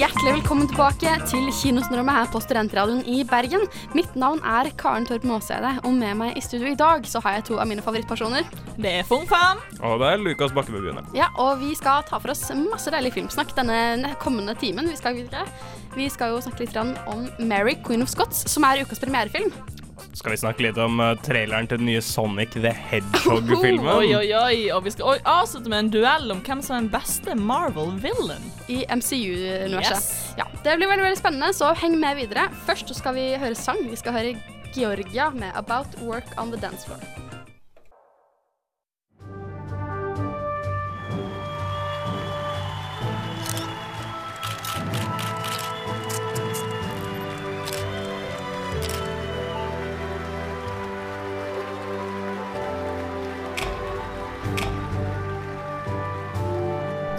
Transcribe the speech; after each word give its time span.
Hjertelig 0.00 0.30
velkommen 0.38 0.64
tilbake 0.70 1.10
til 1.28 1.50
Kinosnormet 1.52 2.14
her 2.16 2.28
på 2.32 2.40
Studentradioen 2.40 3.02
i 3.04 3.18
Bergen. 3.28 3.66
Mitt 3.92 4.14
navn 4.16 4.38
er 4.48 4.70
Karen 4.80 5.04
Torp 5.04 5.26
Maaseide, 5.28 5.74
og 5.84 5.92
med 5.92 6.14
meg 6.16 6.38
i 6.40 6.40
studio 6.40 6.70
i 6.70 6.78
dag 6.78 7.04
så 7.04 7.20
har 7.20 7.34
jeg 7.36 7.44
to 7.50 7.58
av 7.60 7.68
mine 7.68 7.84
favorittpersoner. 7.84 8.48
Det 8.80 8.94
er 9.02 9.04
Fung 9.04 9.26
Fam. 9.28 9.60
Og 9.84 10.00
det 10.00 10.08
er 10.08 10.22
Lukas 10.24 10.54
Bakkebø 10.56 10.80
Bjørne. 10.86 11.04
Ja, 11.12 11.28
og 11.36 11.60
vi 11.60 11.74
skal 11.76 12.06
ta 12.08 12.16
for 12.16 12.32
oss 12.32 12.46
masse 12.62 12.88
deilig 12.94 13.12
filmsnakk 13.18 13.52
denne 13.58 14.14
kommende 14.24 14.56
timen. 14.62 14.88
Vi 14.88 14.96
skal, 14.96 15.20
videre. 15.20 15.44
vi 15.92 16.08
skal 16.08 16.32
jo 16.32 16.40
snakke 16.46 16.64
litt 16.64 16.80
om 16.80 17.28
Mary, 17.36 17.76
Queen 17.84 18.00
of 18.00 18.08
Scots, 18.08 18.46
som 18.48 18.64
er 18.70 18.80
ukas 18.86 19.04
premierefilm. 19.04 19.52
Skal 20.12 20.32
vi 20.34 20.38
snakke 20.40 20.64
litt 20.64 20.78
om 20.80 20.98
uh, 20.98 21.12
traileren 21.22 21.68
til 21.70 21.78
den 21.78 21.86
nye 21.86 22.00
Sonic 22.02 22.56
the 22.56 22.72
Hedgehog-filmen? 22.74 23.86
Oi, 23.92 24.10
oi, 24.18 24.26
oi. 24.34 24.58
Og 24.74 24.84
vi 24.88 24.92
skal 24.94 25.22
avslutte 25.28 25.70
med 25.70 25.84
en 25.84 25.92
duell 25.94 26.34
om 26.34 26.42
hvem 26.46 26.62
som 26.66 26.76
er 26.76 26.84
den 26.84 26.90
beste 26.92 27.36
Marvel-villain. 27.38 28.50
I 28.66 28.82
MCU-universet. 28.90 29.96
Yes. 29.96 30.34
Ja, 30.40 30.48
det 30.64 30.76
blir 30.80 30.90
veldig 30.90 31.06
veldig 31.06 31.22
spennende, 31.22 31.54
så 31.54 31.70
heng 31.78 31.98
med 32.02 32.18
videre. 32.18 32.48
Først 32.66 32.90
skal 32.98 33.16
vi 33.18 33.30
høre 33.38 33.58
sang. 33.58 33.84
Vi 33.90 34.02
skal 34.02 34.18
høre 34.18 34.36
Georgia 34.74 35.30
med 35.30 35.54
'About 35.54 35.98
Work 36.02 36.34
on 36.38 36.50
the 36.50 36.60
Dance 36.60 36.86
Floor'. 36.86 37.29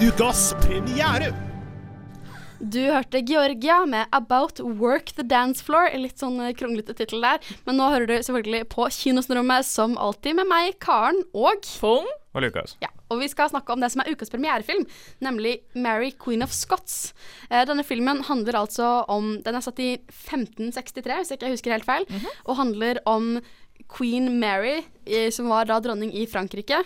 Ukas 0.02 0.56
premiere! 0.64 1.28
Du 2.60 2.80
hørte 2.90 3.20
Georgia 3.22 3.86
med 3.86 4.08
'About 4.10 4.60
Work 4.60 5.12
the 5.14 5.24
Dance 5.24 5.64
Floor'. 5.64 5.94
En 5.94 6.02
litt 6.02 6.18
sånn 6.18 6.40
eh, 6.42 6.54
kronglete 6.58 6.96
tittel 6.98 7.22
der. 7.22 7.38
Men 7.68 7.78
nå 7.78 7.90
hører 7.94 8.08
du 8.10 8.16
selvfølgelig 8.18 8.64
på 8.74 8.88
Kinosrommet 8.90 9.66
som 9.66 9.94
alltid 10.02 10.40
med 10.40 10.50
meg, 10.50 10.80
Karen, 10.82 11.22
og 11.34 11.66
Fung. 11.66 12.08
Og 12.34 12.42
Lukas. 12.42 12.78
ja, 12.82 12.88
og 13.12 13.20
vi 13.20 13.28
skal 13.28 13.50
snakke 13.50 13.74
om 13.74 13.82
det 13.82 13.92
som 13.92 14.02
er 14.02 14.10
ukas 14.10 14.32
premierefilm, 14.34 14.88
nemlig 15.22 15.60
'Mary 15.76 16.10
Queen 16.18 16.42
of 16.42 16.50
Scots'. 16.50 17.14
Eh, 17.52 17.66
denne 17.66 17.84
filmen 17.84 18.24
handler 18.24 18.58
altså 18.58 19.06
om 19.08 19.44
Den 19.44 19.56
er 19.56 19.62
satt 19.62 19.80
i 19.80 20.00
1563, 20.10 21.14
hvis 21.14 21.30
jeg 21.30 21.38
ikke 21.38 21.52
husker 21.54 21.72
helt 21.72 21.86
feil, 21.86 22.06
og 22.46 22.58
handler 22.58 22.98
om 23.06 23.40
queen 23.88 24.40
Mary, 24.40 24.82
som 25.30 25.48
var 25.48 25.66
da 25.66 25.80
dronning 25.80 26.12
i 26.16 26.26
Frankrike. 26.26 26.86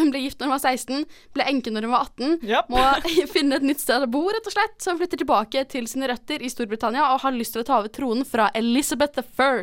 Hun 0.00 0.12
ble 0.12 0.22
gift 0.24 0.40
når 0.40 0.50
hun 0.50 0.54
var 0.56 0.62
16, 0.62 1.06
ble 1.36 1.46
enke 1.50 1.72
når 1.72 1.86
hun 1.86 1.94
var 1.94 2.08
18. 2.08 2.36
Yep. 2.46 2.72
Må 2.74 2.84
finne 3.36 3.60
et 3.60 3.66
nytt 3.66 3.82
sted 3.82 4.04
å 4.06 4.10
bo, 4.10 4.24
rett 4.32 4.48
og 4.48 4.56
slett. 4.56 4.76
Så 4.82 4.92
hun 4.92 5.00
flytter 5.00 5.22
tilbake 5.22 5.64
til 5.72 5.88
sine 5.90 6.10
røtter 6.10 6.42
i 6.44 6.52
Storbritannia 6.52 7.08
og 7.14 7.22
har 7.24 7.36
lyst 7.36 7.56
til 7.56 7.64
å 7.64 7.68
ta 7.68 7.80
over 7.80 7.92
tronen 7.92 8.26
fra 8.28 8.50
Elizabeth 8.56 9.22
I, 9.22 9.56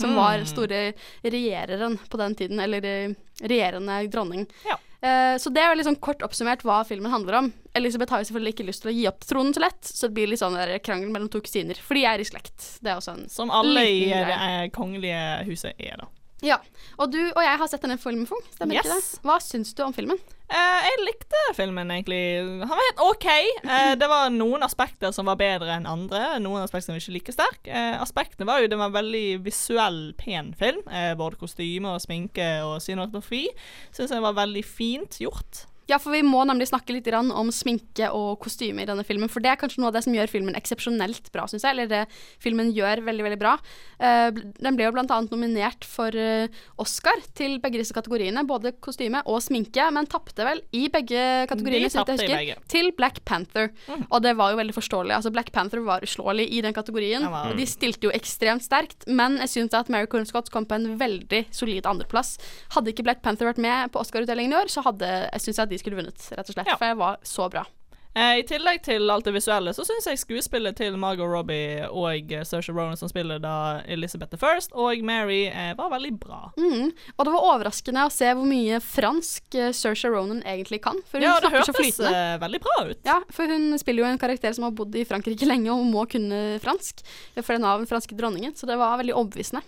som 0.00 0.16
var 0.16 0.42
store 0.48 0.86
regjereren 1.22 1.98
på 2.08 2.20
den 2.20 2.34
tiden, 2.38 2.60
eller 2.64 2.88
eh, 2.88 3.14
regjerende 3.44 4.00
dronning. 4.12 4.48
Ja. 4.66 4.78
Eh, 5.04 5.36
så 5.38 5.50
det 5.52 5.60
er 5.60 5.72
veldig 5.74 5.84
sånn 5.90 6.00
kort 6.00 6.22
oppsummert 6.24 6.62
hva 6.64 6.80
filmen 6.88 7.12
handler 7.12 7.40
om. 7.42 7.52
Elisabeth 7.76 8.14
har 8.14 8.22
jo 8.22 8.30
selvfølgelig 8.30 8.54
ikke 8.54 8.68
lyst 8.70 8.84
til 8.84 8.92
å 8.92 8.96
gi 8.96 9.06
opp 9.10 9.26
tronen 9.28 9.52
så 9.56 9.64
lett, 9.66 9.82
så 9.84 10.08
det 10.08 10.16
blir 10.16 10.30
litt 10.30 10.40
sånn 10.40 10.56
krangel 10.86 11.10
mellom 11.12 11.28
to 11.32 11.42
kusiner. 11.44 11.76
For 11.76 11.98
de 11.98 12.06
er 12.08 12.22
i 12.22 12.28
slekt. 12.28 12.78
Det 12.80 12.94
også 12.96 13.16
en 13.18 13.24
Som 13.32 13.52
alle 13.52 13.84
i 13.90 14.04
det 14.08 14.36
eh, 14.38 14.68
kongelige 14.72 15.24
huset 15.50 15.74
er, 15.76 15.98
da. 16.00 16.08
Ja. 16.42 16.58
Og 16.98 17.12
du 17.12 17.20
og 17.20 17.42
jeg 17.42 17.58
har 17.60 17.68
sett 17.70 17.84
denne 17.84 17.98
filmen, 18.00 18.26
Fung. 18.28 18.42
Stemmer 18.54 18.80
ikke 18.80 18.90
det? 18.90 19.20
Hva 19.24 19.36
syns 19.42 19.74
du 19.76 19.84
om 19.86 19.94
filmen? 19.96 20.18
Uh, 20.44 20.80
jeg 20.84 21.00
likte 21.06 21.40
filmen, 21.56 21.88
egentlig. 21.94 22.20
Han 22.42 22.70
var 22.70 22.82
helt 22.82 23.02
OK. 23.06 23.28
Uh, 23.64 23.94
det 23.98 24.08
var 24.10 24.32
noen 24.34 24.66
aspekter 24.66 25.14
som 25.14 25.30
var 25.30 25.38
bedre 25.40 25.72
enn 25.76 25.88
andre. 25.88 26.36
Noen 26.44 26.66
aspekter 26.66 26.90
som 26.90 26.96
var 26.96 27.02
ikke 27.02 27.16
like 27.16 27.34
sterk. 27.34 27.60
Uh, 27.68 27.96
aspektene 28.02 28.48
var 28.50 28.60
jo 28.60 28.70
det 28.70 28.78
var 28.80 28.92
en 28.92 28.98
veldig 28.98 29.26
visuell, 29.46 30.02
pen 30.20 30.52
film. 30.58 30.82
Både 31.18 31.40
kostyme 31.40 31.94
og 31.96 32.02
sminke 32.04 32.48
og 32.66 32.76
scenografi. 32.84 33.46
Syns 33.94 34.12
jeg 34.12 34.24
var 34.24 34.36
veldig 34.36 34.66
fint 34.68 35.22
gjort. 35.22 35.64
Ja, 35.90 35.98
for 36.00 36.14
vi 36.14 36.22
må 36.24 36.40
nemlig 36.48 36.70
snakke 36.70 36.94
litt 36.96 37.08
om 37.14 37.50
sminke 37.52 38.08
og 38.16 38.38
kostyme 38.44 38.82
i 38.84 38.88
denne 38.88 39.04
filmen. 39.04 39.28
For 39.32 39.44
det 39.44 39.52
er 39.52 39.58
kanskje 39.60 39.82
noe 39.82 39.90
av 39.90 39.98
det 39.98 40.04
som 40.06 40.14
gjør 40.16 40.30
filmen 40.32 40.56
eksepsjonelt 40.56 41.28
bra, 41.34 41.44
syns 41.50 41.66
jeg. 41.66 41.74
Eller 41.74 41.90
det 41.90 42.02
filmen 42.42 42.70
gjør 42.72 43.02
veldig, 43.04 43.26
veldig 43.26 43.40
bra. 43.40 43.54
Eh, 43.98 44.30
den 44.32 44.78
ble 44.78 44.86
jo 44.88 44.94
annet 45.04 45.34
nominert 45.34 45.84
for 45.88 46.14
eh, 46.16 46.48
Oscar 46.80 47.20
til 47.36 47.58
begge 47.62 47.82
disse 47.82 47.96
kategoriene. 47.96 48.46
Både 48.48 48.72
kostyme 48.84 49.20
og 49.28 49.42
sminke, 49.44 49.86
men 49.94 50.08
tapte 50.10 50.46
vel 50.46 50.62
i 50.72 50.86
begge 50.92 51.44
kategoriene, 51.50 51.90
så 51.92 52.04
vidt 52.04 52.24
jeg 52.24 52.32
husker, 52.32 52.64
til 52.72 52.90
Black 52.96 53.20
Panther. 53.28 53.70
Og 54.08 54.22
det 54.24 54.34
var 54.38 54.54
jo 54.54 54.60
veldig 54.62 54.76
forståelig. 54.76 55.18
Altså, 55.18 55.34
Black 55.34 55.52
Panther 55.54 55.84
var 55.84 56.04
uslåelig 56.06 56.48
i 56.48 56.64
den 56.64 56.76
kategorien. 56.76 57.28
Var- 57.28 57.52
og 57.52 57.60
De 57.60 57.68
stilte 57.68 58.08
jo 58.08 58.14
ekstremt 58.16 58.64
sterkt, 58.64 59.04
men 59.06 59.36
jeg 59.44 59.52
syns 59.52 59.76
at 59.76 59.92
Mary 59.92 60.08
Corn 60.10 60.24
Scott 60.28 60.48
kom 60.54 60.64
på 60.68 60.78
en 60.78 60.96
veldig 61.00 61.44
solid 61.54 61.84
andreplass. 61.88 62.38
Hadde 62.74 62.94
ikke 62.94 63.04
Black 63.04 63.20
Panther 63.24 63.50
vært 63.50 63.60
med 63.62 63.92
på 63.92 64.00
Oscar-utdelingen 64.00 64.54
i 64.54 64.60
år, 64.62 64.72
så 64.72 64.84
hadde 64.86 65.08
jeg 65.28 65.44
syns 65.44 65.60
at 65.60 65.73
de 65.74 65.80
skulle 65.82 65.98
vunnet, 66.00 66.28
rett 66.32 66.48
og 66.48 66.54
slett. 66.58 66.70
Ja. 66.70 66.78
For 66.80 66.90
det 66.94 67.00
var 67.04 67.18
så 67.26 67.50
bra. 67.52 67.66
Eh, 68.14 68.36
I 68.38 68.42
tillegg 68.46 68.76
til 68.86 69.10
alt 69.10 69.26
det 69.26 69.32
visuelle, 69.34 69.72
så 69.74 69.82
syns 69.82 70.04
jeg 70.06 70.20
skuespillet 70.20 70.76
til 70.78 70.94
Margot 71.02 71.26
Robbie 71.26 71.82
og 71.90 72.30
Saoirse 72.46 72.70
Ronan, 72.70 72.94
som 73.00 73.10
spiller 73.10 73.40
da 73.42 73.80
Elizabeth 73.90 74.30
the 74.30 74.38
First, 74.38 74.70
og 74.78 75.02
Mary, 75.02 75.48
eh, 75.50 75.72
var 75.74 75.90
veldig 75.90 76.12
bra. 76.22 76.38
Mm. 76.54 76.92
Og 77.16 77.26
det 77.26 77.32
var 77.34 77.48
overraskende 77.48 78.04
å 78.06 78.12
se 78.14 78.30
hvor 78.30 78.46
mye 78.46 78.78
fransk 78.78 79.58
uh, 79.58 79.72
Saoirse 79.74 80.12
Ronan 80.14 80.44
egentlig 80.46 80.78
kan. 80.86 81.02
For 81.10 81.18
hun 81.18 81.26
Ja, 81.26 81.40
det 81.42 81.50
snakker 81.50 81.66
så 81.72 81.74
flytende. 81.74 82.14
eh, 82.14 82.38
veldig 82.44 82.60
bra 82.68 82.76
ut. 82.92 83.02
Ja, 83.10 83.18
for 83.34 83.50
hun 83.50 83.74
spiller 83.82 84.04
jo 84.06 84.10
en 84.12 84.22
karakter 84.22 84.54
som 84.54 84.68
har 84.68 84.76
bodd 84.78 84.94
i 84.94 85.02
Frankrike 85.10 85.48
lenge 85.50 85.74
og 85.74 85.82
må 85.90 86.06
kunne 86.06 86.60
fransk. 86.62 87.02
For 87.42 87.56
den 87.58 87.66
av 87.66 87.82
den 87.82 87.90
franske 87.90 88.14
dronningen, 88.14 88.54
så 88.54 88.70
det 88.70 88.78
var 88.78 88.94
veldig 89.02 89.18
overbevisende. 89.18 89.66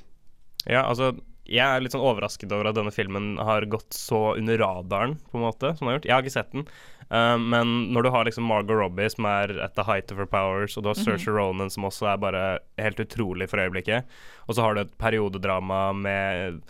Ja, 0.71 0.87
altså 0.87 1.17
jeg 1.47 1.65
er 1.65 1.83
litt 1.83 1.95
sånn 1.95 2.05
overrasket 2.05 2.53
over 2.55 2.71
at 2.71 2.77
denne 2.79 2.93
filmen 2.95 3.35
har 3.43 3.67
gått 3.71 3.95
så 3.95 4.37
under 4.37 4.59
radaren, 4.61 5.17
på 5.31 5.39
en 5.39 5.47
måte, 5.47 5.73
som 5.77 5.87
den 5.87 5.93
har 5.93 5.99
gjort. 5.99 6.09
Jeg 6.09 6.17
har 6.17 6.27
ikke 6.27 6.37
sett 6.37 6.53
den. 6.55 6.67
Uh, 7.07 7.37
men 7.39 7.75
når 7.95 8.07
du 8.07 8.11
har 8.15 8.27
liksom 8.27 8.49
Margot 8.51 8.79
Robbie, 8.79 9.11
som 9.13 9.29
er 9.31 9.55
at 9.63 9.77
the 9.79 9.87
height 9.87 10.11
of 10.13 10.19
her 10.19 10.29
powers, 10.31 10.77
og 10.77 10.85
du 10.85 10.91
har 10.91 10.99
Saoirse 10.99 11.31
Ronan, 11.31 11.71
som 11.73 11.87
også 11.87 12.11
er 12.11 12.23
bare 12.23 12.45
helt 12.83 13.03
utrolig 13.03 13.51
for 13.53 13.63
øyeblikket, 13.63 14.19
og 14.47 14.57
så 14.57 14.67
har 14.67 14.75
du 14.75 14.83
et 14.83 14.99
periodedrama 14.99 15.81
med 15.97 16.63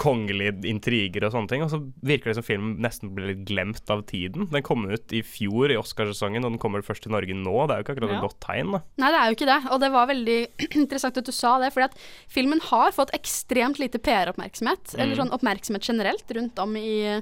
kongelige 0.00 0.54
intriger 0.70 1.26
og 1.26 1.34
sånne 1.34 1.50
ting, 1.50 1.62
og 1.64 1.68
så 1.72 1.78
virker 2.08 2.30
det 2.30 2.36
som 2.38 2.46
filmen 2.46 2.76
nesten 2.80 3.10
blir 3.12 3.32
litt 3.34 3.42
glemt 3.48 3.90
av 3.92 4.00
tiden. 4.08 4.46
Den 4.52 4.64
kom 4.64 4.86
ut 4.88 5.12
i 5.12 5.20
fjor 5.26 5.72
i 5.74 5.76
Oscarsesongen, 5.76 6.44
og 6.46 6.54
den 6.54 6.60
kommer 6.62 6.84
først 6.86 7.04
til 7.04 7.12
Norge 7.12 7.36
nå. 7.36 7.52
Det 7.68 7.74
er 7.74 7.82
jo 7.82 7.86
ikke 7.86 7.96
akkurat 7.98 8.14
Ja. 8.14 8.16
et 8.16 8.24
godt 8.24 8.38
tegn, 8.40 8.72
da. 8.72 8.80
Nei, 9.02 9.10
det 9.12 9.20
er 9.20 9.26
jo 9.28 9.36
ikke 9.36 9.50
det, 9.50 9.58
og 9.74 9.80
det 9.84 9.90
var 9.92 10.08
veldig 10.08 10.38
interessant 10.80 11.20
at 11.20 11.28
du 11.28 11.32
sa 11.36 11.58
det, 11.60 11.72
fordi 11.74 11.90
at 11.90 11.98
filmen 12.32 12.60
har 12.70 12.96
fått 12.96 13.12
ekstremt 13.18 13.78
lite 13.82 14.00
PR-oppmerksomhet, 14.00 14.94
eller 14.96 15.20
sånn 15.20 15.34
oppmerksomhet 15.36 15.84
generelt 15.84 16.32
rundt 16.38 16.58
om 16.64 16.76
i, 16.80 17.20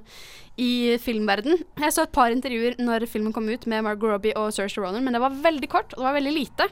i 0.63 0.71
filmverden. 1.03 1.65
Jeg 1.83 1.93
så 1.97 2.05
et 2.07 2.13
par 2.15 2.31
intervjuer 2.31 2.79
når 2.79 3.09
filmen 3.11 3.33
kom 3.35 3.49
ut 3.51 3.67
med 3.67 3.83
Margot 3.89 4.13
Robbie 4.13 4.37
og 4.39 4.53
Saoirse 4.55 4.79
Ronan, 4.79 5.03
men 5.03 5.17
det 5.17 5.23
var 5.25 5.35
veldig 5.35 5.69
kort, 5.73 5.95
og 5.97 6.03
det 6.05 6.09
var 6.11 6.19
veldig 6.21 6.35
lite. 6.37 6.69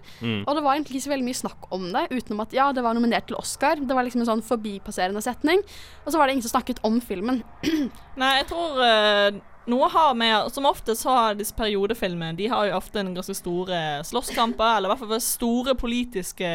Og 0.47 0.55
det 0.55 0.63
var 0.63 0.77
egentlig 0.77 1.01
ikke 1.01 1.07
så 1.09 1.15
veldig 1.17 1.29
mye 1.33 1.41
snakk 1.43 1.71
om 1.75 1.89
det, 1.95 2.07
utenom 2.15 2.45
at 2.47 2.55
ja, 2.55 2.71
det 2.77 2.85
var 2.87 2.95
nominert 2.95 3.27
til 3.31 3.39
Oscar. 3.41 3.81
Det 3.81 3.97
var 3.97 4.07
liksom 4.07 4.23
en 4.23 4.31
sånn 4.37 4.45
forbipasserende 4.47 5.23
setning, 5.25 5.65
og 6.05 6.13
så 6.13 6.19
var 6.19 6.27
det 6.27 6.37
ingen 6.37 6.47
som 6.47 6.55
snakket 6.55 6.81
om 6.87 7.01
filmen. 7.05 7.43
Nei, 8.21 8.31
jeg 8.41 8.49
tror 8.51 8.79
uh, 8.81 9.41
noe 9.71 9.91
har 9.93 10.15
med 10.19 10.49
Som 10.55 10.67
ofte 10.67 10.97
så 10.99 11.13
har 11.15 11.37
disse 11.39 11.55
periodefilmene 11.55 12.39
De 12.39 12.49
har 12.51 12.71
jo 12.71 12.79
ofte 12.79 13.03
en 13.03 13.13
ganske 13.15 13.37
store 13.37 14.01
slåsskamper, 14.09 14.79
eller 14.79 14.89
i 14.89 14.95
hvert 14.95 15.05
fall 15.05 15.23
store 15.25 15.77
politiske 15.79 16.49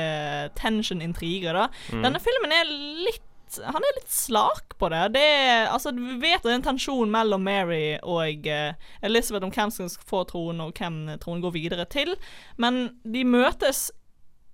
tension-intriger. 0.58 1.56
da. 1.56 1.70
Denne 1.94 2.22
filmen 2.24 2.54
er 2.56 2.68
litt 3.06 3.24
han 3.56 3.86
er 3.88 3.94
litt 3.96 4.12
slak 4.12 4.74
på 4.82 4.90
det. 4.92 5.04
det 5.16 5.22
er, 5.24 5.68
altså, 5.72 5.94
vi 5.96 6.18
vet 6.20 6.44
det 6.44 6.50
er 6.50 6.58
en 6.58 6.66
tensjon 6.66 7.12
mellom 7.14 7.46
Mary 7.46 7.94
og 8.04 8.50
uh, 8.50 8.90
Elizabeth 9.06 9.48
om 9.48 9.54
hvem 9.54 9.72
som 9.72 9.88
skal 9.88 10.10
få 10.10 10.24
tronen, 10.28 10.64
og 10.66 10.74
hvem 10.76 11.14
tronen 11.22 11.44
går 11.46 11.54
videre 11.56 11.86
til. 11.88 12.16
Men 12.60 12.98
de 13.06 13.24
møtes 13.24 13.88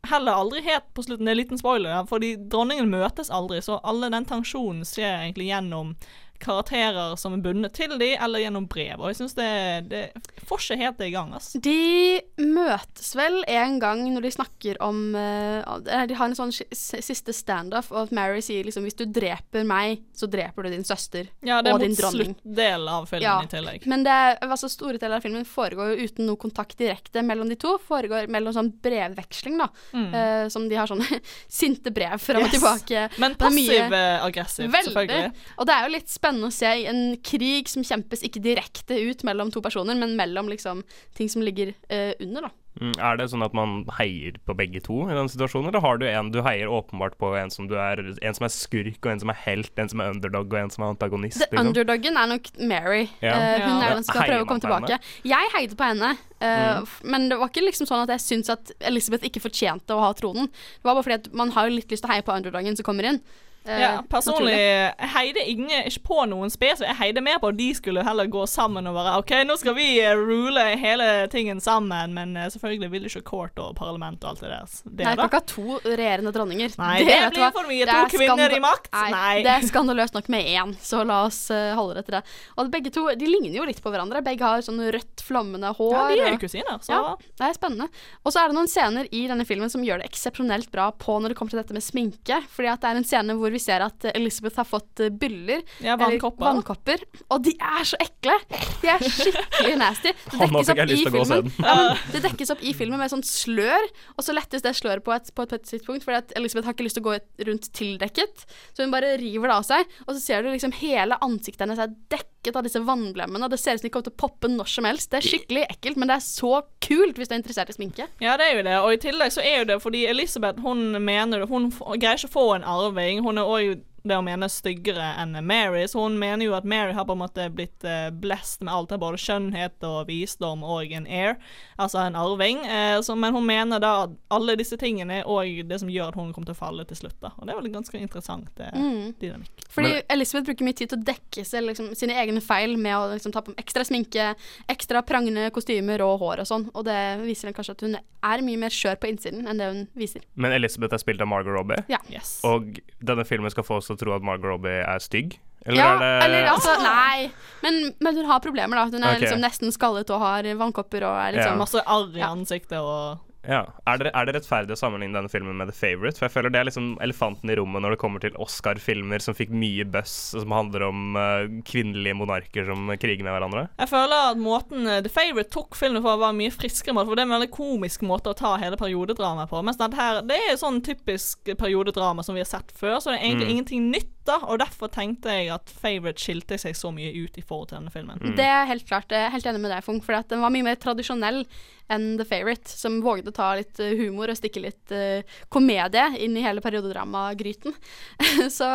heller 0.10 0.32
aldri 0.32 0.62
helt 0.66 0.94
på 0.94 1.04
slutten. 1.04 1.26
Det 1.26 1.32
er 1.32 1.38
en 1.38 1.42
liten 1.44 1.62
spoiler, 1.62 2.04
fordi 2.10 2.34
dronningen 2.52 2.90
møtes 2.92 3.32
aldri, 3.34 3.62
så 3.62 3.80
alle 3.88 4.10
den 4.14 4.28
tensjonen 4.30 4.86
skjer 4.88 5.22
egentlig 5.22 5.52
gjennom 5.52 5.96
karakterer 6.42 7.16
som 7.20 7.34
er 7.38 7.44
bundet 7.46 7.74
til 7.78 7.94
de, 8.02 8.12
eller 8.18 8.44
gjennom 8.44 8.68
brev. 8.72 9.00
Og 9.00 9.12
jeg 9.12 9.20
syns 9.22 9.36
det, 9.38 9.50
det 9.92 10.02
får 10.50 10.64
ikke 10.66 10.78
helt 10.82 10.98
det 11.02 11.08
i 11.10 11.14
gang. 11.16 11.34
ass. 11.38 11.52
De 11.54 12.22
møtes 12.42 13.12
vel 13.18 13.42
en 13.48 13.78
gang 13.82 14.04
når 14.14 14.26
de 14.28 14.32
snakker 14.34 14.80
om 14.84 15.16
eh, 15.16 15.60
eh, 15.62 16.06
De 16.10 16.18
har 16.18 16.30
en 16.32 16.36
sånn 16.38 16.52
siste 16.54 17.34
standoff, 17.36 17.92
og 17.92 18.08
at 18.08 18.12
Mary 18.16 18.42
sier 18.46 18.66
liksom 18.68 18.86
hvis 18.88 18.98
du 19.00 19.06
dreper 19.06 19.66
meg, 19.68 20.02
så 20.18 20.28
dreper 20.32 20.66
du 20.68 20.72
din 20.76 20.86
søster 20.88 21.28
Ja, 21.46 21.62
det 21.62 21.72
er 21.72 21.78
og 21.78 21.84
din 21.84 21.94
mot 21.96 22.00
dronning. 22.02 22.36
sluttdelen 22.36 22.90
av 22.92 23.06
filmen 23.10 23.26
Ja, 23.28 23.38
i 23.44 23.52
tillegg. 23.52 23.86
Men 23.90 24.04
det, 24.08 24.12
er- 24.12 24.40
altså 24.48 24.70
store 24.72 24.98
deler 25.02 25.18
av 25.20 25.26
filmen 25.26 25.46
foregår 25.48 25.94
jo 25.96 26.08
uten 26.10 26.26
noe 26.30 26.40
kontakt 26.42 26.78
direkte 26.80 27.24
mellom 27.26 27.50
de 27.52 27.56
to. 27.62 27.78
Foregår 27.88 28.28
mellom 28.32 28.54
sånn 28.56 28.72
brevveksling, 28.82 29.58
da. 29.62 29.70
eh, 29.94 30.48
som 30.50 30.68
de 30.70 30.76
har 30.80 30.88
sånne 30.90 31.22
sinte 31.62 31.92
brev 31.94 32.18
fram 32.22 32.44
og 32.44 32.50
Mm. 32.52 32.52
Yes. 32.52 32.60
tilbake. 32.60 33.20
Men 33.22 33.34
Det 33.38 33.46
er 33.48 33.54
mye- 33.56 33.68
passiv-aggressivt, 33.88 34.72
selvfølgelig. 34.86 35.32
Og 35.58 35.66
det 35.68 35.74
er 35.76 35.84
jo 35.86 35.92
litt 35.94 36.08
spennende 36.10 36.31
å 36.40 36.54
se 36.54 36.72
en 36.88 37.04
krig 37.26 37.70
som 37.72 37.84
kjempes 37.84 38.24
ikke 38.28 38.44
direkte 38.44 38.96
ut 38.96 39.26
mellom 39.28 39.52
to 39.52 39.64
personer, 39.64 39.98
men 40.00 40.16
mellom 40.20 40.50
liksom 40.52 40.86
ting 41.18 41.30
som 41.32 41.44
ligger 41.46 41.74
uh, 41.92 42.14
under, 42.24 42.48
da. 42.48 42.56
Mm, 42.80 42.94
Er 43.04 43.18
det 43.20 43.26
sånn 43.34 43.44
at 43.44 43.56
man 43.56 43.82
heier 43.98 44.38
på 44.48 44.54
begge 44.56 44.80
to 44.86 45.02
i 45.12 45.16
den 45.16 45.28
situasjonen, 45.32 45.68
eller 45.70 45.84
har 45.84 45.98
du 46.00 46.06
en 46.08 46.30
du 46.32 46.40
heier 46.46 46.72
åpenbart 46.72 47.18
på 47.20 47.34
en 47.36 47.52
som, 47.52 47.68
du 47.68 47.76
er, 47.76 48.00
en 48.00 48.38
som 48.38 48.48
er 48.48 48.54
skurk, 48.54 49.02
og 49.04 49.10
en 49.12 49.24
som 49.26 49.34
er 49.34 49.40
helt, 49.44 49.74
en 49.82 49.92
som 49.92 50.04
er 50.04 50.14
underdog, 50.16 50.48
og 50.48 50.60
en 50.62 50.72
som 50.72 50.86
er 50.86 50.94
antagonist? 50.96 51.44
Liksom? 51.44 51.68
underdoggen 51.68 52.18
er 52.22 52.32
nok 52.32 52.48
Mary. 52.64 53.04
Ja. 53.20 53.36
Uh, 53.36 53.68
hun 53.68 53.76
Ja. 53.76 53.90
er 53.90 53.96
den 53.98 54.08
som 54.08 54.14
skal 54.14 54.24
Heier 54.24 54.34
prøve 54.34 54.48
å 54.48 54.50
komme 54.54 54.64
tilbake. 54.64 55.02
Jeg 55.28 55.54
heide 55.58 55.78
på 55.78 55.90
henne, 55.92 56.16
uh, 56.40 56.80
mm. 56.80 56.90
men 57.12 57.30
det 57.30 57.42
var 57.44 57.52
ikke 57.52 57.68
liksom 57.68 57.92
sånn 57.92 58.06
at 58.08 58.16
jeg 58.16 58.28
syntes 58.30 58.56
at 58.56 58.74
Elizabeth 58.80 59.28
ikke 59.28 59.44
fortjente 59.44 59.92
å 59.92 60.04
ha 60.08 60.16
tronen. 60.16 60.48
Det 60.48 60.88
var 60.88 60.96
bare 60.96 61.10
fordi 61.10 61.20
at 61.20 61.32
man 61.44 61.52
har 61.58 61.70
litt 61.70 61.92
lyst 61.92 62.06
til 62.06 62.12
å 62.12 62.16
heie 62.16 62.26
på 62.26 62.40
underdoggen 62.40 62.80
som 62.80 62.88
kommer 62.88 63.12
inn. 63.12 63.22
Eh, 63.66 63.80
Ja, 63.82 64.02
personlig 64.10 64.56
naturlig. 64.58 65.10
heide 65.14 65.42
ingen, 65.50 65.84
ikke 65.86 66.02
på 66.08 66.26
noen 66.26 66.50
spesifikt. 66.50 66.88
Jeg 66.90 66.98
heide 66.98 67.22
mer 67.22 67.38
på 67.40 67.52
at 67.52 67.58
de 67.60 67.68
skulle 67.78 68.02
heller 68.04 68.26
gå 68.32 68.42
sammen 68.50 68.88
og 68.90 68.96
være 68.96 69.18
OK, 69.22 69.34
nå 69.46 69.58
skal 69.60 69.76
vi 69.78 70.00
eh, 70.02 70.16
rule 70.18 70.64
hele 70.82 71.28
tingen 71.30 71.62
sammen, 71.62 72.14
men 72.18 72.34
eh, 72.38 72.48
selvfølgelig 72.50 72.90
vil 72.92 73.06
ikke 73.06 73.22
court 73.28 73.60
og 73.62 73.76
parlament 73.78 74.24
og 74.24 74.32
alt 74.32 74.42
det 74.42 74.50
der. 74.50 74.72
Det 74.98 75.06
Nei, 75.06 75.14
ikke 75.14 75.38
ha 75.38 75.44
to 75.52 75.78
regjerende 75.86 76.34
dronninger. 76.34 76.74
Nei, 76.82 76.96
det 77.06 77.20
det 77.22 77.30
blir 77.36 77.54
for 77.54 77.70
mye. 77.70 77.86
To 77.86 78.00
er 78.00 78.10
kvinner 78.16 78.56
i 78.58 78.62
makt. 78.66 78.90
Nei, 78.96 79.12
Nei. 79.14 79.36
det 79.46 79.54
er 79.54 79.68
skandaløst 79.70 80.18
nok 80.18 80.32
med 80.34 80.50
én, 80.56 80.74
så 80.82 81.04
la 81.06 81.20
oss 81.28 81.44
holde 81.52 82.00
det 82.00 82.06
til 82.10 82.18
det. 82.18 82.24
Og 82.58 82.74
begge 82.74 82.90
to 82.94 83.06
de 83.14 83.30
ligner 83.30 83.60
jo 83.62 83.68
litt 83.70 83.84
på 83.84 83.94
hverandre. 83.94 84.24
Begge 84.26 84.42
har 84.48 84.66
sånn 84.66 84.82
rødt, 84.82 85.22
flammende 85.22 85.70
hår. 85.78 85.94
Ja, 85.94 86.08
de 86.10 86.26
er 86.26 86.34
jo 86.36 86.42
kusiner, 86.48 86.82
så 86.82 86.98
Ja, 86.98 87.14
det 87.38 87.46
er 87.52 87.54
spennende. 87.60 87.90
Og 88.26 88.34
så 88.34 88.42
er 88.42 88.50
det 88.50 88.58
noen 88.58 88.72
scener 88.72 89.06
i 89.14 89.28
denne 89.30 89.46
filmen 89.46 89.70
som 89.70 89.86
gjør 89.86 90.02
det 90.02 90.10
eksepsjonelt 90.10 90.72
bra 90.74 90.90
på 90.98 91.20
når 91.22 91.30
det 91.36 91.38
kommer 91.38 91.54
til 91.54 91.62
dette 91.62 91.78
med 91.78 91.86
sminke. 91.86 92.42
Fordi 92.50 92.72
at 92.74 92.82
det 92.82 92.90
er 92.90 93.02
en 93.04 93.08
scene 93.08 93.38
hvor 93.38 93.51
vi 93.54 93.62
ser 93.62 93.84
at 93.86 94.08
Elizabeth 94.14 94.60
har 94.62 94.68
fått 94.68 95.04
eh, 95.04 95.12
byller. 95.14 95.64
Ja, 95.84 95.96
eller 95.96 96.18
vannkopper. 96.18 96.46
vannkopper. 96.48 97.06
Og 97.32 97.44
de 97.46 97.54
er 97.56 97.88
så 97.88 98.00
ekle! 98.02 98.38
De 98.82 98.92
er 98.92 99.06
skikkelig 99.06 99.76
nasty. 99.80 100.14
Dekkes 100.32 100.72
opp 100.74 100.84
i 100.96 101.00
filmen. 101.06 101.52
Ja, 101.62 101.76
det 102.14 102.24
dekkes 102.26 102.54
opp 102.56 102.64
i 102.66 102.74
filmen 102.78 103.02
med 103.02 103.12
sånn 103.14 103.26
slør, 103.28 103.88
og 104.18 104.26
så 104.26 104.36
lettes 104.36 104.66
det 104.66 104.74
sløret 104.80 105.06
på 105.06 105.14
et, 105.16 105.32
på 105.36 105.46
et 105.46 105.56
tidspunkt, 105.68 106.06
fordi 106.08 106.22
at 106.22 106.36
Elizabeth 106.40 106.70
har 106.70 106.78
ikke 106.78 106.88
lyst 106.88 107.00
til 107.00 107.06
å 107.06 107.12
gå 107.12 107.18
rundt 107.50 107.70
tildekket, 107.78 108.46
så 108.74 108.86
hun 108.86 108.94
bare 108.94 109.16
river 109.22 109.52
det 109.52 109.58
av 109.60 109.68
seg, 109.68 109.98
og 110.08 110.16
så 110.16 110.22
ser 110.24 110.44
du 110.44 110.52
liksom 110.52 110.74
hele 110.82 111.18
ansiktet 111.22 111.66
hennes 111.66 111.82
er 111.82 111.94
dekket 112.12 112.41
av 112.50 112.64
disse 112.66 112.82
vannblemmene, 112.82 113.50
det 113.52 113.60
ser 113.62 113.78
ut 113.78 113.84
som 113.84 113.88
de 113.88 113.92
kommer 113.94 114.08
til 114.10 114.16
å 114.16 114.22
poppe 114.24 114.50
når 114.50 114.72
som 114.72 114.88
helst. 114.90 115.12
Det 115.12 115.20
er 115.20 115.28
skikkelig 115.30 115.66
ekkelt, 115.70 116.00
men 116.02 116.10
det 116.10 116.18
er 116.18 116.26
så 116.26 116.54
kult 116.82 117.20
hvis 117.20 117.30
du 117.30 117.36
er 117.36 117.42
interessert 117.42 117.70
i 117.70 117.78
sminke. 117.78 118.08
Ja, 118.24 118.34
det 118.40 118.48
er 118.48 118.58
jo 118.58 118.66
det. 118.66 118.76
Og 118.82 118.96
i 118.96 119.02
tillegg 119.06 119.36
så 119.36 119.46
er 119.46 119.62
jo 119.62 119.70
det 119.70 119.78
fordi 119.84 120.06
Elisabeth 120.10 120.62
hun 120.66 120.98
mener 121.02 121.46
Hun 121.52 121.70
greier 121.72 122.18
ikke 122.18 122.32
å 122.32 122.34
få 122.34 122.48
en 122.56 122.68
arving. 122.68 123.22
Hun 123.26 123.38
er 123.42 123.50
òg 123.50 123.86
det 124.04 124.18
å 124.18 124.24
mene 124.26 124.48
styggere 124.50 125.12
enn 125.22 125.36
Mary, 125.46 125.84
så 125.88 126.02
hun 126.06 126.16
mener 126.20 126.46
jo 126.48 126.56
at 126.58 126.66
Mary 126.68 126.94
har 126.98 127.06
på 127.06 127.14
en 127.14 127.22
måte 127.22 127.46
blitt 127.54 127.84
eh, 127.86 128.10
blessed 128.10 128.64
med 128.66 128.74
alt 128.74 128.92
av 128.96 129.02
både 129.04 129.20
skjønnhet 129.22 129.84
og 129.88 130.08
visdom 130.10 130.64
og 130.66 130.92
en 130.98 131.06
heir, 131.06 131.36
altså 131.78 132.02
en 132.06 132.18
arving. 132.18 132.64
Eh, 132.66 132.98
så, 133.06 133.16
men 133.16 133.36
hun 133.36 133.46
mener 133.46 133.82
da 133.84 133.92
at 134.08 134.16
alle 134.34 134.56
disse 134.60 134.78
tingene 134.82 135.20
er 135.22 135.30
òg 135.30 135.62
det 135.70 135.82
som 135.84 135.92
gjør 135.92 136.10
at 136.14 136.18
hun 136.18 136.32
kommer 136.34 136.50
til 136.50 136.58
å 136.58 136.62
falle 136.62 136.86
til 136.90 136.98
slutt. 137.04 137.18
da. 137.22 137.34
Og 137.38 137.46
det 137.46 137.54
er 137.54 137.60
vel 137.62 137.70
en 137.70 137.78
ganske 137.78 138.02
interessant 138.02 138.64
eh, 138.64 138.80
dynamikk. 139.22 139.68
Fordi 139.72 140.02
Elisabeth 140.12 140.50
bruker 140.50 140.68
mye 140.68 140.80
tid 140.82 140.92
til 140.92 141.00
å 141.00 141.06
dekke 141.12 141.46
seg, 141.48 141.64
liksom, 141.70 141.92
sine 141.98 142.18
egne 142.20 142.42
feil 142.44 142.74
med 142.82 142.98
å 142.98 143.06
liksom, 143.14 143.36
ta 143.36 143.44
på 143.46 143.54
ekstra 143.62 143.86
sminke, 143.88 144.32
ekstra 144.72 145.04
prangende 145.06 145.46
kostymer 145.56 146.02
og 146.06 146.18
hår 146.24 146.42
og 146.44 146.50
sånn, 146.50 146.66
og 146.74 146.86
det 146.90 146.98
viser 147.24 147.50
vel 147.52 147.56
kanskje 147.60 147.78
at 147.78 147.86
hun 147.86 148.00
er 148.02 148.44
mye 148.46 148.60
mer 148.62 148.74
skjør 148.74 148.98
på 149.02 149.10
innsiden 149.12 149.48
enn 149.50 149.62
det 149.62 149.70
hun 149.70 149.84
viser. 149.98 150.26
Men 150.36 150.54
Elisabeth 150.58 150.94
er 150.98 151.02
spilt 151.02 151.22
av 151.24 151.30
Margot 151.32 151.54
Robbie, 151.56 151.80
Ja. 151.90 152.02
Yes. 152.12 152.40
og 152.48 152.80
denne 153.00 153.24
filmen 153.28 153.50
skal 153.54 153.66
få 153.68 153.80
oss 153.80 153.91
å 153.94 154.00
tro 154.00 154.16
at 154.16 154.26
Margot 154.26 154.52
Robbie 154.54 154.82
er 154.82 155.04
stygg? 155.04 155.40
Eller 155.66 155.78
ja, 155.78 155.90
er 155.94 156.00
det 156.02 156.12
eller 156.26 156.48
altså, 156.56 156.74
nei. 156.82 157.28
Men, 157.62 157.76
men 158.02 158.18
hun 158.18 158.30
har 158.32 158.40
problemer, 158.42 158.80
da. 158.80 158.88
Hun 158.90 159.04
er 159.04 159.12
okay. 159.12 159.26
liksom 159.28 159.44
nesten 159.44 159.74
skallet 159.76 160.10
og 160.10 160.24
har 160.24 160.48
vannkopper 160.58 161.06
og 161.06 161.20
er 161.20 161.36
Ja. 161.36 161.36
liksom 161.38 161.62
Masse 161.62 161.84
arr 161.86 162.18
i 162.18 162.24
ansiktet 162.26 162.80
og 162.80 163.22
Ja. 163.48 163.62
Er 163.90 163.98
det, 163.98 164.12
er 164.14 164.28
det 164.28 164.36
rettferdig 164.36 164.76
å 164.76 164.80
sammenligne 164.80 165.18
denne 165.18 165.32
filmen 165.32 165.58
med 165.58 165.72
The 165.72 165.76
Favourite? 165.76 166.20
For 166.20 166.28
jeg 166.28 166.36
føler 166.36 166.54
det 166.54 166.60
er 166.62 166.68
liksom 166.70 166.92
elefanten 167.04 167.50
i 167.50 167.56
rommet 167.58 167.84
når 167.84 167.96
det 167.96 168.02
kommer 168.04 168.24
til 168.24 168.38
Oscar-filmer 168.42 169.24
som 169.24 169.38
fikk 169.38 169.54
mye 169.56 169.86
buzz, 169.90 170.14
som 170.36 170.54
handler 170.54 170.86
om 170.88 171.18
uh, 171.18 171.48
kvinnelige 171.68 172.18
monarker 172.20 172.68
som 172.70 172.92
kriger 173.02 173.26
med 173.26 173.36
hverandre. 173.36 173.66
Jeg 173.82 173.92
føler 173.92 174.28
at 174.32 174.42
måten 174.42 174.86
eh, 174.86 175.02
The 175.06 175.14
Favourite 175.14 175.54
tok 175.54 175.78
filmen 175.80 176.04
for 176.06 176.22
var 176.22 176.38
mye 176.38 176.54
friskere 176.54 176.96
måte, 176.98 177.10
for 177.10 177.18
det 177.18 177.26
er 177.26 177.32
en 177.32 177.38
veldig 177.38 177.52
komisk 177.56 178.06
måte 178.06 178.34
å 178.34 178.38
ta 178.38 178.54
hele 178.62 178.80
periodedramaet 178.80 179.52
på. 179.52 179.64
Mens 179.66 179.82
dette 179.82 179.98
her, 179.98 180.22
det 180.28 180.38
er 180.52 180.60
sånn 180.62 180.82
typisk 180.86 181.54
periodedrama 181.58 182.26
som 182.26 182.38
vi 182.38 182.44
har 182.44 182.52
sett 182.52 182.74
før, 182.78 183.00
så 183.00 183.12
det 183.12 183.20
er 183.20 183.30
egentlig 183.32 183.56
ingenting 183.56 183.90
nytt, 183.94 184.14
da. 184.28 184.38
Og 184.48 184.60
derfor 184.62 184.92
tenkte 184.94 185.34
jeg 185.34 185.52
at 185.54 185.74
Favourite 185.82 186.22
skilte 186.22 186.60
seg 186.62 186.78
så 186.78 186.94
mye 186.94 187.12
ut 187.16 187.38
i 187.38 187.46
forhold 187.46 187.72
til 187.72 187.80
denne 187.80 187.94
filmen. 187.94 188.22
Mm. 188.22 188.36
Det 188.38 188.48
er 188.48 188.70
helt 188.70 188.88
klart. 188.88 189.12
Jeg 189.12 189.28
er 189.28 189.34
helt 189.34 189.48
enig 189.50 189.64
med 189.64 189.74
deg, 189.74 189.86
Funk, 189.86 190.06
for 190.06 190.18
den 190.32 190.44
var 190.44 190.54
mye 190.54 190.68
mer 190.68 190.80
tradisjonell 190.82 191.46
enn 191.92 192.16
The 192.20 192.26
Favourite, 192.28 192.72
som 192.72 193.00
vågde 193.04 193.32
å 193.32 193.36
ta 193.36 193.50
litt 193.60 193.80
eh, 193.84 193.96
humor 194.00 194.32
og 194.32 194.38
stikke 194.40 194.64
litt 194.64 194.94
uh, 194.96 195.20
komedie 195.52 196.06
inn 196.24 196.38
i 196.40 196.44
hele 196.46 196.64
periodedrama-gryten. 196.64 197.76
så, 198.58 198.70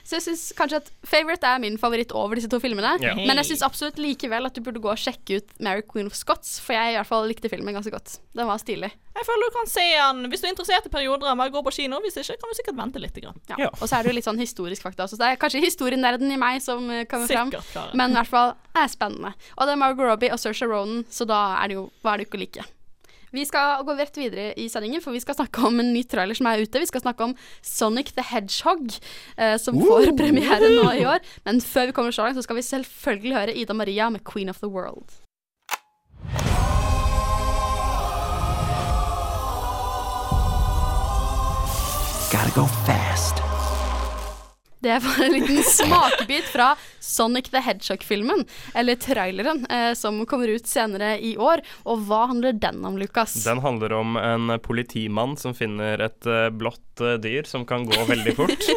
så 0.00 0.16
jeg 0.16 0.24
syns 0.28 0.46
kanskje 0.56 0.80
at 0.80 0.90
Favourite 1.04 1.48
er 1.48 1.60
min 1.60 1.76
favoritt 1.80 2.14
over 2.16 2.40
disse 2.40 2.50
to 2.52 2.60
filmene. 2.62 2.96
Ja. 3.04 3.14
Men 3.18 3.42
jeg 3.42 3.52
syns 3.52 3.66
absolutt 3.66 4.00
likevel 4.00 4.48
at 4.48 4.56
du 4.56 4.64
burde 4.64 4.82
gå 4.82 4.92
og 4.94 5.00
sjekke 5.00 5.42
ut 5.42 5.56
Mary 5.64 5.84
Queen 5.84 6.08
of 6.08 6.16
Scots, 6.16 6.56
for 6.64 6.76
jeg 6.76 6.94
i 6.94 6.98
hvert 6.98 7.10
fall 7.10 7.28
likte 7.28 7.52
filmen 7.52 7.76
ganske 7.76 7.92
godt. 7.92 8.18
Den 8.34 8.48
var 8.48 8.62
stilig. 8.62 8.94
Jeg 9.14 9.26
føler 9.28 9.46
du 9.46 9.54
kan 9.54 9.68
se 9.70 9.82
den 9.94 10.30
Hvis 10.30 10.42
du 10.42 10.48
er 10.48 10.50
interessert 10.50 10.86
i 10.88 10.90
periodedrama, 10.90 11.46
gå 11.54 11.60
på 11.62 11.72
kino. 11.76 12.00
Hvis 12.02 12.16
ikke, 12.18 12.34
kan 12.40 12.50
du 12.50 12.58
sikkert 12.58 12.78
vente 12.80 13.02
litt. 13.02 13.14
Grann. 13.14 13.36
Ja. 13.46 13.60
Ja. 13.62 13.68
Og 13.78 13.86
så 13.86 13.94
er 13.94 14.02
det 14.02 14.10
jo 14.10 14.16
litt 14.16 14.26
sånn 14.26 14.40
historisk 14.40 14.82
fakta 14.84 15.06
også. 15.06 15.16
Så 15.16 15.24
det 15.24 15.32
er 15.32 15.40
kanskje 15.40 15.64
historienerden 15.64 16.30
i 16.34 16.38
meg 16.40 16.62
som 16.64 16.86
eh, 16.92 17.06
kommer 17.10 17.30
fram. 17.30 17.52
Men 17.96 18.14
i 18.14 18.20
hvert 18.20 18.30
fall 18.30 18.54
er 18.76 18.92
spennende. 18.92 19.34
Og 19.56 19.66
det 19.66 19.74
er 19.74 19.82
Margot 19.82 20.08
Robbie 20.12 20.32
og 20.34 20.40
Saoirse 20.40 20.68
Ronan, 20.70 21.04
så 21.10 21.26
da 21.28 21.42
er 21.58 21.72
det 21.72 21.80
jo 21.80 21.88
hva 22.02 22.14
er 22.14 22.22
det 22.22 22.28
ikke 22.28 22.40
å 22.40 22.44
like. 22.44 22.70
Vi 23.34 23.42
skal 23.48 23.82
gå 23.82 23.96
rett 23.98 24.14
videre 24.14 24.52
i 24.62 24.68
sendingen, 24.70 25.02
for 25.02 25.10
vi 25.14 25.22
skal 25.22 25.34
snakke 25.34 25.64
om 25.66 25.80
en 25.82 25.90
ny 25.90 26.04
trailer 26.06 26.38
som 26.38 26.46
er 26.46 26.62
ute. 26.62 26.78
Vi 26.78 26.86
skal 26.86 27.02
snakke 27.02 27.26
om 27.26 27.34
Sonic 27.66 28.12
the 28.14 28.22
Hedgehog, 28.22 28.94
eh, 29.36 29.56
som 29.58 29.80
får 29.80 30.12
premiere 30.20 30.70
nå 30.70 30.86
i 31.00 31.02
år. 31.08 31.18
Men 31.48 31.58
før 31.64 31.90
vi 31.90 31.96
kommer 31.96 32.14
så 32.14 32.28
langt, 32.28 32.38
så 32.38 32.46
skal 32.46 32.60
vi 32.60 32.68
selvfølgelig 32.68 33.34
høre 33.34 33.56
Ida 33.58 33.74
Maria 33.74 34.08
med 34.10 34.22
'Queen 34.22 34.48
of 34.48 34.62
the 34.62 34.70
World'. 34.70 35.24
Gotta 42.30 42.50
go 42.54 42.66
fast. 42.86 43.53
Det 44.84 44.98
var 44.98 45.24
en 45.24 45.32
liten 45.32 45.62
smakebit 45.62 46.44
fra 46.44 46.76
Sonic 47.00 47.48
the 47.50 47.58
Hedgehog-filmen, 47.58 48.44
eller 48.74 48.94
traileren, 48.94 49.66
eh, 49.66 49.94
som 49.94 50.26
kommer 50.26 50.48
ut 50.48 50.66
senere 50.66 51.14
i 51.24 51.36
år. 51.40 51.62
Og 51.88 52.02
hva 52.04 52.26
handler 52.28 52.52
den 52.52 52.84
om, 52.84 52.98
Lukas? 53.00 53.32
Den 53.46 53.62
handler 53.64 53.94
om 53.96 54.18
en 54.20 54.58
politimann 54.60 55.38
som 55.40 55.56
finner 55.56 56.04
et 56.04 56.28
eh, 56.28 56.50
blått 56.52 57.00
eh, 57.00 57.16
dyr 57.16 57.48
som 57.48 57.64
kan 57.64 57.86
gå 57.88 58.04
veldig 58.10 58.34
fort. 58.36 58.68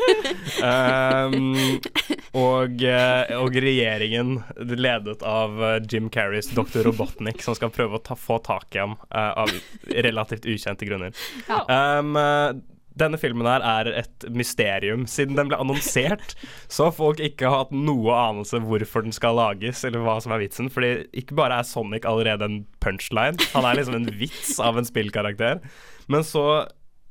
um, 0.63 1.59
og, 2.47 2.87
eh, 2.87 3.35
og 3.35 3.59
regjeringen, 3.67 4.37
ledet 4.79 5.27
av 5.27 5.59
eh, 5.73 5.81
Jim 5.91 6.07
Carreys 6.07 6.53
Dr. 6.55 6.87
Robotnik, 6.87 7.43
som 7.43 7.59
skal 7.59 7.75
prøve 7.75 7.99
å 7.99 8.05
ta, 8.07 8.15
få 8.15 8.39
tak 8.47 8.79
i 8.79 8.83
ham 8.85 8.95
eh, 9.11 9.43
av 9.43 9.51
relativt 9.91 10.47
ukjente 10.47 10.87
grunner. 10.87 11.11
Ja. 11.51 11.65
Um, 11.99 12.15
denne 12.99 13.19
filmen 13.21 13.49
her 13.49 13.65
er 13.65 13.91
et 14.03 14.27
mysterium. 14.33 15.05
Siden 15.09 15.37
den 15.37 15.51
ble 15.51 15.59
annonsert, 15.61 16.35
så 16.73 16.89
har 16.89 16.97
folk 16.97 17.21
ikke 17.23 17.51
hatt 17.53 17.73
noe 17.75 18.15
anelse 18.15 18.61
hvorfor 18.63 19.05
den 19.05 19.15
skal 19.15 19.37
lages, 19.39 19.83
eller 19.87 20.05
hva 20.05 20.17
som 20.23 20.35
er 20.35 20.43
vitsen. 20.45 20.71
Fordi 20.73 21.07
ikke 21.17 21.37
bare 21.37 21.61
er 21.61 21.67
Sonic 21.67 22.07
allerede 22.09 22.47
en 22.47 22.63
punchline, 22.83 23.37
han 23.53 23.67
er 23.67 23.79
liksom 23.79 24.01
en 24.01 24.11
vits 24.21 24.57
av 24.63 24.79
en 24.79 24.87
spillkarakter. 24.87 25.63
Men 26.07 26.23
så 26.23 26.65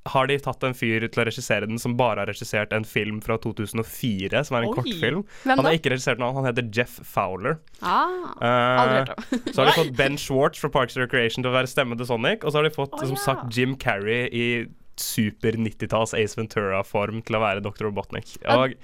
har 0.07 0.27
de 0.27 0.39
tatt 0.39 0.63
en 0.67 0.75
fyr 0.77 1.07
til 1.09 1.23
å 1.23 1.27
regissere 1.27 1.69
den 1.69 1.81
som 1.83 1.97
bare 1.99 2.23
har 2.23 2.31
regissert 2.31 2.73
en 2.77 2.87
film 2.87 3.19
fra 3.25 3.39
2004, 3.43 4.43
som 4.47 4.59
er 4.59 4.67
en 4.67 4.71
Oi. 4.71 4.77
kortfilm. 4.79 5.25
Han 5.49 5.65
har 5.67 5.79
ikke 5.79 5.93
regissert 5.95 6.23
noe, 6.23 6.35
han 6.37 6.49
heter 6.49 6.69
Jeff 6.75 6.99
Fowler. 7.07 7.59
Ah, 7.81 8.33
uh, 8.39 9.15
så 9.53 9.63
har 9.63 9.71
de 9.71 9.77
fått 9.77 9.95
Ben 9.99 10.19
Schwartz 10.21 10.63
fra 10.63 10.73
Parks 10.73 10.97
and 10.97 11.07
Recreation 11.07 11.45
til 11.45 11.53
å 11.53 11.57
være 11.57 11.71
stemme 11.71 11.99
til 11.99 12.09
Sonic, 12.09 12.45
og 12.45 12.53
så 12.53 12.61
har 12.61 12.69
de 12.69 12.75
fått 12.77 12.97
oh, 12.99 13.05
som 13.05 13.17
ja. 13.17 13.23
sagt 13.25 13.57
Jim 13.57 13.77
Carrey 13.81 14.27
i 14.31 14.49
super 15.01 15.59
90-talls 15.59 16.15
Ace 16.17 16.39
Ventura-form 16.39 17.23
til 17.27 17.39
å 17.39 17.43
være 17.43 17.65
Dr. 17.65 17.89
Robotnik. 17.91 18.37
Og 18.53 18.77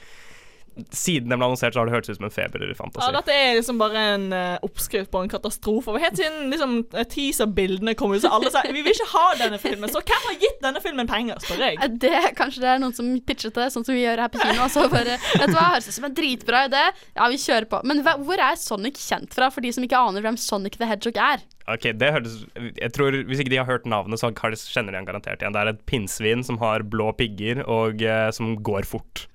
Siden 0.88 1.28
den 1.28 1.36
ble 1.36 1.44
annonsert, 1.44 1.74
så 1.74 1.82
har 1.82 1.88
det 1.88 1.92
hørtes 1.92 2.14
ut 2.14 2.16
som 2.16 2.24
en 2.24 2.32
feberelefant. 2.32 2.94
Ja, 2.96 3.10
dette 3.12 3.34
er 3.36 3.58
liksom 3.58 3.76
bare 3.76 4.02
en 4.14 4.22
uh, 4.32 4.62
oppskrift 4.64 5.10
på 5.12 5.20
en 5.20 5.28
katastrofe. 5.28 5.92
Og 5.92 6.00
Helt 6.00 6.16
siden 6.16 6.48
liksom, 6.48 6.78
eh, 6.96 7.04
teaser-bildene 7.12 7.92
kom 7.98 8.14
ut, 8.14 8.22
så 8.24 8.30
alle 8.32 8.48
sa 8.54 8.62
vi 8.64 8.80
vil 8.80 8.94
ikke 8.94 9.10
ha 9.12 9.26
denne 9.42 9.60
filmen. 9.60 9.92
Så 9.92 10.00
hvem 10.00 10.28
har 10.30 10.38
gitt 10.40 10.64
denne 10.64 10.80
filmen 10.80 11.10
penger, 11.10 11.42
spør 11.44 11.60
jeg. 11.66 11.76
Eh, 11.76 11.92
Det, 12.00 12.14
kanskje 12.38 12.64
det 12.64 12.70
er 12.72 12.80
noen 12.80 12.96
som 12.96 13.12
pitchet 13.20 13.52
det, 13.60 13.68
sånn 13.74 13.84
som 13.84 13.92
vi 13.92 14.06
gjør 14.06 14.24
her 14.24 14.32
på 14.32 14.40
kino. 14.40 14.64
Og 14.64 14.72
så 14.72 14.86
bare, 14.88 15.20
vet 15.20 15.52
du 15.52 15.58
hva, 15.58 15.68
høres 15.74 15.90
ut 15.90 15.98
som 15.98 16.08
en 16.08 16.16
dritbra 16.16 16.64
idé. 16.70 16.86
Ja, 17.20 17.28
vi 17.28 17.42
kjører 17.44 17.68
på. 17.68 17.82
Men 17.92 18.00
hva, 18.06 18.16
hvor 18.24 18.40
er 18.40 18.56
Sonic 18.56 18.96
kjent 19.02 19.36
fra, 19.36 19.52
for 19.52 19.60
de 19.60 19.76
som 19.76 19.84
ikke 19.84 20.00
aner 20.00 20.24
hvem 20.24 20.40
Sonic 20.40 20.80
the 20.80 20.88
Hedgehog 20.88 21.20
er? 21.20 21.44
Ok, 21.70 21.84
det 21.94 22.08
hørtes 22.10 22.40
Jeg 22.80 22.90
tror 22.94 23.14
Hvis 23.28 23.38
ikke 23.42 23.52
de 23.52 23.58
har 23.60 23.68
hørt 23.68 23.84
navnet, 23.86 24.18
så 24.18 24.32
kjenner 24.34 24.90
de 24.90 24.98
han 24.98 25.06
garantert 25.06 25.42
igjen. 25.42 25.54
Det 25.54 25.60
er 25.62 25.70
et 25.74 25.84
pinnsvin 25.86 26.42
som 26.46 26.58
har 26.62 26.82
blå 26.82 27.12
pigger 27.14 27.62
og 27.66 28.02
uh, 28.02 28.30
som 28.34 28.56
går 28.64 28.86
fort. 28.92 29.26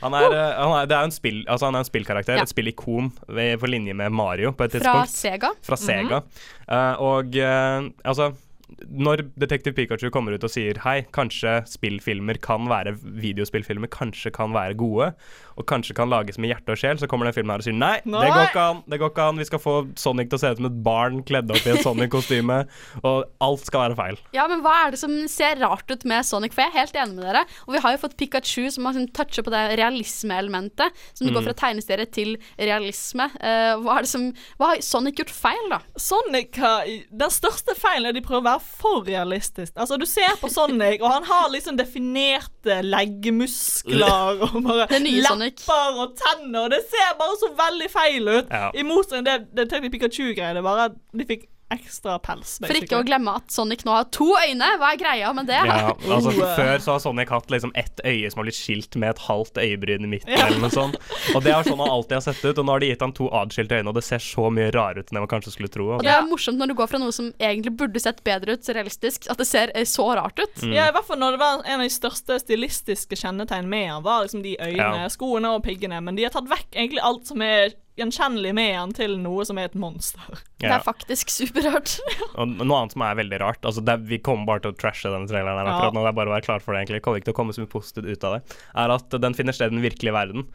Han 0.00 0.14
er, 0.16 0.32
eh, 0.32 0.54
han 0.56 0.72
er, 0.74 0.86
det 0.90 0.96
er 0.96 1.04
en, 1.06 1.12
spill, 1.14 1.42
altså 1.46 1.68
han 1.68 1.76
er 1.76 1.84
en 1.84 1.88
spillkarakter, 1.88 2.38
Ja. 2.40 2.44
et 2.46 2.52
spillikon 2.52 3.10
på 3.28 3.68
linje 3.70 3.94
med 3.94 4.12
Mario 4.12 4.52
på 4.56 4.64
et 4.66 4.78
Fra. 4.80 5.04
Sega. 5.06 5.52
Fra 5.62 5.76
Sega. 5.78 6.22
Eh, 6.66 6.94
og 7.04 7.36
eh, 7.36 7.90
altså 8.04 8.32
når 8.88 9.24
Detektiv 9.40 9.76
Pikachu 9.76 10.10
kommer 10.14 10.34
ut 10.34 10.44
og 10.46 10.52
sier 10.52 10.80
hei, 10.84 11.00
kanskje 11.14 11.60
spillfilmer 11.70 12.40
kan 12.42 12.68
være 12.70 12.94
videospillfilmer, 13.00 13.90
kanskje 13.92 14.32
kan 14.34 14.54
være 14.56 14.76
gode, 14.80 15.12
og 15.60 15.66
kanskje 15.68 15.96
kan 15.98 16.10
lages 16.12 16.38
med 16.40 16.52
hjerte 16.52 16.74
og 16.74 16.80
sjel, 16.80 17.00
så 17.00 17.08
kommer 17.10 17.28
den 17.28 17.36
filmen 17.36 17.54
her 17.54 17.62
og 17.62 17.68
sier 17.68 17.76
nei, 17.76 17.96
Nei! 18.08 18.24
det 18.24 18.32
går 18.34 18.48
ikke 18.48 18.66
an, 18.72 18.82
det 18.90 19.00
går 19.02 19.12
ikke 19.12 19.28
an, 19.32 19.40
vi 19.40 19.48
skal 19.48 19.62
få 19.62 19.76
Sonic 20.00 20.30
til 20.30 20.38
å 20.38 20.42
se 20.42 20.52
ut 20.54 20.62
som 20.62 20.68
et 20.70 20.78
barn 20.86 21.20
kledd 21.26 21.52
opp 21.52 21.66
i 21.66 21.74
et 21.74 21.84
Sonic-kostyme, 21.84 22.60
og 23.08 23.28
alt 23.44 23.66
skal 23.66 23.88
være 23.88 23.98
feil. 23.98 24.20
Ja, 24.36 24.46
men 24.50 24.64
hva 24.64 24.76
er 24.84 24.94
det 24.94 25.00
som 25.02 25.14
ser 25.30 25.60
rart 25.60 25.90
ut 25.90 26.06
med 26.08 26.26
Sonic? 26.26 26.54
For 26.56 26.64
jeg 26.64 26.72
er 26.72 26.78
helt 26.80 26.98
enig 27.02 27.18
med 27.18 27.26
dere. 27.28 27.44
Og 27.66 27.74
vi 27.76 27.82
har 27.84 27.94
jo 27.94 28.02
fått 28.02 28.16
Pikachu 28.20 28.68
som 28.72 28.88
har 28.88 28.96
sånn 28.96 29.10
toucher 29.16 29.46
på 29.46 29.52
det 29.52 29.62
realisme-elementet. 29.80 30.96
Som 31.18 31.28
mm. 31.28 31.34
går 31.36 31.46
fra 31.48 31.56
tegneserie 31.64 32.08
til 32.12 32.34
realisme. 32.58 33.28
Uh, 33.38 33.74
hva, 33.82 33.98
er 33.98 34.06
det 34.06 34.12
som, 34.12 34.28
hva 34.60 34.72
har 34.72 34.84
Sonic 34.84 35.20
gjort 35.22 35.34
feil, 35.34 35.66
da? 35.72 35.80
Sonic 36.00 36.60
har 36.60 36.88
Den 37.10 37.34
største 37.34 37.76
feilen 37.78 38.10
er 38.10 38.16
de 38.16 38.24
prøver 38.24 38.42
å 38.42 38.48
være 38.52 38.59
for 38.64 39.04
realistisk. 39.06 39.72
Altså, 39.76 39.96
du 40.00 40.06
ser 40.08 40.36
på 40.40 40.48
Sonic, 40.52 41.00
og 41.00 41.10
han 41.12 41.26
har 41.28 41.50
liksom 41.52 41.78
definerte 41.78 42.80
leggmuskler 42.86 44.44
og 44.46 44.56
bare 44.64 44.86
Sonic. 45.26 45.60
lepper 45.60 46.00
og 46.04 46.16
tenner, 46.20 46.64
og 46.64 46.70
det 46.74 46.82
ser 46.90 47.14
bare 47.20 47.38
så 47.42 47.52
veldig 47.58 47.90
feil 47.92 48.28
ut. 48.28 48.50
Ja. 48.50 48.70
I 48.74 48.86
motsetning 48.86 49.26
til 49.26 49.46
det 49.56 49.68
det 49.70 49.92
Pikachu-greiene, 49.92 50.62
bare 50.64 50.90
at 50.90 50.98
de 51.12 51.26
fikk 51.26 51.49
ekstra 51.70 52.18
pels. 52.22 52.56
For 52.64 52.74
ikke 52.76 52.98
å 53.00 53.04
glemme 53.06 53.32
at 53.38 53.50
Sonic 53.54 53.84
nå 53.86 53.92
har 53.94 54.08
to 54.14 54.26
øyne. 54.36 54.68
Hva 54.80 54.92
er 54.94 54.98
greia 55.00 55.32
med 55.36 55.46
det? 55.50 55.60
Ja, 55.66 55.92
altså 55.94 56.30
Oh. 56.30 56.56
Før 56.56 56.78
så 56.82 56.92
har 56.94 57.00
Sonic 57.02 57.28
hatt 57.30 57.50
liksom 57.52 57.72
ett 57.78 58.00
øye 58.04 58.30
som 58.30 58.40
har 58.40 58.46
blitt 58.48 58.58
skilt 58.58 58.96
med 59.00 59.10
et 59.10 59.18
halvt 59.26 59.58
øyebryn 59.60 60.04
i 60.06 60.10
midten, 60.10 60.32
eller 60.34 60.58
noe 60.62 60.70
sånt. 60.72 60.96
Og 61.34 61.42
det 61.44 61.52
er 61.54 61.62
sånn 61.66 61.78
han 61.82 61.90
alltid 61.90 62.16
har 62.18 62.24
sett 62.26 62.44
ut, 62.44 62.58
og 62.58 62.64
nå 62.66 62.72
har 62.74 62.80
de 62.84 62.90
gitt 62.92 63.00
han 63.04 63.12
to 63.16 63.28
adskilte 63.34 63.78
øyne, 63.80 63.88
og 63.92 63.94
det 63.98 64.04
ser 64.06 64.22
så 64.24 64.48
mye 64.52 64.70
rarere 64.74 65.00
ut 65.04 65.10
enn 65.12 65.18
jeg 65.20 65.24
man 65.26 65.30
kanskje 65.32 65.52
skulle 65.54 65.68
tro. 65.72 65.86
Og 65.90 65.94
Altså. 66.00 66.06
det 66.08 66.14
er 66.16 66.28
morsomt 66.30 66.58
når 66.62 66.72
du 66.72 66.74
går 66.80 66.90
fra 66.92 66.98
noe 67.02 67.12
som 67.14 67.32
egentlig 67.38 67.74
burde 67.80 68.00
sett 68.02 68.22
bedre 68.24 68.56
ut, 68.58 68.70
realistisk, 68.74 69.28
at 69.30 69.38
det 69.42 69.46
ser 69.50 69.72
eh, 69.74 69.84
så 69.84 70.08
rart 70.16 70.38
ut. 70.38 70.62
Mm. 70.62 70.72
Ja, 70.74 70.88
i 70.88 70.94
hvert 70.96 71.06
fall 71.06 71.18
når 71.22 71.36
det 71.36 71.42
var 71.44 71.62
en 71.66 71.80
av 71.80 71.86
de 71.86 71.92
største 71.94 72.38
stilistiske 72.40 73.16
kjennetegn 73.20 73.68
med 73.70 73.88
han, 73.90 74.02
var 74.02 74.24
liksom 74.26 74.42
de 74.42 74.56
øynene, 74.60 75.04
Ja. 75.04 75.08
skoene 75.12 75.54
og 75.56 75.62
piggene, 75.64 76.00
men 76.02 76.16
de 76.16 76.24
har 76.26 76.30
tatt 76.34 76.48
vekk 76.50 76.72
egentlig 76.74 77.02
alt 77.04 77.26
som 77.26 77.42
er 77.42 77.72
gjenkjennelig 78.00 78.52
med 78.56 78.72
han 78.76 78.92
til 78.96 79.14
noe 79.20 79.44
som 79.48 79.60
er 79.60 79.68
et 79.70 79.76
monster. 79.78 80.40
Det 80.60 80.68
er 80.72 80.82
faktisk 80.84 81.30
superrart. 81.32 81.94
Og 82.40 82.56
noe 82.58 82.80
annet 82.82 82.96
som 82.96 83.04
er 83.06 83.14
veldig 83.20 83.38
rart 83.40 83.62
altså 83.68 83.84
det, 83.84 83.94
er- 83.94 84.08
Vi 84.10 84.18
kommer 84.24 84.48
bare 84.48 84.64
til 84.66 84.72
å 84.74 84.78
trashe 84.80 85.12
denne 85.12 85.28
traileren 85.30 85.60
her 85.60 85.70
akkurat 85.70 85.92
Ja. 85.92 85.96
nå. 85.96 86.02
Det 86.04 86.12
er 86.12 86.18
bare 86.20 86.32
å 86.32 86.36
være 86.36 86.46
klar 86.48 86.60
for 86.64 86.74
det, 86.74 86.82
egentlig. 86.82 87.00
Det 87.00 87.06
kommer 87.06 87.20
ikke 87.22 87.30
til 87.30 87.36
å 87.36 87.40
komme 87.40 87.56
så 87.56 87.64
mye 87.64 87.72
positivt 87.76 88.10
ut 88.10 88.24
av 88.28 88.36
det. 88.38 88.58
Er 88.84 88.96
at 88.96 89.20
den 89.24 89.36
finner 89.38 89.56
sted 89.56 89.70
i 89.72 89.76
den 89.76 89.84
virkelige 89.84 90.16
verden. 90.16 90.46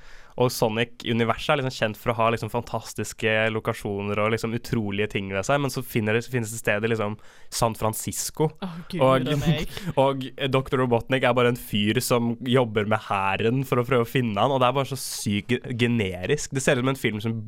Og 0.41 0.51
Sonic-universet 0.51 1.53
er 1.53 1.61
liksom 1.61 1.75
kjent 1.75 1.99
for 1.99 2.11
å 2.11 2.17
ha 2.19 2.27
liksom 2.33 2.51
fantastiske 2.51 3.33
lokasjoner 3.55 4.19
og 4.19 4.33
liksom 4.33 4.55
utrolige 4.57 5.07
ting 5.13 5.29
ved 5.31 5.47
seg, 5.47 5.61
men 5.63 5.71
så, 5.71 5.83
finner 5.85 6.17
det, 6.17 6.25
så 6.25 6.33
finnes 6.33 6.51
det 6.51 6.59
stedet 6.59 6.91
liksom 6.91 7.15
San 7.53 7.75
Francisco. 7.79 8.49
Oh, 8.65 8.75
gud 8.91 9.01
Og, 9.05 9.29
og 10.03 10.25
Dr. 10.51 10.81
Robotnik 10.81 11.23
er 11.23 11.35
bare 11.37 11.53
en 11.53 11.59
fyr 11.59 12.01
som 12.03 12.33
jobber 12.43 12.89
med 12.91 13.05
hæren 13.07 13.63
for 13.67 13.79
å 13.79 13.85
prøve 13.87 14.03
å 14.03 14.09
finne 14.09 14.35
han, 14.41 14.51
og 14.51 14.59
det 14.59 14.67
er 14.67 14.75
bare 14.75 14.91
så 14.91 14.99
sykt 14.99 15.55
generisk. 15.79 16.51
Det 16.55 16.63
ser 16.63 16.79
ut 16.79 16.83
som 16.83 16.91
en 16.91 16.99
film 16.99 17.23
som 17.23 17.39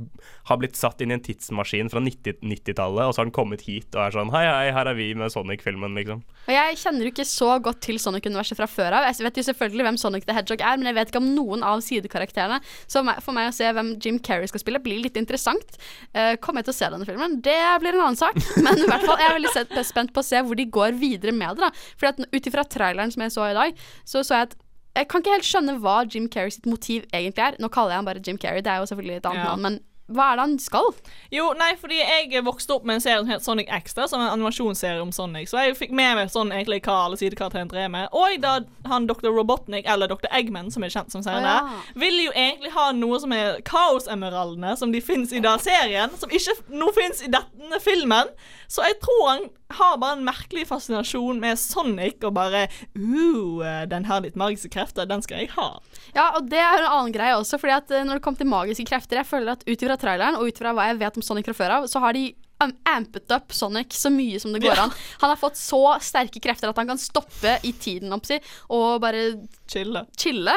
har 0.47 0.61
blitt 0.61 0.79
satt 0.79 1.03
inn 1.03 1.11
i 1.11 1.17
en 1.17 1.25
tidsmaskin 1.25 1.91
fra 1.91 2.03
90 2.03 2.39
90-tallet, 2.47 3.03
og 3.03 3.13
så 3.13 3.21
har 3.21 3.27
den 3.27 3.35
kommet 3.35 3.65
hit 3.67 3.91
og 3.95 4.05
er 4.05 4.15
sånn 4.15 4.31
Hei, 4.31 4.43
hei, 4.47 4.71
her 4.75 4.89
er 4.89 4.97
vi 4.97 5.09
med 5.17 5.31
Sonic-filmen, 5.33 5.95
liksom. 5.97 6.23
Og 6.47 6.53
jeg 6.55 6.79
kjenner 6.79 7.07
jo 7.07 7.11
ikke 7.11 7.27
så 7.27 7.51
godt 7.63 7.81
til 7.83 7.99
Sonic-universet 8.01 8.59
fra 8.59 8.67
før 8.69 8.99
av. 8.99 9.07
Jeg 9.09 9.27
vet 9.27 9.39
jo 9.39 9.45
selvfølgelig 9.49 9.87
hvem 9.87 9.99
Sonic 9.99 10.27
the 10.27 10.35
Hedgehog 10.35 10.63
er, 10.63 10.79
men 10.79 10.91
jeg 10.91 10.97
vet 10.99 11.11
ikke 11.11 11.23
om 11.23 11.29
noen 11.35 11.65
av 11.67 11.83
sidekarakterene. 11.85 12.59
Så 12.85 13.01
for 13.25 13.33
meg 13.37 13.49
å 13.49 13.55
se 13.55 13.71
hvem 13.73 13.93
Jim 14.03 14.19
Carrey 14.19 14.47
skal 14.51 14.61
spille, 14.61 14.81
blir 14.83 15.01
litt 15.03 15.17
interessant. 15.19 15.77
Eh, 16.13 16.35
kommer 16.43 16.61
jeg 16.61 16.69
til 16.69 16.75
å 16.75 16.79
se 16.81 16.91
denne 16.93 17.07
filmen? 17.09 17.39
Det 17.41 17.57
blir 17.81 17.97
en 17.97 18.05
annen 18.09 18.19
sak. 18.19 18.37
Men 18.65 18.77
i 18.77 18.87
hvert 18.87 19.05
fall, 19.07 19.17
jeg 19.23 19.31
er 19.31 19.39
veldig 19.39 19.85
spent 19.87 20.13
på 20.13 20.21
å 20.23 20.27
se 20.29 20.43
hvor 20.45 20.55
de 20.59 20.65
går 20.69 20.95
videre 21.01 21.33
med 21.35 21.57
det. 21.57 21.67
da. 21.67 21.71
For 21.97 22.11
at 22.11 22.21
ut 22.21 22.47
ifra 22.51 22.63
traileren 22.67 23.11
som 23.13 23.25
jeg 23.25 23.35
så 23.35 23.49
i 23.51 23.57
dag, 23.57 23.83
så 24.05 24.23
så 24.27 24.41
jeg 24.41 24.49
at 24.51 24.57
jeg 24.97 25.07
kan 25.11 25.21
ikke 25.21 25.33
helt 25.35 25.45
skjønne 25.45 25.73
hva 25.83 25.97
Jim 26.09 26.25
Carrey 26.33 26.49
sitt 26.55 26.65
motiv 26.65 27.03
egentlig 27.13 27.43
er. 27.45 27.57
Nå 27.61 27.69
kaller 27.69 27.93
jeg 27.93 27.99
han 28.01 28.07
bare 28.07 28.21
Jim 28.25 28.37
Carrey, 28.41 28.63
det 28.65 28.71
er 28.73 28.81
jo 28.81 28.87
selvfølgelig 28.89 29.19
et 29.19 29.27
annet 29.29 29.43
Ja. 29.43 29.49
navn, 29.51 29.61
men 29.61 29.75
hva 30.07 30.29
er 30.31 30.37
det 30.39 30.43
han 30.45 30.55
skal? 30.63 30.93
Jo, 31.33 31.49
nei, 31.59 31.73
fordi 31.79 31.97
jeg 31.99 32.43
vokste 32.47 32.77
opp 32.77 32.85
med 32.87 32.97
en 32.97 33.03
serie 33.03 33.19
som 33.19 33.31
het 33.31 33.43
Sonic 33.43 33.71
Extra, 33.75 34.05
som 34.07 34.21
er 34.21 34.29
en 34.29 34.37
animasjonsserie 34.37 35.01
om 35.03 35.11
Sonic. 35.11 35.49
Så 35.51 35.59
jeg 35.59 35.75
fikk 35.75 35.91
med 35.91 36.15
meg 36.15 36.31
sånn 36.31 36.53
egentlig 36.55 36.79
hva 36.85 36.95
alle 37.07 37.19
sidekarakterene 37.19 37.71
drev 37.71 37.91
med. 37.91 38.07
Og 38.15 38.37
da 38.43 38.53
han 38.87 39.09
Dr. 39.09 39.27
Robotnik, 39.35 39.83
eller 39.89 40.07
Dr. 40.07 40.29
Eggman, 40.31 40.71
som 40.71 40.85
er 40.87 40.93
kjent 40.93 41.11
som 41.11 41.25
senere, 41.25 41.57
ah, 41.59 41.75
ja. 41.75 41.99
vil 41.99 42.21
jo 42.23 42.31
egentlig 42.31 42.71
ha 42.77 42.87
noe 42.95 43.19
som 43.19 43.35
er 43.35 43.59
Kaos-emeraldene, 43.67 44.77
som 44.79 44.95
de 44.95 45.03
fins 45.03 45.35
i 45.35 45.43
da 45.43 45.57
serien, 45.59 46.15
som 46.19 46.31
ikke 46.31 46.55
nå 46.71 46.93
fins 46.95 47.25
i 47.27 47.31
denne 47.33 47.81
filmen. 47.83 48.31
Så 48.71 48.87
jeg 48.87 49.01
tror 49.03 49.23
han 49.33 49.49
har 49.75 49.97
bare 49.99 50.15
en 50.17 50.23
merkelig 50.25 50.63
fascinasjon 50.69 51.39
med 51.43 51.59
Sonic, 51.59 52.21
og 52.23 52.33
bare 52.37 52.65
uh, 52.95 53.83
den 53.91 54.05
har 54.07 54.21
litt 54.23 54.37
magiske 54.39 54.69
krefter, 54.73 55.07
den 55.09 55.21
skal 55.25 55.43
jeg 55.43 55.51
ha. 55.57 55.69
Ja, 56.15 56.29
og 56.37 56.47
det 56.51 56.59
er 56.61 56.79
en 56.85 56.89
annen 56.91 57.15
greie 57.15 57.35
også, 57.37 57.59
fordi 57.59 57.75
at 57.75 57.91
eh, 57.91 58.05
når 58.07 58.17
det 58.19 58.23
kommer 58.25 58.41
til 58.41 58.47
magiske 58.49 58.85
krefter 58.87 59.19
Jeg 59.19 59.27
føler 59.27 59.51
at 59.57 59.65
ut 59.67 59.83
ifra 59.83 59.97
traileren 59.99 60.37
og 60.39 60.47
ut 60.47 60.55
ifra 60.61 60.71
hva 60.77 60.87
jeg 60.91 60.99
vet 61.01 61.19
om 61.19 61.25
Sonic 61.25 61.49
fra 61.49 61.57
før 61.57 61.75
av, 61.79 61.87
så 61.91 61.99
har 62.03 62.15
de 62.17 62.23
um, 62.63 62.71
ampet 62.93 63.35
up 63.35 63.51
Sonic 63.53 63.93
så 63.97 64.09
mye 64.13 64.39
som 64.39 64.55
det 64.55 64.63
går 64.63 64.73
Ja. 64.77 64.87
an. 64.87 64.95
Han 65.21 65.33
har 65.33 65.41
fått 65.41 65.59
så 65.59 65.81
sterke 66.03 66.41
krefter 66.43 66.71
at 66.71 66.79
han 66.79 66.87
kan 66.89 67.01
stoppe 67.01 67.57
i 67.67 67.73
tiden 67.75 68.15
oppsi, 68.15 68.39
og 68.73 69.01
bare 69.03 69.27
Chille. 69.67 70.05
chille. 70.17 70.55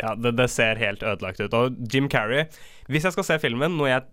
Ja, 0.00 0.14
det, 0.16 0.34
det 0.38 0.48
ser 0.50 0.78
helt 0.80 1.02
ødelagt 1.02 1.40
ut. 1.42 1.54
Og 1.54 1.74
Jim 1.92 2.06
Carrey 2.08 2.46
Hvis 2.88 3.04
jeg 3.04 3.12
skal 3.12 3.26
se 3.26 3.38
filmen, 3.42 3.74
noe 3.76 3.90
jeg 3.90 4.06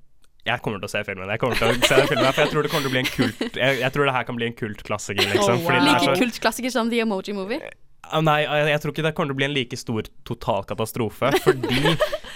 jeg 0.48 0.62
kommer 0.64 0.80
til 0.82 0.88
å 0.88 0.92
se 0.94 1.02
filmen. 1.08 1.30
Jeg 1.34 1.42
kommer 1.44 1.60
til 1.60 1.68
å 1.68 1.74
se 1.84 1.96
den 2.00 2.08
filmen 2.12 2.32
For 2.34 2.44
jeg 2.46 2.52
tror 2.54 2.64
det 2.66 2.72
kommer 2.72 2.86
til 2.88 2.92
å 2.92 2.96
bli 2.96 3.02
en 3.04 3.10
kult 3.12 3.58
Jeg, 3.60 3.80
jeg 3.82 3.92
tror 3.96 4.08
det 4.08 4.14
her 4.16 4.24
kan 4.30 4.38
bli 4.40 4.48
en 4.48 4.56
kultklassiker, 4.56 5.28
liksom. 5.34 5.60
Oh, 5.60 5.68
wow. 5.68 5.84
Like 5.90 6.06
så- 6.08 6.16
kultklassiker 6.22 6.74
som 6.74 6.90
The 6.94 7.04
Emoji 7.04 7.36
Movie. 7.36 7.60
Ah, 8.08 8.22
Nei, 8.24 8.38
jeg, 8.46 8.68
jeg 8.72 8.80
tror 8.84 8.94
ikke 8.94 9.04
det 9.04 9.14
kommer 9.18 9.34
til 9.34 9.36
å 9.36 9.40
bli 9.42 9.46
en 9.50 9.56
like 9.58 9.78
stor 9.80 10.08
totalkatastrofe. 10.30 11.32
Fordi 11.44 11.82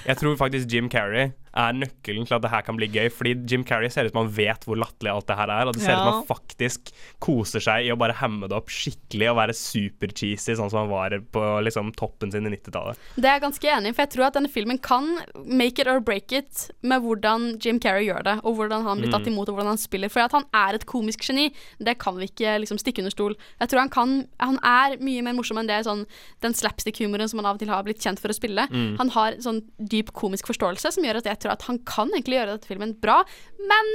jeg 0.10 0.18
tror 0.20 0.36
faktisk 0.40 0.68
Jim 0.74 0.90
Carrey 0.92 1.32
er 1.54 1.74
nøkkelen 1.76 2.28
til 2.28 2.36
at 2.38 2.42
det 2.46 2.52
her 2.54 2.62
kan 2.68 2.78
bli 2.80 2.88
gøy. 2.88 3.10
Fordi 3.12 3.34
Jim 3.50 3.64
Carrey 3.68 3.90
ser 3.92 4.06
ut 4.08 4.14
som 4.14 4.22
han 4.26 4.34
vet 4.36 4.64
hvor 4.68 4.80
latterlig 4.80 5.12
alt 5.12 5.28
det 5.28 5.38
her 5.38 5.52
er. 5.52 5.68
Og 5.68 5.74
det 5.76 5.84
ser 5.84 5.96
ut 5.98 6.04
som 6.06 6.14
han 6.14 6.28
faktisk 6.30 6.92
koser 7.24 7.60
seg 7.64 7.86
i 7.88 7.92
å 7.92 7.98
bare 8.00 8.16
hemme 8.22 8.48
det 8.48 8.56
opp 8.58 8.70
skikkelig 8.72 9.30
og 9.32 9.40
være 9.42 9.56
super-cheesy, 9.58 10.56
sånn 10.58 10.72
som 10.72 10.84
han 10.84 10.92
var 10.92 11.16
på 11.34 11.44
liksom 11.66 11.92
toppen 12.00 12.32
sin 12.34 12.48
i 12.48 12.54
90-tallet. 12.56 13.00
Det 13.18 13.28
er 13.30 13.38
jeg 13.38 13.44
ganske 13.46 13.72
enig 13.76 13.92
i, 13.92 13.96
for 13.98 14.06
jeg 14.06 14.14
tror 14.16 14.28
at 14.30 14.38
denne 14.40 14.52
filmen 14.52 14.80
kan 14.82 15.10
make 15.46 15.82
it 15.82 15.90
or 15.92 16.00
break 16.04 16.32
it 16.36 16.68
med 16.82 17.04
hvordan 17.04 17.50
Jim 17.64 17.80
Carrey 17.84 18.08
gjør 18.08 18.24
det, 18.28 18.38
og 18.44 18.56
hvordan 18.60 18.86
han 18.88 19.02
blir 19.04 19.12
tatt 19.12 19.22
Mm. 19.22 19.34
imot, 19.36 19.50
og 19.52 19.56
hvordan 19.60 19.76
han 19.76 19.78
spiller. 19.78 20.10
For 20.10 20.20
at 20.24 20.32
han 20.34 20.46
er 20.58 20.74
et 20.80 20.86
komisk 20.90 21.22
geni, 21.28 21.52
det 21.80 21.98
kan 22.02 22.16
vi 22.18 22.26
ikke 22.26 22.56
liksom 22.64 22.80
stikke 22.82 23.04
under 23.04 23.12
stol. 23.14 23.36
Jeg 23.60 23.70
tror 23.70 23.80
han 23.84 23.90
kan 23.94 24.12
Han 24.42 24.58
er 24.66 24.98
mye 25.00 25.22
mer 25.24 25.34
morsom 25.38 25.58
enn 25.62 25.68
det 25.70 25.86
sånn 25.86 26.06
den 26.42 26.54
slapstick-humoren 26.58 27.30
som 27.30 27.38
han 27.40 27.46
av 27.46 27.56
og 27.56 27.60
til 27.62 27.70
har 27.70 27.84
blitt 27.86 28.02
kjent 28.02 28.20
for 28.20 28.30
å 28.30 28.36
spille. 28.36 28.66
Mm. 28.72 28.98
Han 28.98 29.10
har 29.14 29.34
sånn 29.44 29.62
dyp 29.80 30.12
komisk 30.18 30.48
forståelse 30.50 30.92
som 30.96 31.04
gjør 31.06 31.18
at 31.22 31.30
jeg 31.30 31.40
tror 31.42 31.56
at 31.56 31.68
han 31.68 31.82
kan 31.88 32.12
egentlig 32.14 32.40
gjøre 32.40 32.56
dette 32.56 32.72
filmen 32.72 32.96
bra, 33.02 33.22
men 33.60 33.94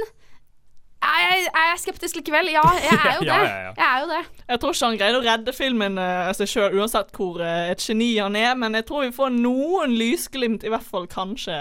jeg, 0.97 1.47
er 1.53 1.79
skeptisk 1.79 2.17
likevel? 2.19 2.49
Ja, 2.51 2.63
jeg 2.81 2.97
er 2.97 3.17
jo 3.19 3.25
det. 3.29 3.33
Ja, 3.33 3.41
ja, 3.43 3.57
ja. 3.67 3.73
Jeg 3.77 3.87
er 3.87 3.99
jo 4.01 4.07
det. 4.11 4.21
Jeg 4.47 4.61
tror 4.61 4.73
ikke 4.73 4.89
han 4.89 4.99
greide 5.01 5.19
å 5.19 5.25
redde 5.25 5.53
filmen 5.55 5.99
uh, 6.01 6.29
seg 6.37 6.51
sjøl, 6.51 6.77
uansett 6.81 7.11
hvor 7.15 7.41
eh, 7.45 7.71
et 7.73 7.83
geni 7.83 8.15
han 8.17 8.37
er, 8.39 8.55
men 8.59 8.77
jeg 8.79 8.87
tror 8.89 9.05
vi 9.05 9.13
får 9.15 9.35
noen 9.35 9.93
lysglimt, 9.97 10.65
i 10.65 10.73
hvert 10.73 10.87
fall 10.87 11.05
kanskje. 11.11 11.57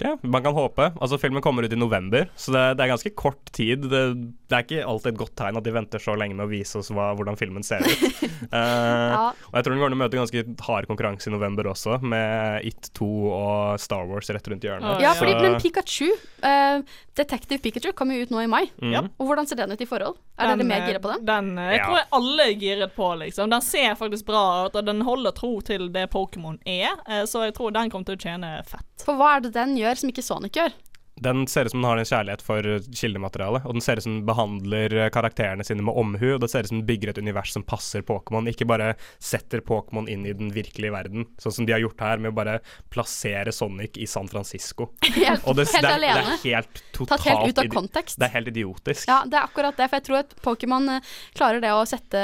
Ja, 0.00 0.16
man 0.22 0.42
kan 0.44 0.54
håpe. 0.54 0.92
Altså, 1.00 1.18
filmen 1.18 1.42
kommer 1.42 1.64
ut 1.66 1.72
i 1.72 1.78
november, 1.78 2.28
så 2.38 2.52
det, 2.54 2.64
det 2.78 2.84
er 2.84 2.92
ganske 2.92 3.10
kort 3.18 3.50
tid. 3.56 3.82
Det, 3.90 4.02
det 4.48 4.54
er 4.58 4.62
ikke 4.66 4.84
alltid 4.86 5.12
et 5.12 5.18
godt 5.18 5.34
tegn 5.40 5.58
at 5.58 5.64
de 5.66 5.72
venter 5.74 5.98
så 6.02 6.14
lenge 6.18 6.36
med 6.38 6.46
å 6.46 6.50
vise 6.52 6.78
oss 6.78 6.90
hva, 6.94 7.08
hvordan 7.18 7.36
filmen 7.40 7.66
ser 7.66 7.82
ut. 7.82 8.22
uh, 8.52 8.58
Ja. 9.18 9.24
Og 9.50 9.54
jeg 9.58 9.64
tror 9.66 9.74
den 9.74 9.80
kommer 9.80 9.90
til 9.90 9.98
å 9.98 10.02
møte 10.04 10.20
ganske 10.20 10.44
hard 10.68 10.86
konkurranse 10.90 11.28
i 11.30 11.34
november 11.34 11.68
også, 11.72 11.98
med 12.02 12.64
It 12.68 12.90
2 12.98 13.08
og 13.32 13.80
Star 13.82 14.06
Wars 14.08 14.30
rett 14.34 14.48
rundt 14.52 14.64
hjørnet. 14.66 15.00
Ja, 15.02 15.14
Så- 15.14 15.24
fordi 15.24 15.34
men 15.42 15.58
Pikachu, 15.62 16.10
uh, 16.44 16.82
Detective 17.18 17.58
Pikachu, 17.64 17.92
kommer 17.98 18.14
jo 18.18 18.22
ut 18.28 18.30
nå 18.34 18.44
i 18.44 18.46
mai. 18.50 18.64
Mm. 18.82 19.10
Og 19.18 19.26
hvordan 19.32 19.48
ser 19.50 19.58
den 19.58 19.72
ut 19.74 19.80
i 19.82 19.88
forhold? 19.90 20.16
Er 20.38 20.52
den, 20.52 20.60
dere 20.62 20.68
mer 20.70 20.86
gira 20.86 21.00
på 21.02 21.10
den? 21.16 21.24
Den, 21.26 21.48
eh, 21.58 21.72
jeg 21.72 21.80
Ja. 21.80 21.86
tror 21.88 21.96
jeg 21.98 22.06
alle 22.12 22.42
er 22.44 22.54
giret 22.54 22.94
på, 22.94 23.08
liksom. 23.18 23.50
Den 23.50 23.60
ser 23.66 23.94
faktisk 23.98 24.24
bra 24.28 24.66
ut, 24.68 24.76
og 24.78 24.84
den 24.86 25.00
holder 25.02 25.32
tro 25.34 25.60
til 25.60 25.88
det 25.90 26.04
Pokémon 26.12 26.58
er, 26.64 26.94
eh, 27.08 27.24
så 27.26 27.42
jeg 27.48 27.54
tror 27.56 27.72
den 27.74 27.90
kommer 27.90 28.06
til 28.06 28.14
å 28.14 28.22
tjene 28.22 28.52
fett. 28.64 28.84
For 29.04 29.14
hva 29.18 29.36
er 29.36 29.40
det 29.40 29.52
den 29.54 29.74
gjør 29.76 29.87
som 29.96 30.08
ikke 30.08 30.22
Sonic 30.22 30.52
gjør? 30.58 30.74
Den 31.22 31.46
ser 31.50 31.66
ut 31.66 31.74
som 31.74 31.82
den 31.82 31.90
har 31.90 32.00
en 32.00 32.08
kjærlighet 32.08 32.44
for 32.44 32.62
kildematerialet. 32.62 33.18
kildemateriale, 33.18 33.62
og 33.66 33.74
den 33.74 33.84
ser 33.84 33.98
ut 33.98 34.02
som 34.06 34.14
den 34.16 34.26
behandler 34.28 34.94
eh, 35.04 35.10
karakterene 35.14 35.64
sine 35.66 35.82
med 35.84 35.96
omhu, 35.98 36.34
og 36.34 36.40
det 36.42 36.50
ser 36.50 36.64
ut 36.64 36.70
som 36.72 36.80
den 36.80 36.86
bygger 36.88 37.12
et 37.12 37.18
univers 37.18 37.52
som 37.52 37.64
passer 37.66 38.02
Pokémon, 38.02 38.48
ikke 38.48 38.66
bare 38.68 38.94
setter 39.18 39.60
Pokémon 39.60 40.08
inn 40.08 40.26
i 40.26 40.32
den 40.36 40.52
virkelige 40.54 40.92
verden, 40.94 41.26
sånn 41.38 41.52
som 41.52 41.66
de 41.68 41.74
har 41.74 41.82
gjort 41.82 42.00
her 42.00 42.22
med 42.22 42.32
å 42.32 42.36
bare 42.38 42.58
plassere 42.92 43.52
Sonic 43.52 43.98
i 43.98 44.06
San 44.06 44.28
Francisco. 44.28 44.90
Helt, 45.18 45.44
Og 45.48 45.56
det, 45.58 45.66
helt 45.72 45.84
det, 45.84 45.94
alene. 45.94 46.22
det 46.22 46.52
er 46.52 46.58
helt 46.58 46.82
totalt 46.92 47.22
Tatt 47.24 47.26
helt 47.28 47.50
ut 47.50 47.62
av 47.62 47.70
kontekst. 47.72 48.18
Det 48.20 48.28
er 48.28 48.34
helt 48.36 48.50
idiotisk. 48.52 49.08
Ja, 49.10 49.22
det 49.26 49.38
er 49.38 49.48
akkurat 49.48 49.76
det, 49.78 49.88
for 49.88 49.98
jeg 49.98 50.06
tror 50.08 50.20
at 50.22 50.34
Pokémon 50.44 50.88
eh, 50.96 51.12
klarer 51.36 51.62
det 51.64 51.72
å 51.74 51.84
sette, 51.88 52.20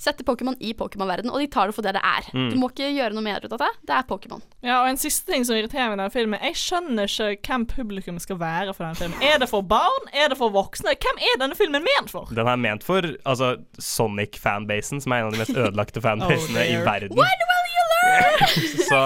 sette 0.00 0.26
Pokémon 0.26 0.56
i 0.60 0.72
Pokémon-verden, 0.78 1.30
og 1.32 1.42
de 1.42 1.48
tar 1.52 1.70
det 1.70 1.76
for 1.76 1.86
det 1.86 1.94
det 1.96 2.02
er. 2.02 2.28
Mm. 2.34 2.48
Du 2.52 2.58
må 2.60 2.70
ikke 2.72 2.90
gjøre 2.90 3.16
noe 3.16 3.24
mer 3.26 3.44
ut 3.44 3.52
av 3.54 3.62
det. 3.62 3.70
Det 3.88 3.96
er 3.98 4.08
Pokémon. 4.08 4.42
Ja, 4.64 4.80
og 4.82 4.90
en 4.90 5.00
siste 5.00 5.32
ting 5.32 5.46
som 5.46 5.56
irriterer 5.58 5.90
meg 5.92 5.98
i 5.98 6.00
denne 6.00 6.14
filmen, 6.14 6.42
jeg 6.50 6.58
skjønner 6.58 7.10
ikke 7.10 7.52
hvem 7.52 7.66
publikum 7.70 8.20
skal 8.22 8.31
være 8.40 8.74
for 8.74 8.84
denne 8.84 8.96
filmen. 8.96 9.22
Er 9.22 9.38
det 9.38 9.48
for 9.48 9.60
barn? 9.60 10.08
Er 10.12 10.28
det 10.28 10.38
for 10.38 10.48
voksne? 10.54 10.94
Hvem 11.00 11.18
er 11.28 11.40
denne 11.42 11.56
filmen 11.58 11.82
ment 11.82 12.10
for? 12.10 12.28
Den 12.34 12.46
er 12.46 12.56
ment 12.56 12.84
for 12.84 13.02
altså, 13.24 13.56
Sonic-fanbasen, 13.78 15.00
som 15.00 15.12
er 15.12 15.16
en 15.22 15.30
av 15.30 15.32
de 15.36 15.42
mest 15.42 15.56
ødelagte 15.56 16.00
fanbasene 16.04 16.66
i 16.68 16.76
verden. 16.86 17.16
When 17.18 17.46
will 17.50 17.66
you 17.76 17.84
learn? 17.92 18.48
Så 18.90 19.02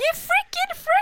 You 0.00 0.12
freaking 0.14 0.39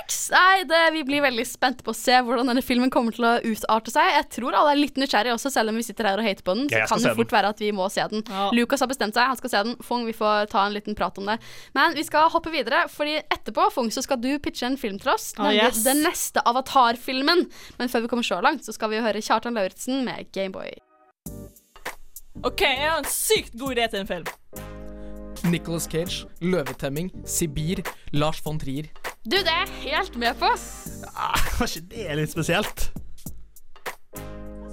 freaks! 0.08 0.30
Nei, 0.30 0.64
det, 0.64 0.90
vi 0.92 1.04
blir 1.04 1.22
veldig 1.22 1.46
spente 1.46 1.84
på 1.84 1.92
å 1.92 1.96
se 1.96 2.12
hvordan 2.22 2.48
denne 2.48 2.62
filmen 2.62 2.90
kommer 2.90 3.12
til 3.12 3.24
å 3.24 3.38
utarte 3.44 3.90
seg. 3.90 4.04
Jeg 4.14 4.28
tror 4.30 4.54
alle 4.54 4.72
er 4.72 4.80
litt 4.80 4.96
nysgjerrige 4.96 5.34
også, 5.34 5.50
selv 5.50 5.70
om 5.70 5.76
vi 5.76 5.82
sitter 5.82 6.08
her 6.08 6.18
og 6.18 6.24
hater 6.26 6.44
på 6.44 6.54
den. 6.54 6.68
Så 6.68 6.78
Ja, 6.78 6.86
kan 6.86 7.02
det 7.02 7.14
fort 7.16 7.32
være 7.32 7.48
at 7.48 7.60
vi 7.60 7.70
må 7.72 7.88
se 7.88 8.06
den. 8.10 8.24
Ja. 8.28 8.50
Lucas 8.52 8.80
har 8.80 8.88
bestemt 8.88 9.14
seg, 9.14 9.28
han 9.28 9.36
skal 9.36 9.50
se 9.50 9.62
den. 9.64 9.76
Fung, 9.82 10.06
vi 10.06 10.16
får 10.16 10.50
ta 10.50 10.66
en 10.66 10.74
liten 10.76 10.94
prat 10.94 11.18
om 11.18 11.28
det. 11.28 11.38
Men 11.74 11.94
vi 11.94 12.04
skal 12.06 12.30
hoppe 12.32 12.52
videre, 12.54 12.86
fordi 12.92 13.18
etterpå, 13.20 13.70
Fung, 13.74 13.90
så 13.92 14.02
skal 14.02 14.20
du 14.20 14.30
pitche 14.42 14.66
en 14.66 14.78
film 14.80 14.98
til 14.98 15.12
oss. 15.12 15.32
Nemlig 15.38 15.62
oh, 15.62 15.68
yes. 15.68 15.84
den 15.86 16.02
neste 16.06 16.42
Avatar-filmen. 16.48 17.46
Men 17.78 17.92
før 17.92 18.06
vi 18.06 18.12
kommer 18.12 18.26
så 18.26 18.40
langt, 18.44 18.64
så 18.64 18.74
skal 18.76 18.92
vi 18.92 19.02
høre 19.04 19.22
Kjartan 19.22 19.58
Lauritzen 19.58 20.04
med 20.06 20.30
Gameboy. 20.34 20.72
OK, 22.46 22.62
jeg 22.62 22.86
har 22.86 23.00
en 23.00 23.10
sykt 23.10 23.56
god 23.58 23.74
idé 23.74 23.88
til 23.90 24.04
en 24.04 24.10
film. 24.10 24.28
Nicholas 25.45 25.87
Cage, 25.90 26.26
Løvetemming, 26.40 27.11
Sibir, 27.26 27.83
Lars 28.12 28.40
von 28.45 28.59
Trier. 28.59 28.88
Du, 29.25 29.37
det 29.37 29.47
er 29.52 29.66
jeg 29.66 29.92
helt 29.92 30.16
med 30.16 30.35
på. 30.40 30.50
Var 31.59 31.66
ikke 31.68 31.85
det 31.92 32.18
litt 32.23 32.33
spesielt? 32.33 32.88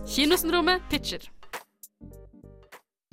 Kinosyndromet 0.06 0.86
pitcher. 0.90 1.26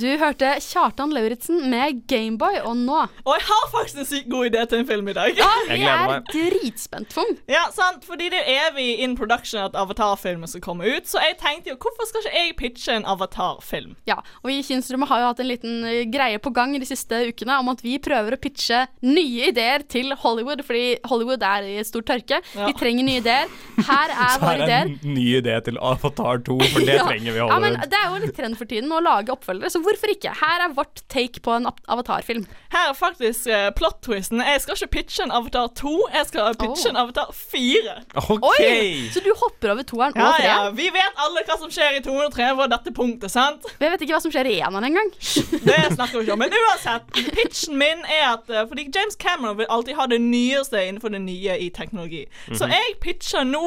Du 0.03 0.09
hørte 0.19 0.49
Kjartan 0.65 1.13
Lauritzen 1.15 1.61
med 1.71 2.01
Gameboy, 2.11 2.57
og 2.67 2.75
nå 2.81 2.97
Og 3.23 3.35
jeg 3.37 3.45
har 3.47 3.67
faktisk 3.71 4.01
en 4.03 4.09
sykt 4.09 4.29
god 4.33 4.49
idé 4.49 4.63
til 4.67 4.81
en 4.83 4.89
film 4.89 5.11
i 5.13 5.15
dag. 5.15 5.37
Ja, 5.39 5.51
Jeg 5.69 5.79
vi 5.79 5.87
er 5.87 6.25
dritspent, 6.33 7.13
Fung. 7.15 7.29
Ja, 7.51 7.69
sant, 7.75 8.03
fordi 8.09 8.27
det 8.33 8.41
er 8.43 8.71
evig 8.73 8.89
in 9.05 9.15
production 9.19 9.61
at 9.63 9.77
Avatar-filmen 9.79 10.51
skal 10.51 10.65
komme 10.65 10.89
ut, 10.91 11.07
så 11.07 11.21
jeg 11.23 11.37
tenkte 11.39 11.71
jo, 11.71 11.77
hvorfor 11.83 12.09
skal 12.09 12.25
ikke 12.25 12.35
jeg 12.41 12.57
pitche 12.59 12.97
en 12.99 13.07
Avatar-film? 13.13 13.93
Ja, 14.11 14.17
og 14.43 14.51
vi 14.51 14.57
i 14.59 14.65
Kinosyndromet 14.67 15.11
har 15.13 15.23
jo 15.23 15.29
hatt 15.31 15.43
en 15.45 15.51
liten 15.53 15.85
eh, 15.87 16.01
greie 16.11 16.41
på 16.43 16.51
gang 16.57 16.75
de 16.83 16.89
siste 16.89 17.21
ukene 17.31 17.61
om 17.63 17.71
at 17.71 17.85
vi 17.87 17.95
prøver 18.03 18.35
å 18.35 18.41
pitche 18.43 18.83
nye 19.07 19.53
ideer 19.53 19.87
til 19.93 20.11
Hollywood, 20.25 20.65
fordi 20.67 20.97
Hollywood 21.13 21.47
er 21.47 21.69
i 21.77 21.79
stor 21.87 22.03
tørke. 22.11 22.41
Ja. 22.57 22.67
Vi 22.73 22.75
trenger 22.81 23.07
nye 23.07 23.23
ideer. 23.23 23.55
Her 23.87 24.17
er 24.17 24.35
Så 24.41 24.43
her 24.49 24.57
er 24.59 24.67
ideer. 24.67 24.93
en 24.99 25.15
ny 25.15 25.29
idé 25.39 25.61
til 25.69 25.79
Avatar 25.79 26.43
2, 26.51 26.59
for 26.75 26.89
det 26.91 26.97
Ja. 27.03 27.07
trenger 27.07 27.31
vi 27.31 27.39
i 27.39 27.47
Ja, 27.47 27.63
men 27.63 27.79
Det 27.87 27.99
er 28.03 28.11
jo 28.11 28.21
litt 28.27 28.35
trend 28.41 28.59
for 28.59 28.67
tiden 28.71 28.91
å 28.91 28.99
lage 29.05 29.31
oppfølgere, 29.37 29.71
så 29.71 29.83
hvorfor 29.93 30.11
ikke? 30.13 30.33
Her 30.41 30.65
er 30.67 30.73
vårt 30.77 31.03
take 31.13 31.41
på 31.45 31.53
en 31.57 31.67
avatarfilm. 31.89 32.47
Her 32.73 32.89
er 32.91 32.97
faktisk 32.97 33.47
uh, 33.53 33.71
plot-twisten. 33.77 34.41
Jeg 34.43 34.61
skal 34.65 34.75
ikke 34.81 34.91
pitche 34.97 35.25
en 35.27 35.33
Avatar 35.33 35.69
2, 35.77 35.93
jeg 36.15 36.27
skal 36.31 36.55
pitche 36.61 36.89
Oh. 36.89 36.91
en 36.91 36.97
Avatar 37.03 37.29
4. 37.33 37.95
Okay. 38.17 38.39
Oi! 38.49 39.09
Så 39.13 39.21
du 39.25 39.31
hopper 39.37 39.73
over 39.75 39.83
toeren 39.87 40.13
Ja, 40.17 40.27
og 40.29 40.35
ja, 40.41 40.55
treeren? 40.57 40.77
vi 40.77 40.87
vet 40.95 41.21
alle 41.27 41.43
hva 41.49 41.59
som 41.61 41.71
skjer 41.71 41.99
i 41.99 42.03
203 42.05 42.49
på 42.59 42.67
dette 42.73 42.93
punktet, 42.97 43.31
sant? 43.35 43.69
Jeg 43.81 43.93
vet 43.93 44.01
ikke 44.07 44.17
hva 44.17 44.23
som 44.25 44.33
skjer 44.35 44.49
i 44.51 44.57
eneren 44.65 44.89
engang. 44.89 45.11
Det 45.69 45.79
snakker 45.95 46.19
vi 46.19 46.25
ikke 46.25 46.33
om. 46.37 46.43
Men 46.43 46.57
uansett, 46.57 47.13
pitchen 47.37 47.77
min 47.79 48.03
er 48.09 48.25
at 48.33 48.49
uh, 48.51 48.63
Fordi 48.71 48.89
James 48.95 49.17
Cameron 49.21 49.59
vil 49.59 49.67
alltid 49.71 49.95
ha 50.01 50.07
det 50.11 50.21
nyeste 50.25 50.81
innenfor 50.89 51.13
det 51.13 51.21
nye 51.27 51.59
i 51.61 51.69
teknologi. 51.71 52.25
Så 52.53 52.65
Mhm. 52.67 52.73
jeg 52.73 52.97
pitcher 53.03 53.45
nå 53.45 53.65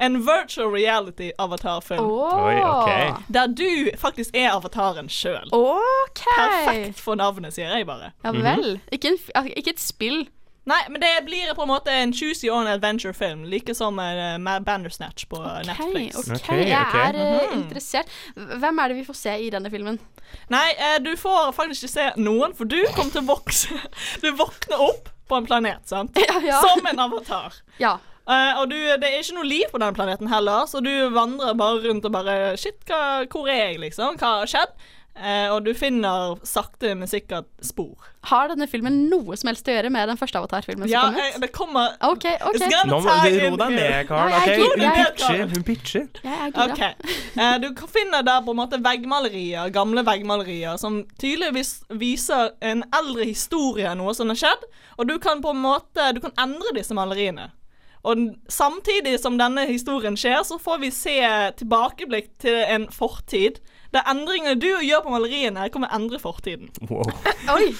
en 0.00 0.18
virtual 0.26 0.68
reality-avatarfilm. 0.74 2.00
Oh. 2.00 2.44
Oi, 2.46 2.56
ok. 2.60 3.22
Der 3.34 3.46
du 3.46 3.90
faktisk 3.98 4.34
er 4.36 4.50
avataren 4.56 5.08
sjøl. 5.08 5.48
OK. 5.68 6.24
Perfekt 6.36 7.00
for 7.04 7.18
navnet, 7.20 7.54
sier 7.56 7.70
jeg 7.76 7.86
bare. 7.88 8.12
Ja 8.24 8.32
vel. 8.34 8.78
Ikke, 8.94 9.14
en, 9.14 9.18
altså, 9.34 9.54
ikke 9.60 9.74
et 9.76 9.82
spill. 9.82 10.20
Nei, 10.68 10.82
men 10.92 11.00
det 11.00 11.10
blir 11.24 11.48
på 11.56 11.64
en 11.64 11.70
måte 11.70 11.88
en 11.96 12.10
choosy 12.12 12.50
on 12.52 12.66
adventure-film, 12.68 13.46
like 13.48 13.72
som 13.74 13.96
uh, 13.96 14.58
Bandersnatch 14.66 15.24
på 15.30 15.38
okay, 15.40 15.64
Netflix. 15.70 16.18
ok, 16.20 16.34
Ok, 16.36 16.50
jeg 16.58 16.90
er 17.06 17.16
eh, 17.16 17.38
Mhm. 17.48 17.62
interessert. 17.62 18.10
Hvem 18.36 18.78
er 18.82 18.88
det 18.92 18.96
vi 18.98 19.04
får 19.06 19.16
se 19.16 19.36
i 19.46 19.48
denne 19.54 19.70
filmen? 19.72 19.96
Nei, 20.52 20.66
uh, 20.76 20.98
du 21.00 21.14
får 21.16 21.54
faktisk 21.56 21.86
ikke 21.86 21.94
se 21.94 22.10
noen, 22.20 22.52
for 22.58 22.68
du 22.68 22.76
kommer 22.92 23.14
til 23.14 23.24
å 23.24 23.30
vokse 23.30 23.78
Du 24.22 24.28
våkner 24.36 24.82
opp 24.90 25.08
på 25.28 25.40
en 25.40 25.48
planet, 25.48 25.88
sant? 25.88 26.12
Ja, 26.28 26.36
ja. 26.44 26.60
Som 26.60 26.84
en 26.92 27.00
avatar. 27.06 27.56
Ja. 27.80 27.94
Uh, 28.28 28.60
og 28.60 28.68
du, 28.68 28.76
det 28.76 29.08
er 29.08 29.22
ikke 29.22 29.38
noe 29.38 29.48
liv 29.48 29.70
på 29.72 29.80
den 29.80 29.96
planeten 29.96 30.28
heller, 30.28 30.66
så 30.68 30.82
du 30.84 30.92
vandrer 31.16 31.56
bare 31.56 31.80
rundt 31.88 32.04
og 32.04 32.12
bare 32.12 32.36
Shit, 32.60 32.76
hva, 32.84 33.24
hvor 33.32 33.48
er 33.48 33.70
jeg, 33.70 33.78
liksom? 33.88 34.20
Hva 34.20 34.34
har 34.42 34.52
skjedd? 34.52 34.76
Eh, 35.18 35.48
og 35.50 35.64
du 35.66 35.72
finner 35.74 36.36
sakte, 36.46 36.92
men 36.94 37.10
sikkert 37.10 37.48
spor. 37.64 37.96
Har 38.28 38.50
denne 38.52 38.68
filmen 38.70 39.00
noe 39.10 39.36
som 39.38 39.50
helst 39.50 39.66
å 39.68 39.74
gjøre 39.74 39.90
med 39.90 40.10
den 40.10 40.18
første 40.20 40.38
avatarfilmen 40.38 40.86
som 40.86 40.92
Ja, 40.92 41.02
kom 41.08 41.16
ut? 41.16 41.22
Ja, 41.24 41.40
det 41.42 41.48
kommer 41.54 41.96
OK, 42.06 42.26
OK. 42.50 42.58
Nå 42.86 43.00
må 43.02 43.16
du 43.24 43.38
ro 43.42 43.58
deg 43.62 43.74
ned, 43.74 43.98
Karl. 44.10 44.30
Nei, 44.30 44.40
jeg 44.46 44.62
ok? 44.68 44.78
er 44.78 44.84
Hun 44.84 44.96
pitcher. 44.98 45.44
Hun 45.54 45.66
pitcher. 45.66 46.06
Jeg 46.22 46.38
er 46.46 46.54
gira. 46.54 46.66
OK. 46.68 47.12
Eh, 47.38 47.54
du 47.64 47.68
finner 47.90 48.26
der 48.26 48.42
på 48.46 48.54
en 48.54 48.60
måte 48.60 48.80
veggmalerier, 48.84 49.72
gamle 49.74 50.04
veggmalerier, 50.06 50.78
som 50.80 51.02
tydeligvis 51.18 51.78
viser 51.98 52.52
en 52.62 52.84
eldre 53.02 53.26
historie 53.28 53.88
av 53.90 53.98
noe 53.98 54.14
som 54.14 54.30
har 54.30 54.38
skjedd, 54.38 54.68
og 54.98 55.08
du 55.10 55.16
kan 55.22 55.42
på 55.42 55.54
en 55.54 55.62
måte 55.62 56.12
Du 56.14 56.20
kan 56.22 56.34
endre 56.40 56.72
disse 56.76 56.94
maleriene. 56.94 57.50
Og 58.06 58.28
samtidig 58.48 59.16
som 59.20 59.36
denne 59.38 59.66
historien 59.68 60.16
skjer, 60.16 60.40
så 60.46 60.58
får 60.62 60.78
vi 60.84 60.90
se 60.94 61.16
tilbakeblikk 61.58 62.30
til 62.42 62.60
en 62.62 62.86
fortid. 62.94 63.58
Der 63.94 64.04
endringene 64.12 64.58
du 64.60 64.68
gjør 64.84 65.00
på 65.06 65.12
maleriene, 65.14 65.68
kommer 65.72 65.88
endre 65.96 66.18
fortiden. 66.20 66.68
Wow. 66.90 67.08
Oi. 67.56 67.70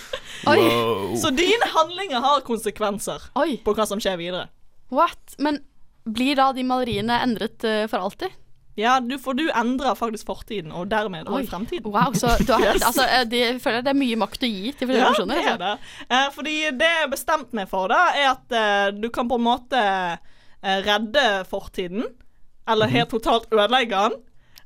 Oi. 0.49 0.57
wow. 0.57 1.17
Så 1.21 1.31
dine 1.37 1.69
handlinger 1.75 2.23
har 2.25 2.41
konsekvenser 2.47 3.27
Oi. 3.37 3.59
på 3.65 3.75
hva 3.77 3.85
som 3.91 4.01
skjer 4.01 4.17
videre. 4.21 4.47
What? 4.95 5.35
Men 5.39 5.61
blir 6.09 6.39
da 6.39 6.51
de 6.57 6.65
maleriene 6.65 7.19
endret 7.27 7.61
uh, 7.69 7.83
for 7.93 8.01
alltid? 8.07 8.33
Ja, 8.79 9.01
du, 9.03 9.17
for 9.19 9.35
du 9.35 9.49
endrer 9.51 9.97
faktisk 9.99 10.29
fortiden, 10.31 10.71
og 10.73 10.87
dermed 10.89 11.27
Oi. 11.29 11.41
også 11.43 11.51
fremtiden. 11.51 11.91
Wow, 11.93 12.15
så 12.17 12.37
du 12.41 12.53
har, 12.55 12.63
Yes. 12.77 12.85
altså, 12.87 13.05
eh, 13.11 13.25
de, 13.29 13.41
jeg 13.43 13.57
føler 13.61 13.83
det 13.83 13.91
er 13.91 13.99
mye 13.99 14.19
makt 14.21 14.47
å 14.47 14.51
gi 14.53 14.71
til 14.79 14.87
forskjellige 14.89 15.03
Ja, 15.03 15.11
personer. 15.11 15.35
det 15.35 15.43
er 15.43 15.51
Altså. 15.51 15.67
det. 15.67 16.07
Eh, 16.15 16.29
fordi 16.39 16.55
det 16.79 16.91
jeg 16.95 17.11
bestemte 17.13 17.59
meg 17.59 17.69
for, 17.73 17.91
da, 17.91 17.99
er 18.15 18.31
at 18.37 18.55
eh, 18.55 18.87
du 19.03 19.09
kan 19.13 19.29
på 19.29 19.37
en 19.41 19.45
måte 19.49 19.83
eh, 19.83 20.79
redde 20.87 21.27
fortiden. 21.51 22.07
Eller 22.69 22.91
helt 22.93 23.11
totalt 23.11 23.51
ødelegge 23.53 23.99
den. 24.07 24.17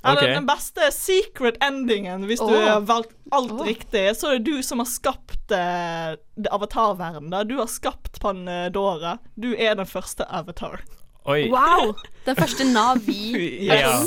Eller 0.05 0.19
okay. 0.19 0.35
den 0.35 0.47
beste 0.49 0.88
secret 0.91 1.61
endingen, 1.62 2.25
hvis 2.27 2.41
du 2.43 2.51
har 2.51 2.81
valgt 2.87 3.15
alt 3.31 3.53
oh. 3.55 3.62
riktig. 3.67 4.03
Så 4.19 4.33
er 4.33 4.41
det 4.41 4.51
du 4.51 4.62
som 4.67 4.83
har 4.83 4.88
skapt 4.91 5.55
eh, 5.55 6.17
avatarverdenen. 6.51 7.31
da. 7.31 7.45
Du 7.47 7.57
har 7.61 7.71
skapt 7.71 8.19
Pandora. 8.23 9.17
Du 9.38 9.53
er 9.55 9.77
den 9.79 9.87
første 9.87 10.27
avatar. 10.27 10.83
Oi. 11.31 11.47
Wow! 11.53 11.95
Den 12.27 12.37
første 12.37 12.67
Navi. 12.67 13.23
Ja. 13.71 14.01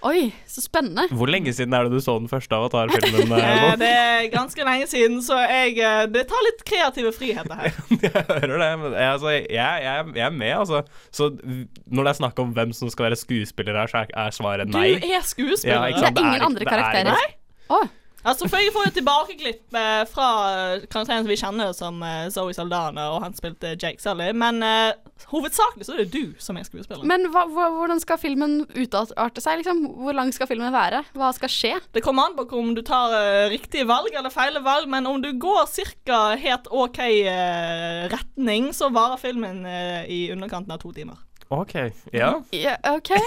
Oi, 0.00 0.30
så 0.48 0.62
spennende. 0.64 1.04
Hvor 1.12 1.28
lenge 1.28 1.52
siden 1.52 1.74
er 1.76 1.84
det 1.84 1.92
du 1.92 2.00
så 2.00 2.14
den 2.20 2.28
første 2.30 2.56
Avatar-filmen? 2.56 3.34
Eh, 3.40 3.74
det 3.80 3.88
er 3.90 4.28
ganske 4.32 4.64
lenge 4.64 4.86
siden, 4.88 5.18
så 5.24 5.36
jeg, 5.44 5.74
eh, 5.84 6.04
det 6.12 6.22
tar 6.30 6.44
litt 6.46 6.62
kreative 6.66 7.12
friheter 7.12 7.58
her. 7.60 7.76
Jeg 8.06 8.24
hører 8.30 8.56
det, 8.62 8.70
men 8.80 8.94
jeg, 8.94 9.10
altså, 9.12 9.30
jeg, 9.34 9.46
jeg, 9.52 10.06
jeg 10.16 10.24
er 10.24 10.34
med, 10.34 10.52
altså. 10.56 10.80
Så 11.12 11.28
når 11.36 12.06
det 12.06 12.12
er 12.12 12.18
snakk 12.20 12.40
om 12.42 12.52
hvem 12.56 12.72
som 12.76 12.90
skal 12.92 13.10
være 13.10 13.18
skuespiller 13.20 13.76
her, 13.76 13.90
så 13.92 14.04
er, 14.08 14.34
svaret 14.34 14.72
nei. 14.72 14.86
Du 15.02 15.08
er 15.10 15.24
skuespiller. 15.26 15.90
Ja, 15.92 16.00
Det 16.00 16.10
er 16.10 16.24
ingen 16.24 16.46
andre 16.48 16.64
det 16.64 16.68
er 16.68 16.72
karakterer. 16.74 17.16
Nei. 17.16 17.28
Å, 17.70 17.82
Altså, 18.20 18.48
for 18.50 18.60
Jeg 18.60 18.72
får 18.74 18.88
jo 18.88 18.92
tilbakeklipp 18.98 19.76
eh, 19.80 20.02
fra 20.10 20.26
eh, 20.50 20.82
karakteren 20.92 21.22
som 21.24 21.30
vi 21.30 21.38
kjenner 21.40 21.70
som 21.76 22.02
eh, 22.04 22.26
Zoe 22.32 22.52
Saldana, 22.52 23.06
og 23.14 23.22
han 23.24 23.36
spilte 23.36 23.72
Jake 23.80 24.02
Sully, 24.02 24.28
men 24.36 24.60
eh, 24.66 24.92
hovedsakelig 25.30 25.86
så 25.88 25.94
er 25.94 26.02
det 26.02 26.12
du 26.12 26.34
som 26.42 26.58
er 26.60 26.66
skuespiller. 26.68 27.06
Men 27.08 27.30
hva, 27.32 27.46
hva, 27.48 27.70
hvordan 27.78 28.02
skal 28.02 28.20
filmen 28.20 28.58
utarte 28.76 29.40
seg? 29.40 29.62
Liksom? 29.62 29.80
Hvor 30.04 30.16
lang 30.18 30.34
skal 30.36 30.50
filmen 30.50 30.72
være? 30.74 31.00
Hva 31.16 31.32
skal 31.36 31.52
skje? 31.52 31.72
Det 31.96 32.04
kommer 32.04 32.28
an 32.28 32.36
på 32.36 32.44
om 32.60 32.74
du 32.76 32.82
tar 32.84 33.16
eh, 33.16 33.46
riktige 33.54 33.88
valg 33.88 34.12
eller 34.12 34.32
feile 34.34 34.60
valg, 34.64 34.90
men 34.92 35.08
om 35.08 35.22
du 35.24 35.32
går 35.40 35.64
ca. 36.04 36.20
helt 36.44 36.68
OK 36.68 37.00
eh, 37.00 38.04
retning, 38.12 38.70
så 38.76 38.92
varer 38.92 39.16
filmen 39.20 39.64
eh, 39.64 40.04
i 40.12 40.22
underkanten 40.34 40.76
av 40.76 40.84
to 40.84 40.92
timer. 40.92 41.16
OK. 41.50 41.74
Ja. 42.14 42.42
Ja, 42.54 42.76
OK. 42.94 43.10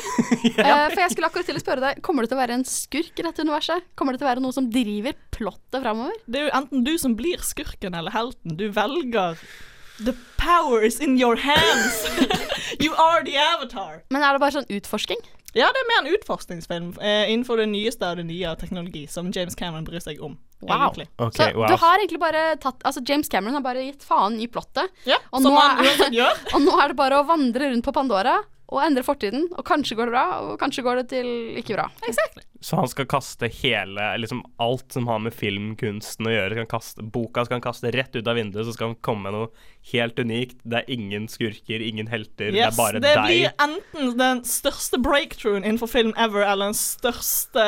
Eh, 0.63 0.89
for 0.93 0.99
jeg 1.01 1.11
skulle 1.11 1.27
akkurat 1.27 1.47
til 1.47 1.57
å 1.57 1.61
spørre 1.61 1.81
deg 1.83 1.99
Kommer 2.05 2.23
det 2.23 2.29
til 2.31 2.37
å 2.37 2.41
være 2.41 2.55
en 2.57 2.65
skurk 2.67 3.19
i 3.19 3.25
dette 3.25 3.43
universet? 3.43 3.85
Kommer 3.99 4.15
det 4.15 4.21
til 4.21 4.27
å 4.27 4.31
være 4.31 4.43
noe 4.43 4.55
som 4.55 4.69
driver 4.71 5.15
plottet 5.35 5.83
framover? 5.83 6.15
Det 6.25 6.39
er 6.39 6.47
jo 6.47 6.55
enten 6.59 6.83
du 6.87 6.93
som 7.01 7.15
blir 7.19 7.43
skurken 7.43 7.95
eller 7.97 8.13
helten. 8.15 8.55
Du 8.59 8.69
velger 8.73 9.39
The 10.03 10.15
power 10.41 10.81
is 10.83 10.99
in 11.03 11.17
your 11.19 11.35
hands. 11.37 12.03
you 12.83 12.95
are 12.95 13.23
the 13.23 13.35
avatar. 13.37 14.01
Men 14.09 14.23
er 14.25 14.35
det 14.35 14.41
bare 14.43 14.55
sånn 14.55 14.71
utforsking? 14.73 15.19
Ja, 15.53 15.67
det 15.69 15.81
er 15.83 15.89
mer 15.91 15.99
en 16.07 16.13
utforskningsfilm 16.17 16.87
eh, 16.99 17.27
innenfor 17.31 17.57
det 17.61 17.67
nyeste 17.69 18.07
av 18.09 18.17
det 18.17 18.23
nye 18.25 18.47
av 18.49 18.55
teknologi 18.61 19.03
som 19.07 19.29
James 19.35 19.53
Cameron 19.55 19.85
bryr 19.85 20.01
seg 20.01 20.21
om. 20.25 20.37
Wow. 20.63 20.95
Okay, 20.95 21.05
Så 21.35 21.49
wow. 21.57 21.67
du 21.67 21.75
har 21.77 21.99
egentlig 21.99 22.19
bare 22.21 22.55
tatt 22.55 22.79
Altså, 22.87 23.01
James 23.05 23.27
Cameron 23.29 23.57
har 23.57 23.61
bare 23.65 23.83
gitt 23.83 24.03
faen 24.07 24.37
i 24.39 24.47
plottet. 24.47 24.89
Ja, 25.05 25.17
Og 25.31 25.41
som 25.43 25.51
nå 25.51 25.59
han 25.59 25.83
er- 25.85 26.09
gjør. 26.15 26.39
Og 26.55 26.61
nå 26.63 26.77
er 26.79 26.87
det 26.93 26.97
bare 26.97 27.19
å 27.19 27.27
vandre 27.27 27.69
rundt 27.73 27.85
på 27.85 27.93
Pandora 27.93 28.37
og 28.71 28.79
endre 28.81 29.03
fortiden. 29.03 29.49
Og 29.57 29.65
kanskje 29.67 29.95
går 29.99 30.09
det 30.09 30.13
bra, 30.15 30.25
og 30.41 30.59
kanskje 30.61 30.83
går 30.85 30.95
det 31.01 31.07
til 31.11 31.27
ikke 31.59 31.75
bra. 31.75 31.89
Så 32.63 32.77
han 32.79 32.87
skal 32.87 33.05
kaste 33.11 33.49
hele 33.51 34.05
Liksom 34.21 34.39
alt 34.63 34.93
som 34.95 35.05
har 35.11 35.19
med 35.19 35.33
filmkunsten 35.35 36.29
å 36.29 36.31
gjøre. 36.31 36.55
Skal 36.55 36.69
kaste, 36.71 37.03
boka 37.03 37.43
skal 37.45 37.57
han 37.59 37.65
kaste 37.65 37.91
rett 37.93 38.15
ut 38.15 38.27
av 38.31 38.35
vinduet, 38.39 38.65
så 38.65 38.73
skal 38.73 38.93
han 38.93 38.95
komme 39.03 39.27
med 39.27 39.35
noe 39.35 39.49
helt 39.91 40.17
unikt. 40.23 40.57
Det 40.63 40.79
er 40.79 40.89
ingen 40.95 41.27
skurker, 41.27 41.83
ingen 41.83 42.07
helter. 42.07 42.51
det 42.55 42.63
er 42.63 42.71
bare 42.77 43.01
det 43.03 43.13
deg. 43.17 43.25
blir 43.27 43.51
enten 43.67 44.17
den 44.17 44.43
største 44.47 44.97
breakthroughen 45.03 45.63
innenfor 45.67 45.91
film 45.91 46.13
ever, 46.17 46.45
eller 46.47 46.71
den 46.71 46.79
største 46.79 47.65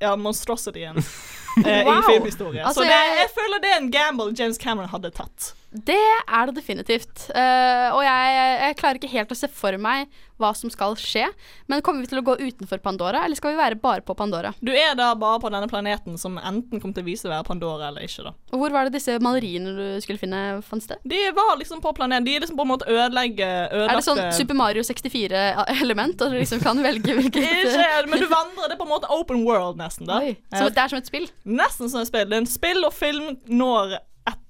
ja, 0.00 0.14
monstrosityen 0.16 0.98
eh, 1.66 1.84
Wow. 1.88 1.98
i 1.98 2.02
filmhistorie. 2.12 2.62
Altså, 2.62 2.82
Så 2.82 2.86
det, 2.86 2.92
jeg- 2.94 3.16
jeg 3.24 3.30
føler 3.34 3.60
det 3.64 3.70
er 3.72 3.80
en 3.80 3.90
gamble 3.90 4.32
James 4.38 4.58
Cameron 4.58 4.88
hadde 4.92 5.10
tatt. 5.10 5.54
Det 5.86 5.98
er 6.26 6.48
det 6.48 6.56
definitivt. 6.58 7.28
Uh, 7.30 7.94
og 7.94 8.02
jeg, 8.06 8.38
jeg 8.64 8.78
klarer 8.80 9.00
ikke 9.00 9.12
helt 9.12 9.34
å 9.34 9.38
se 9.38 9.50
for 9.52 9.76
meg 9.80 10.08
hva 10.38 10.52
som 10.54 10.70
skal 10.70 10.94
skje. 10.98 11.26
Men 11.70 11.82
kommer 11.84 12.04
vi 12.04 12.10
til 12.10 12.20
å 12.20 12.24
gå 12.26 12.36
utenfor 12.38 12.80
Pandora, 12.82 13.24
eller 13.26 13.38
skal 13.38 13.54
vi 13.54 13.60
være 13.60 13.78
bare 13.82 14.04
på 14.06 14.14
Pandora? 14.18 14.52
Du 14.62 14.70
er 14.70 14.94
da 14.98 15.10
bare 15.18 15.40
på 15.42 15.50
denne 15.52 15.68
planeten 15.70 16.18
som 16.20 16.38
enten 16.38 16.78
kommer 16.80 16.96
til 16.96 17.04
å 17.04 17.08
vise 17.08 17.24
seg 17.24 17.32
å 17.32 17.34
være 17.34 17.48
Pandora 17.48 17.90
eller 17.90 18.06
ikke. 18.06 18.28
da. 18.28 18.34
Og 18.54 18.62
hvor 18.62 18.74
var 18.74 18.88
det 18.88 18.94
disse 18.98 19.18
maleriene 19.24 19.74
du 19.76 19.84
skulle 20.04 20.20
finne, 20.20 20.42
fant 20.66 20.84
sted? 20.84 21.02
De 21.08 21.20
var 21.36 21.56
liksom 21.60 21.82
på 21.84 21.92
planeten. 21.98 22.26
De 22.28 22.36
er 22.36 22.44
liksom 22.44 22.58
på 22.58 22.66
en 22.66 22.72
måte 22.72 22.88
ødelegge 22.88 23.48
Er 23.66 23.94
det 23.98 24.04
sånn 24.06 24.22
Super 24.36 24.58
Mario 24.58 24.84
64-element, 24.86 26.22
og 26.22 26.34
du 26.34 26.38
liksom 26.38 26.62
kan 26.64 26.82
velge 26.84 27.14
hvilket 27.18 27.42
Ikke, 27.42 27.88
men 28.10 28.22
du 28.22 28.28
vandrer. 28.30 28.68
Det 28.68 28.76
er 28.76 28.80
på 28.80 28.86
en 28.88 28.94
måte 28.94 29.10
open 29.14 29.42
world, 29.46 29.78
nesten. 29.80 30.06
da. 30.08 30.22
Oi, 30.22 30.36
så 30.54 30.68
det 30.70 30.84
er 30.84 30.94
som 30.94 31.02
et 31.02 31.10
spill? 31.10 31.26
Nesten 31.48 31.90
som 31.90 32.02
et 32.02 32.10
spill. 32.10 32.28
Det 32.30 32.38
er 32.38 32.44
en 32.46 32.50
spill 32.50 32.86
og 32.86 32.94
film 32.94 33.34
når 33.50 33.98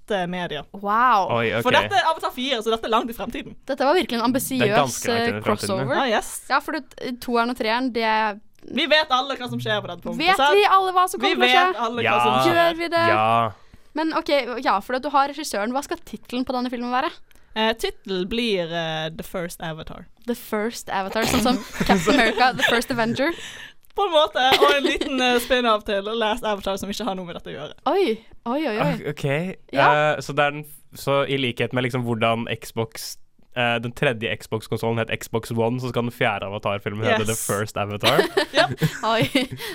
etter 0.08 0.26
media. 0.26 0.64
Wow. 0.72 1.28
Oi, 1.36 1.46
okay. 1.52 1.62
For 1.62 1.76
dette 1.76 1.94
er 1.94 2.08
Avatar 2.08 2.32
4, 2.34 2.62
så 2.64 2.72
dette 2.72 2.88
er 2.88 2.92
langt 2.92 3.12
i 3.12 3.16
fremtiden. 3.16 3.56
Dette 3.68 3.84
var 3.86 3.96
virkelig 3.98 4.18
en 4.18 4.26
ambisiøs 4.30 4.98
eh, 5.12 5.38
crossover. 5.44 5.94
Ah, 5.96 6.08
yes. 6.08 6.32
Ja, 6.48 6.60
for 6.64 6.78
det, 6.78 7.14
toeren 7.22 7.52
og 7.52 7.58
treeren, 7.60 7.92
det 7.94 8.04
er 8.08 8.40
Vi 8.68 8.88
vet 8.90 9.12
alle 9.14 9.36
hva 9.38 9.48
som 9.52 9.60
skjer 9.62 9.80
på 9.84 9.90
dette 9.92 10.04
punktet. 10.04 10.24
Vet 10.26 10.56
vi 10.56 10.66
alle 10.66 10.92
hva 10.96 11.06
som 11.08 11.20
kommer 11.20 11.36
til 11.36 11.44
å 11.44 11.46
vet 11.46 11.54
skje? 11.54 11.86
alle 11.86 12.04
Ja. 12.04 12.16
hva 12.16 12.24
som 12.24 12.36
skjer. 12.48 12.58
Gjør 12.58 12.78
vi 12.80 12.90
det? 12.96 13.06
Ja. 13.12 13.52
Men 13.98 14.12
OK, 14.14 14.34
ja, 14.64 14.76
for 14.84 14.98
du 14.98 15.08
har 15.14 15.32
regissøren. 15.32 15.72
Hva 15.74 15.82
skal 15.86 16.00
tittelen 16.04 16.44
på 16.46 16.54
denne 16.56 16.70
filmen 16.72 16.92
være? 16.94 17.10
Eh, 17.58 17.72
Tittel 17.80 18.26
blir 18.30 18.68
uh, 18.70 19.08
The 19.10 19.24
First 19.26 19.62
Avatar. 19.64 20.06
The 20.28 20.36
First 20.36 20.90
Avatar, 20.92 21.24
sånn 21.26 21.42
som 21.42 21.58
Captain 21.88 22.14
America, 22.14 22.52
The 22.54 22.66
First 22.68 22.92
Avenger. 22.94 23.32
På 23.98 24.06
en 24.06 24.14
måte. 24.14 24.48
Og 24.62 24.74
en 24.76 24.86
liten 24.86 25.20
uh, 25.20 25.36
spin-off 25.42 25.86
til 25.88 26.10
Last 26.20 26.46
Avatar 26.46 26.78
som 26.80 26.90
ikke 26.92 27.06
har 27.08 27.18
noe 27.18 27.26
med 27.28 27.38
dette 27.38 27.50
å 27.50 27.56
gjøre. 27.56 27.78
Oi, 27.90 28.18
oi, 28.46 28.60
oi. 28.70 28.76
oi. 28.78 28.92
Ok. 29.12 29.24
Ja. 29.74 29.88
uh, 30.14 30.20
så, 30.22 30.36
det 30.38 30.44
er 30.44 30.58
den, 30.58 30.68
så 30.94 31.22
i 31.26 31.40
likhet 31.40 31.74
med 31.74 31.88
liksom 31.88 32.06
hvordan 32.06 32.46
Xbox 32.62 33.16
uh, 33.58 33.76
den 33.82 33.92
tredje 33.92 34.30
Xbox-konsollen 34.36 35.00
het 35.02 35.10
Xbox 35.22 35.50
One, 35.50 35.80
så 35.80 35.90
skal 35.90 36.06
den 36.06 36.14
fjerde 36.14 36.46
Avatar-filmen 36.46 37.06
hete 37.06 37.26
The 37.28 37.36
First 37.38 37.76
Avatar. 37.80 38.22
Oi, 39.14 39.24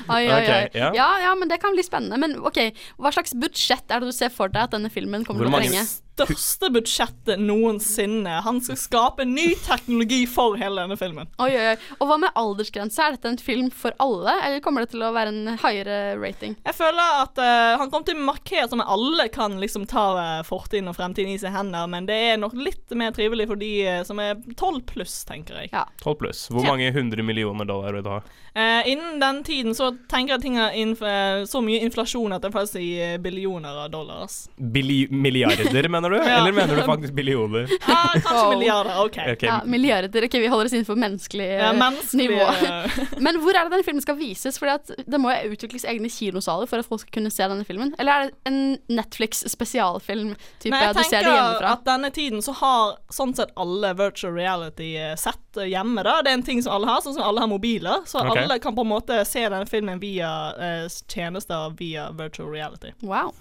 oi, 0.07 0.23
oi. 0.23 0.23
Ok, 0.37 0.49
oi. 0.49 0.63
ja. 0.77 0.89
Ja, 0.95 1.09
ja, 1.25 1.35
men 1.39 1.51
det 1.51 1.59
kan 1.63 1.75
bli 1.75 1.83
spennende. 1.85 2.19
Men 2.21 2.37
OK, 2.39 2.59
hva 3.01 3.11
slags 3.15 3.35
budsjett 3.39 3.91
er 3.91 4.03
det 4.03 4.11
du 4.11 4.15
ser 4.15 4.31
for 4.33 4.51
deg 4.51 4.67
at 4.67 4.75
denne 4.75 4.91
filmen 4.93 5.25
kommer 5.27 5.43
Hvor 5.43 5.51
til 5.51 5.59
å 5.59 5.63
trenge? 5.63 5.85
Største 6.13 6.69
budsjettet 6.69 7.41
noensinne. 7.41 8.35
Han 8.45 8.59
skal 8.61 8.77
skape 8.77 9.25
ny 9.25 9.47
teknologi 9.65 10.27
for 10.29 10.53
hele 10.61 10.83
denne 10.83 10.97
filmen. 10.99 11.29
Oi, 11.41 11.49
oi, 11.49 11.71
oi. 11.71 11.77
Og 11.97 12.09
hva 12.09 12.19
med 12.21 12.37
aldersgrense? 12.37 13.01
Er 13.01 13.15
dette 13.15 13.31
en 13.31 13.39
film 13.41 13.71
for 13.73 13.95
alle, 14.03 14.35
eller 14.45 14.61
kommer 14.61 14.85
det 14.85 14.93
til 14.93 15.01
å 15.01 15.09
være 15.15 15.33
en 15.33 15.57
høyere 15.63 15.97
rating? 16.21 16.53
Jeg 16.67 16.77
føler 16.77 17.17
at 17.23 17.41
uh, 17.41 17.79
han 17.81 17.89
kommer 17.89 18.05
til 18.05 18.21
å 18.21 18.27
markere 18.27 18.67
som 18.69 18.83
alle 18.85 19.25
kan 19.33 19.57
liksom 19.57 19.87
ta 19.89 20.05
uh, 20.19 20.45
fortiden 20.45 20.91
og 20.91 20.99
fremtiden 20.99 21.33
i 21.33 21.39
sine 21.41 21.55
hender, 21.55 21.89
men 21.89 22.05
det 22.05 22.19
er 22.29 22.37
nok 22.41 22.53
litt 22.61 22.93
mer 22.93 23.15
trivelig 23.15 23.49
for 23.49 23.57
de 23.57 23.71
eh, 23.87 24.03
som 24.05 24.19
er 24.21 24.37
12 24.53 24.83
pluss, 24.93 25.15
tenker 25.25 25.63
jeg. 25.63 25.73
Ja. 25.73 25.87
12 26.03 26.17
pluss. 26.21 26.45
Hvor 26.53 26.65
mange 26.67 26.91
hundre 26.93 27.25
millioner 27.25 27.65
dollar 27.65 27.97
vil 27.97 28.05
du 28.05 28.11
ha? 28.13 28.21
Eh, 28.55 28.91
innen 28.91 29.19
den 29.19 29.43
tiden 29.43 29.75
så 29.75 29.89
tenker 30.09 30.35
jeg 30.35 30.43
ting 30.43 30.57
er 30.61 30.75
eh, 30.77 31.45
så 31.49 31.61
mye 31.65 31.81
inflasjon 31.87 32.35
at 32.35 32.43
det 32.43 32.51
er 32.51 32.53
faktisk 32.53 32.77
i 32.77 32.91
eh, 33.01 33.15
billioner 33.21 33.79
av 33.85 33.89
dollars. 33.93 34.43
Bili 34.57 35.07
milliarder, 35.09 35.71
mener 36.03 36.23
du? 36.23 36.29
Ja. 36.29 36.37
Eller 36.37 36.51
mener 36.51 36.75
du 36.75 36.83
faktisk 36.83 37.13
billioner? 37.13 37.69
Ah, 37.87 38.13
kanskje 38.13 38.57
milliarder. 38.57 39.05
OK. 39.05 39.17
okay. 39.17 39.49
Ja, 39.49 39.61
milliarder. 39.65 40.25
Ok, 40.25 40.33
vi 40.33 40.47
holder 40.47 40.65
oss 40.65 40.73
innenfor 40.73 40.95
menneskelig 40.95 41.47
Ja, 41.47 41.69
eh, 41.69 41.77
menneskelig 41.79 42.29
nivå. 42.29 42.41
eh, 42.41 42.91
Men 43.17 43.39
hvor 43.41 43.55
er 43.55 43.63
det 43.63 43.75
denne 43.75 43.83
filmen 43.83 44.01
skal 44.01 44.17
vises? 44.19 44.59
Fordi 44.59 44.71
at 44.71 44.91
Det 45.05 45.19
må 45.21 45.31
jo 45.33 45.53
utvikles 45.55 45.85
egne 45.85 46.09
kinosaler 46.09 46.69
for 46.69 46.83
at 46.83 46.89
folk 46.89 47.03
skal 47.03 47.19
kunne 47.19 47.31
se 47.33 47.47
denne 47.47 47.65
filmen? 47.67 47.93
Eller 47.99 48.11
er 48.13 48.29
det 48.29 48.51
en 48.51 48.77
Netflix-spesialfilm? 48.87 50.35
Type 50.59 50.73
Nei, 50.73 50.83
jeg 50.87 50.97
du 50.97 51.03
ser 51.03 51.27
det 51.27 51.33
tenker 51.33 51.69
at 51.73 51.85
denne 51.87 52.11
tiden 52.13 52.43
så 52.43 52.55
har 52.59 52.97
sånn 53.13 53.35
sett 53.37 53.53
alle 53.59 53.93
virtual 53.97 54.35
reality 54.37 54.93
eh, 54.99 55.15
sett 55.19 55.39
hjemme. 55.67 56.03
da 56.03 56.21
Det 56.25 56.31
er 56.33 56.39
en 56.39 56.45
ting 56.45 56.63
som 56.63 56.77
alle 56.77 56.89
har, 56.89 57.01
sånn 57.05 57.17
som 57.17 57.25
alle 57.27 57.43
har 57.43 57.51
mobiler. 57.51 58.03
Så 58.09 58.21
okay. 58.23 58.43
alle 58.43 58.59
kan 58.59 58.75
på 58.75 58.85
en 58.85 58.91
måte 58.91 59.19
se 59.29 59.45
denne 59.45 59.69
filmen 59.69 60.01
via 60.01 60.31
eh, 60.57 60.87
tjenester 61.07 61.73
via 61.77 62.09
virtual 62.11 62.49
reality. 62.51 62.93
Wow. 63.01 63.33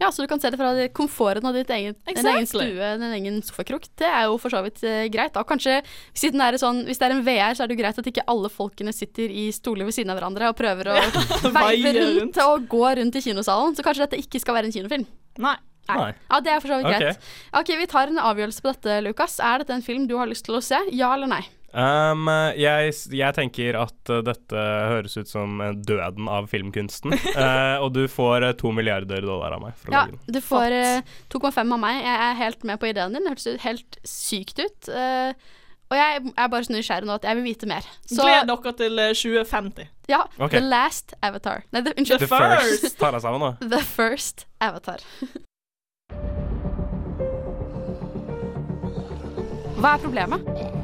Ja, 0.00 0.12
Så 0.12 0.22
du 0.22 0.28
kan 0.28 0.40
se 0.40 0.50
det 0.50 0.60
fra 0.60 0.88
komforten 0.88 1.46
av 1.46 1.54
ditt 1.54 1.70
eget, 1.70 1.98
din 2.08 2.28
egen 2.30 2.48
stue, 2.48 2.88
en 2.90 3.04
egen 3.16 3.40
sofakrok. 3.44 3.86
Det 4.00 4.08
er 4.08 4.26
jo 4.28 4.38
for 4.40 4.52
så 4.52 4.60
vidt 4.66 4.82
eh, 4.84 5.06
greit. 5.12 5.32
Da 5.36 5.44
kanskje 5.48 5.80
siden 6.12 6.42
det 6.42 6.48
er 6.48 6.60
sånn, 6.60 6.82
Hvis 6.88 7.00
det 7.00 7.08
er 7.08 7.16
en 7.16 7.24
VR, 7.26 7.56
så 7.56 7.64
er 7.64 7.70
det 7.70 7.78
jo 7.78 7.82
greit 7.82 8.00
at 8.00 8.10
ikke 8.10 8.26
alle 8.30 8.50
folkene 8.52 8.92
sitter 8.94 9.32
i 9.32 9.46
stoler 9.54 9.88
ved 9.88 9.96
siden 9.96 10.12
av 10.12 10.20
hverandre 10.20 10.50
og 10.52 10.58
prøver 10.58 10.92
å 10.92 10.98
veive 11.58 11.94
rundt 11.96 12.20
rundt. 12.20 12.42
og 12.44 12.68
gå 12.68 12.84
rundt 13.00 13.16
i 13.20 13.24
kinosalen. 13.24 13.76
Så 13.76 13.86
kanskje 13.86 14.06
dette 14.06 14.20
ikke 14.20 14.42
skal 14.42 14.58
være 14.58 14.70
en 14.70 14.76
kinofilm. 14.76 15.08
Nei. 15.44 15.56
Nei. 15.84 16.12
Ja, 16.30 16.38
det 16.40 16.52
er 16.52 16.62
for 16.64 16.72
så 16.72 16.78
vidt 16.80 16.88
okay. 16.88 17.10
greit. 17.10 17.26
Ok, 17.60 17.74
Vi 17.76 17.88
tar 17.92 18.12
en 18.12 18.20
avgjørelse 18.20 18.64
på 18.64 18.72
dette, 18.72 19.00
Lukas. 19.04 19.36
Er 19.40 19.60
dette 19.60 19.76
en 19.76 19.84
film 19.84 20.08
du 20.08 20.16
har 20.20 20.30
lyst 20.30 20.46
til 20.46 20.56
å 20.56 20.64
se? 20.64 20.80
Ja 20.96 21.12
eller 21.16 21.28
nei? 21.30 21.42
Um, 21.74 22.28
jeg, 22.54 22.92
jeg 23.18 23.34
tenker 23.34 23.74
at 23.80 24.10
uh, 24.12 24.20
dette 24.22 24.60
høres 24.92 25.16
ut 25.18 25.26
som 25.30 25.58
uh, 25.58 25.72
døden 25.74 26.28
av 26.30 26.46
filmkunsten. 26.52 27.16
Uh, 27.34 27.82
og 27.82 27.90
du 27.96 28.04
får 28.08 28.44
uh, 28.46 28.52
to 28.54 28.70
milliarder 28.70 29.24
dollar 29.26 29.56
av 29.56 29.62
meg 29.64 29.88
Ja, 29.90 30.04
du 30.30 30.38
får 30.44 30.70
uh, 30.70 31.16
2,5 31.34 31.74
av 31.74 31.80
meg. 31.82 31.98
Jeg 32.04 32.20
er 32.28 32.38
helt 32.38 32.64
med 32.68 32.78
på 32.78 32.88
ideen 32.92 33.16
din. 33.16 33.26
Det 33.26 33.34
hørtes 33.34 33.64
helt 33.66 33.98
sykt 34.06 34.62
ut. 34.62 34.88
Uh, 34.92 35.34
og 35.92 35.98
jeg 35.98 36.22
er 36.36 36.48
bare 36.48 36.64
så 36.66 36.72
nysgjerrig 36.74 37.06
nå 37.08 37.16
at 37.18 37.26
jeg 37.28 37.38
vil 37.38 37.44
vite 37.46 37.68
mer. 37.70 37.86
Så 38.08 38.24
Gled 38.24 38.48
dere 38.48 38.72
til 38.78 39.02
eh, 39.02 39.12
2050. 39.14 39.90
ja, 40.10 40.22
Okay. 40.38 40.58
The 40.58 40.66
Last 40.66 41.14
Avatar. 41.22 41.64
Nei, 41.72 41.82
the, 41.84 41.92
unnskyld. 41.98 42.24
The 42.24 42.30
first. 42.30 42.98
Ta 42.98 43.10
deg 43.14 43.22
sammen 43.22 43.44
nå. 43.44 43.52
The 43.60 43.82
First 43.84 44.46
Avatar. 44.64 45.04
Hva 49.78 49.94
er 49.94 50.02
problemet? 50.02 50.83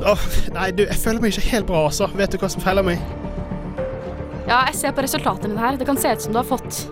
Åh, 0.00 0.20
nei, 0.54 0.70
du, 0.72 0.86
jeg 0.86 0.96
føler 0.96 1.20
meg 1.20 1.34
ikke 1.34 1.50
helt 1.50 1.66
bra, 1.68 1.82
altså. 1.90 2.08
Vet 2.16 2.32
du 2.32 2.40
hva 2.40 2.48
som 2.48 2.62
feiler 2.64 2.86
meg? 2.86 3.02
Ja, 4.48 4.62
jeg 4.70 4.78
ser 4.78 4.94
på 4.96 5.04
resultatene 5.04 5.52
dine 5.52 5.60
her. 5.60 5.76
Det 5.76 5.88
kan 5.88 6.00
se 6.00 6.14
ut 6.14 6.24
som 6.24 6.32
du 6.32 6.40
har 6.40 6.48
fått 6.48 6.86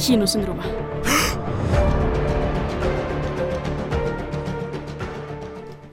Kinosyndromet. 0.00 0.80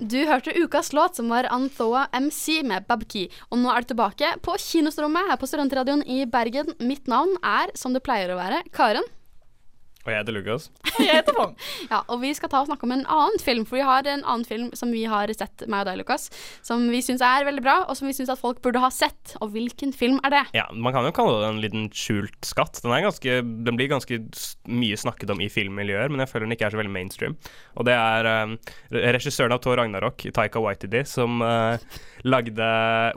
Du 0.09 0.17
hørte 0.25 0.55
ukas 0.57 0.93
låt, 0.95 1.19
som 1.19 1.29
var 1.29 1.51
Anthoa 1.53 2.07
MC 2.17 2.63
med 2.65 2.87
Babki. 2.89 3.27
Og 3.51 3.59
nå 3.61 3.69
er 3.69 3.83
du 3.83 3.91
tilbake 3.91 4.31
på 4.41 4.55
Kinostrommet 4.57 5.29
her 5.29 5.37
på 5.37 5.51
Studentradioen 5.51 6.01
i 6.07 6.23
Bergen. 6.25 6.71
Mitt 6.79 7.11
navn 7.11 7.35
er, 7.45 7.69
som 7.77 7.93
det 7.93 8.01
pleier 8.07 8.33
å 8.33 8.39
være, 8.39 8.63
Karen. 8.73 9.05
Og 10.09 10.13
jeg 10.15 10.23
heter 10.23 10.35
Lukas. 10.35 10.67
Og 10.89 11.03
jeg 11.05 11.19
heter 11.19 11.37
Fong. 11.37 11.53
Ja, 11.89 12.01
og 12.09 12.21
vi 12.23 12.31
skal 12.37 12.51
ta 12.51 12.63
og 12.63 12.69
snakke 12.69 12.87
om 12.87 12.93
en 12.95 13.05
annen 13.05 13.41
film, 13.43 13.65
for 13.69 13.77
vi 13.77 13.85
har 13.85 14.07
en 14.09 14.23
annen 14.25 14.45
film 14.47 14.71
som 14.77 14.91
vi 14.93 15.05
har 15.09 15.31
sett, 15.37 15.65
meg 15.69 15.83
og 15.83 15.91
deg, 15.91 15.99
Lukas, 16.01 16.29
som 16.65 16.87
vi 16.89 17.01
syns 17.05 17.21
er 17.25 17.45
veldig 17.47 17.63
bra, 17.65 17.77
og 17.85 17.97
som 17.99 18.09
vi 18.09 18.15
syns 18.17 18.31
at 18.33 18.41
folk 18.41 18.61
burde 18.65 18.81
ha 18.81 18.89
sett. 18.93 19.35
Og 19.43 19.53
hvilken 19.53 19.93
film 19.95 20.19
er 20.25 20.33
det? 20.33 20.43
Ja, 20.57 20.65
Man 20.73 20.95
kan 20.95 21.05
jo 21.05 21.13
kalle 21.15 21.37
det 21.43 21.49
en 21.51 21.61
liten 21.63 21.87
skjult 21.93 22.37
skatt. 22.47 22.81
Den, 22.81 22.93
er 22.95 23.05
ganske, 23.05 23.39
den 23.67 23.79
blir 23.79 23.91
ganske 23.91 24.21
mye 24.69 24.99
snakket 24.99 25.33
om 25.33 25.43
i 25.43 25.49
filmmiljøer, 25.51 26.09
men 26.09 26.23
jeg 26.23 26.31
føler 26.33 26.47
den 26.49 26.57
ikke 26.57 26.69
er 26.69 26.75
så 26.75 26.81
veldig 26.81 26.95
mainstream. 26.95 27.37
Og 27.77 27.87
det 27.87 27.95
er 27.95 28.29
eh, 28.31 28.55
regissøren 29.15 29.53
av 29.55 29.61
Thor 29.63 29.79
Ragnarok, 29.79 30.25
Taika 30.35 30.61
Waititi, 30.63 31.03
som 31.07 31.43
uh, 31.43 31.77
lagde 32.27 32.69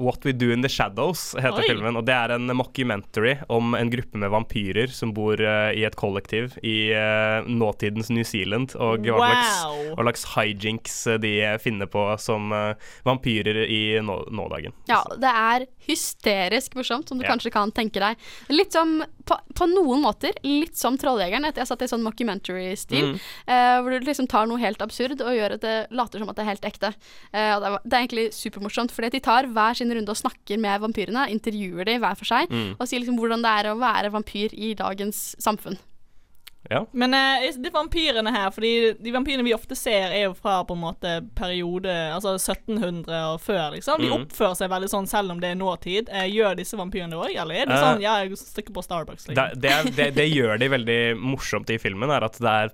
What 0.02 0.26
We 0.26 0.34
Do 0.36 0.52
In 0.54 0.64
The 0.64 0.70
Shadows, 0.72 1.32
heter 1.38 1.62
Oi. 1.62 1.68
filmen. 1.70 1.98
Og 1.98 2.06
det 2.08 2.16
er 2.16 2.36
en 2.36 2.52
mockumentary 2.56 3.38
om 3.52 3.76
en 3.78 3.92
gruppe 3.92 4.20
med 4.20 4.32
vampyrer 4.34 4.92
som 4.92 5.14
bor 5.16 5.40
uh, 5.40 5.70
i 5.72 5.86
et 5.88 5.98
kollektiv 5.98 6.58
i 6.62 6.81
eh, 6.90 7.46
nåtidens 7.46 8.10
New 8.10 8.24
Zealand, 8.26 8.74
og 8.76 9.06
hva 9.06 9.28
slags, 9.28 9.52
Wow. 9.62 9.94
hva 9.96 10.04
slags 10.06 10.24
hijinks 10.34 10.96
eh, 11.06 11.18
de 11.22 11.32
finner 11.62 11.86
på 11.90 12.02
som 12.18 12.50
uh, 12.52 12.74
vampyrer 13.06 13.62
i 13.68 14.00
nå, 14.02 14.16
nådagen. 14.34 14.72
Ja, 14.90 15.02
det 15.20 15.30
er 15.30 15.66
hysterisk 15.86 16.74
morsomt, 16.78 17.08
som 17.08 17.18
du 17.18 17.24
Ja. 17.24 17.30
kanskje 17.30 17.52
kan 17.52 17.70
tenke 17.72 18.00
deg. 18.02 18.16
Litt 18.50 18.72
som, 18.72 19.02
på, 19.28 19.36
på 19.54 19.68
noen 19.70 20.02
måter, 20.02 20.32
litt 20.42 20.76
som 20.76 20.96
Trolljegeren. 20.98 21.44
etter 21.48 21.62
Jeg 21.62 21.70
satt 21.70 21.82
i 21.82 21.90
sånn 21.90 22.02
mockumentary-stil, 22.06 23.14
eh, 23.46 23.76
hvor 23.82 23.90
du 23.94 24.06
liksom 24.06 24.28
tar 24.28 24.46
noe 24.50 24.58
helt 24.58 24.82
absurd 24.82 25.20
og 25.22 25.32
gjør 25.36 25.56
at 25.58 25.60
det 25.66 25.76
later 25.90 26.18
som 26.22 26.28
at 26.32 26.36
det 26.36 26.44
er 26.46 26.50
helt 26.52 26.68
ekte. 26.72 26.92
Uh, 27.32 27.60
det, 27.60 27.70
er, 27.70 27.78
det 27.84 27.92
er 27.96 28.02
egentlig 28.06 28.26
supermorsomt, 28.34 28.92
fordi 28.94 29.10
de 29.16 29.20
tar 29.20 29.46
hver 29.52 29.74
sin 29.78 29.92
runde 29.92 30.10
og 30.10 30.18
snakker 30.18 30.58
med 30.58 30.80
vampyrene, 30.82 31.28
intervjuer 31.32 31.84
de 31.86 31.98
hver 32.02 32.16
for 32.18 32.28
seg, 32.28 32.50
og 32.78 32.86
sier 32.88 33.02
liksom 33.02 33.18
hvordan 33.20 33.42
det 33.44 33.50
er 33.60 33.70
å 33.72 33.78
være 33.80 34.10
vampyr 34.14 34.52
i 34.54 34.72
dagens 34.78 35.34
samfunn. 35.42 35.76
Ja. 36.70 36.84
Men 36.92 37.14
uh, 37.14 37.42
de 37.58 37.70
vampyrene 37.74 38.30
her, 38.32 38.50
fordi 38.54 38.92
de 39.02 39.10
vampyrene 39.12 39.42
vi 39.44 39.52
ofte 39.54 39.74
ser, 39.76 40.12
er 40.14 40.28
jo 40.28 40.34
fra 40.38 40.60
på 40.64 40.76
en 40.76 40.82
måte 40.84 41.14
periode 41.34 41.90
Altså 42.14 42.36
1700 42.38 43.10
og 43.34 43.40
før, 43.42 43.72
liksom. 43.74 43.98
De 44.00 44.08
Mm. 44.12 44.22
oppfører 44.26 44.54
seg 44.60 44.70
veldig 44.70 44.88
sånn 44.92 45.08
selv 45.10 45.30
om 45.34 45.40
det 45.42 45.50
er 45.50 45.58
nåtid. 45.58 46.08
Uh, 46.12 46.22
gjør 46.30 46.56
disse 46.56 46.78
vampyrene 46.78 47.10
det 47.10 47.18
òg, 47.18 47.34
eller 47.42 47.54
er 47.54 47.66
det 47.66 47.74
Eh, 47.76 47.82
sånn 47.82 48.00
ja, 48.04 48.14
jeg 48.22 48.38
stikker 48.38 48.72
på 48.76 48.82
Starbucks, 48.86 49.28
liksom? 49.28 49.60
det, 49.60 49.60
det, 49.64 49.96
det, 49.96 50.08
det 50.14 50.28
gjør 50.30 50.58
de 50.62 50.68
veldig 50.68 51.00
morsomt 51.18 51.70
i 51.74 51.78
filmen, 51.82 52.10
er 52.14 52.24
at 52.28 52.38
det 52.38 52.54
er 52.66 52.70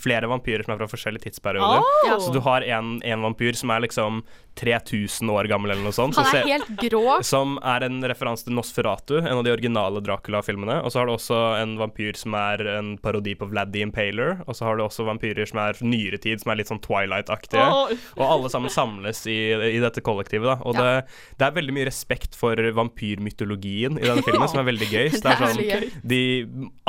flere 0.00 0.28
vampyrer 0.30 0.64
som 0.64 0.74
er 0.74 0.80
fra 0.82 0.88
forskjellige 0.90 1.28
tidsperioder. 1.28 1.84
Oh. 1.84 2.18
Så 2.20 2.32
du 2.34 2.40
har 2.40 2.62
en, 2.62 3.00
en 3.04 3.22
vampyr 3.28 3.52
som 3.58 3.70
er 3.70 3.84
liksom 3.84 4.22
3000 4.60 5.30
år 5.34 5.48
gammel 5.50 5.70
eller 5.74 5.82
noe 5.84 5.94
sånt. 5.96 6.16
Han 6.16 6.28
er 6.38 6.46
helt 6.46 6.68
grå. 6.80 7.16
som 7.26 7.56
er 7.62 7.84
en 7.88 8.00
referanse 8.06 8.44
til 8.46 8.54
Nosferatu, 8.54 9.16
en 9.18 9.38
av 9.40 9.44
de 9.46 9.50
originale 9.54 10.00
Dracula-filmene. 10.04 10.80
Og 10.84 10.92
så 10.94 11.00
har 11.02 11.06
du 11.10 11.14
også 11.16 11.38
en 11.62 11.76
vampyr 11.80 12.16
som 12.16 12.34
er 12.38 12.62
en 12.78 12.92
parodi 13.02 13.34
på 13.38 13.48
Vlad 13.50 13.72
the 13.74 13.82
Impaler. 13.84 14.38
Og 14.46 14.54
så 14.58 14.64
har 14.68 14.76
du 14.78 14.84
også 14.86 15.06
vampyrer 15.08 15.48
som 15.50 15.58
er 15.64 15.80
nyere 15.82 16.20
tid, 16.22 16.40
som 16.42 16.52
er 16.54 16.60
litt 16.62 16.70
sånn 16.70 16.82
Twilight-aktige. 16.84 17.64
Oh. 17.66 17.90
Og 18.18 18.24
alle 18.28 18.50
sammen 18.52 18.70
samles 18.72 19.24
i, 19.26 19.38
i 19.74 19.80
dette 19.82 20.02
kollektivet. 20.04 20.46
da 20.46 20.56
Og 20.62 20.74
Ja. 20.78 20.82
det, 21.02 21.08
det 21.38 21.46
er 21.48 21.56
veldig 21.58 21.74
mye 21.76 21.88
respekt 21.90 22.34
for 22.38 22.54
vampyrmytologien 22.58 23.98
i 23.98 24.04
denne 24.06 24.22
filmen, 24.28 24.48
som 24.48 24.60
er 24.62 24.68
veldig 24.70 24.88
gøy. 24.90 25.10
Så 25.14 25.22
Det 25.24 25.32
er 25.34 25.42
sånn, 25.54 25.90
de, 26.14 26.20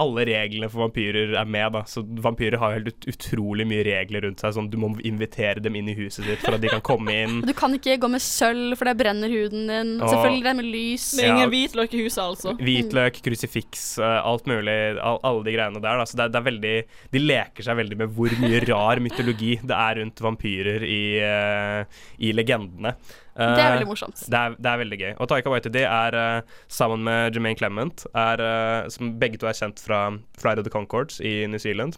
alle 0.02 0.26
reglene 0.30 0.70
for 0.72 0.86
vampyrer 0.88 1.36
er 1.40 1.46
med. 1.50 1.74
da 1.76 1.84
Så 1.90 2.04
Vampyrer 2.06 2.60
har 2.62 2.78
helt 2.78 2.92
ut, 2.94 3.08
utrolig 3.16 3.66
mye 3.70 3.84
regler 3.88 4.26
rundt 4.28 4.44
seg. 4.44 4.56
Sånn 4.58 4.70
Du 4.74 4.78
må 4.82 4.92
invitere 5.06 5.62
dem 5.64 5.76
inn 5.80 5.90
i 5.92 5.98
huset 5.98 6.26
ditt 6.28 6.44
for 6.44 6.56
at 6.58 6.64
de 6.64 6.72
kan 6.74 6.84
komme 6.86 7.14
inn. 7.26 7.42
Du 7.50 7.54
kan 7.56 7.74
ikke 7.78 7.98
gå 8.02 8.10
med 8.12 8.22
sølv, 8.24 8.76
for 8.78 8.86
det 8.90 8.94
brenner 9.00 9.32
huden 9.32 9.68
din. 9.72 9.92
Og- 10.02 10.10
Selvfølgelig 10.12 10.44
det 10.44 10.56
med 10.56 10.66
lys. 10.66 11.06
det 11.16 11.24
er 11.24 11.28
Ja. 11.28 11.36
ingen 11.36 11.50
hvitløk 11.52 11.94
i 11.94 12.04
huset, 12.04 12.24
altså. 12.24 12.54
Hvitløk, 12.60 13.22
krusifiks, 13.26 13.98
eh, 14.00 14.22
alt 14.26 14.46
mulig. 14.46 14.98
All, 15.02 15.20
alle 15.24 15.44
de 15.44 15.52
greiene 15.58 15.82
der. 15.82 15.98
Da. 15.98 16.04
Så 16.06 16.16
det 16.16 16.26
er, 16.26 16.30
det 16.30 16.40
er 16.42 16.52
veldig 16.52 16.84
De 17.12 17.20
leker 17.20 17.64
seg 17.64 17.78
veldig 17.78 17.98
med 17.98 18.10
hvor 18.16 18.30
mye 18.40 18.60
rar 18.72 19.00
mytologi 19.00 19.60
det 19.66 19.76
er 19.76 19.96
rundt 20.02 20.16
vampyrer 20.22 20.84
i, 20.84 21.20
uh, 21.20 21.86
i 22.20 22.32
legendene. 22.34 22.96
Det 23.36 23.44
er 23.44 23.60
Eh, 23.60 23.80
veldig 23.80 23.88
morsomt. 23.90 24.30
Det 24.30 24.34
er, 24.40 24.56
det 24.56 24.66
er 24.66 24.78
veldig 24.80 25.00
gøy. 25.00 25.14
Og 25.20 25.28
Taika 25.28 25.50
Waititi 25.52 25.82
er 25.84 26.16
uh, 26.16 26.42
sammen 26.70 27.04
med 27.04 27.34
Jermaine 27.36 27.58
Clement, 27.58 28.06
er, 28.16 28.40
uh, 28.86 28.88
som 28.90 29.20
begge 29.20 29.38
to 29.38 29.48
er 29.48 29.54
kjent 29.54 29.80
fra 29.84 30.18
Flight 30.40 30.58
of 30.58 30.64
the 30.64 30.70
Concords 30.72 31.20
i 31.20 31.46
New 31.48 31.60
Zealand. 31.60 31.98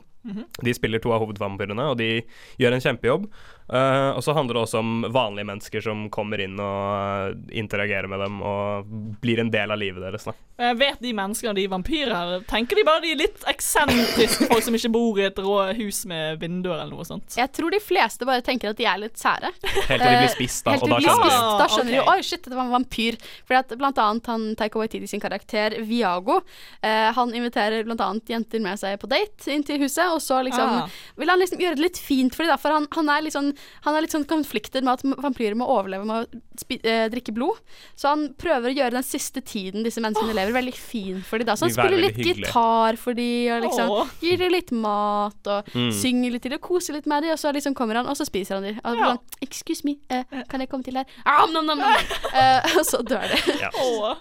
De 0.61 0.73
spiller 0.73 0.99
to 0.99 1.13
av 1.13 1.21
hovedvampyrene, 1.23 1.85
og 1.91 1.97
de 2.01 2.21
gjør 2.59 2.73
en 2.73 2.81
kjempejobb. 2.83 3.29
Eh, 3.67 4.09
og 4.15 4.23
så 4.23 4.33
handler 4.33 4.57
det 4.57 4.61
også 4.61 4.79
om 4.79 5.05
vanlige 5.11 5.47
mennesker 5.49 5.83
som 5.83 6.05
kommer 6.13 6.39
inn 6.43 6.55
og 6.55 7.31
eh, 7.33 7.59
interagerer 7.59 8.07
med 8.07 8.21
dem 8.23 8.41
og 8.45 8.91
blir 9.21 9.41
en 9.43 9.51
del 9.51 9.73
av 9.73 9.79
livet 9.81 10.03
deres. 10.05 10.27
Da. 10.29 10.35
Eh, 10.57 10.73
vet 10.79 11.01
de 11.03 11.11
menneskene 11.13 11.53
de 11.57 11.65
er 11.67 11.73
vampyrer? 11.73 12.31
Tenker 12.49 12.79
de 12.79 12.85
bare 12.87 13.03
de 13.03 13.11
er 13.13 13.19
litt 13.21 13.43
eksentriske 13.49 14.47
folk 14.51 14.63
som 14.65 14.77
ikke 14.77 14.91
bor 14.93 15.19
i 15.19 15.27
et 15.27 15.41
rå 15.43 15.57
hus 15.81 16.03
med 16.09 16.39
vinduer 16.41 16.79
eller 16.79 16.95
noe 16.95 17.07
sånt? 17.07 17.35
Jeg 17.37 17.51
tror 17.53 17.75
de 17.75 17.81
fleste 17.83 18.27
bare 18.27 18.45
tenker 18.45 18.71
at 18.71 18.79
de 18.79 18.87
er 18.87 19.01
litt 19.03 19.19
sære. 19.19 19.51
Helt 19.51 19.91
til 19.91 20.05
de 20.05 20.23
blir 20.23 20.33
spist, 20.33 20.63
da. 20.65 20.73
Helt 20.75 20.85
Og 20.85 20.87
til 20.87 20.95
da 20.95 20.97
de 20.97 21.03
blir 21.03 21.11
skjønner 21.11 21.35
spist. 21.35 21.61
Da 21.61 21.69
skjønner 21.73 21.91
okay. 21.91 22.05
de 22.07 22.15
oi 22.15 22.27
shit, 22.29 22.47
det 22.47 22.55
var 22.55 22.65
en 22.65 22.73
vampyr. 22.77 23.19
Fordi 23.47 23.59
at 23.59 23.77
blant 23.83 24.01
annet 24.03 24.31
han 24.31 24.47
Taika 24.59 24.81
Waititi 24.81 25.11
sin 25.11 25.23
karakter 25.23 25.77
Viago, 25.87 26.39
uh, 26.39 27.09
han 27.19 27.35
inviterer 27.35 27.83
blant 27.87 28.01
annet 28.03 28.31
jenter 28.31 28.63
med 28.63 28.79
seg 28.79 28.97
på 29.01 29.11
date 29.11 29.51
inn 29.51 29.67
til 29.67 29.83
huset, 29.83 30.07
og 30.07 30.23
så 30.23 30.39
liksom 30.47 30.67
Ah. 30.67 30.89
vil 31.15 31.29
han 31.29 31.39
liksom 31.39 31.61
gjøre 31.61 31.77
det 31.77 31.83
litt 31.83 31.99
fint 32.01 32.35
for 32.35 32.45
dem, 32.45 32.59
for 32.59 32.73
han, 32.73 32.87
han, 32.91 33.09
er 33.09 33.23
litt 33.23 33.35
sånn, 33.35 33.53
han 33.85 33.95
er 33.95 34.01
litt 34.05 34.13
sånn 34.15 34.25
konfliktet 34.27 34.83
med 34.83 34.93
at 34.97 35.03
vampyrer 35.23 35.55
må 35.57 35.67
overleve 35.67 36.05
med 36.07 36.15
å 36.27 36.41
spi, 36.59 36.79
eh, 36.83 37.07
drikke 37.13 37.33
blod. 37.35 37.59
Så 37.95 38.09
han 38.11 38.27
prøver 38.37 38.71
å 38.71 38.75
gjøre 38.77 38.91
den 38.97 39.03
siste 39.07 39.41
tiden 39.41 39.83
disse 39.85 40.01
menneskene 40.03 40.35
lever, 40.37 40.53
veldig 40.55 40.73
fin 40.75 41.21
for 41.21 41.37
dem. 41.39 41.47
da. 41.47 41.55
Så 41.55 41.67
han 41.67 41.73
spiller 41.75 42.01
litt 42.01 42.17
hyggelig. 42.17 42.45
gitar 42.47 42.97
for 42.97 43.13
dem, 43.13 43.51
og 43.57 43.63
liksom 43.67 43.89
oh. 43.91 44.07
gir 44.21 44.37
dem 44.37 44.51
litt 44.51 44.71
mat, 44.71 45.39
og 45.47 45.65
Mm. 45.77 45.91
synger 45.91 46.31
litt 46.31 46.41
til 46.43 46.51
dem, 46.51 46.59
og 46.61 46.67
koser 46.69 46.93
litt 46.93 47.05
med 47.07 47.23
dem, 47.23 47.31
og 47.31 47.37
så 47.39 47.51
liksom 47.53 47.75
kommer 47.75 47.95
han, 47.95 48.07
og 48.07 48.15
så 48.17 48.25
spiser 48.25 48.55
han 48.55 48.63
dem. 48.63 48.79
Og 48.83 48.91
så 48.91 48.95
blir 48.95 49.05
Ja. 49.05 49.15
sånn, 49.15 49.19
Excuse 49.41 49.83
me, 49.85 49.97
eh, 50.09 50.23
kan 50.49 50.59
jeg 50.59 50.69
komme 50.69 50.83
til 50.83 50.95
her? 50.95 51.05
Ah, 51.25 51.45
nom, 51.47 51.65
nom, 51.65 51.77
nom, 51.77 51.89
nom. 51.91 52.05
Eh, 52.37 52.61
og 52.77 52.85
så 52.85 52.99
dør 53.03 53.23
de. 53.29 53.59
Ja. 53.61 53.69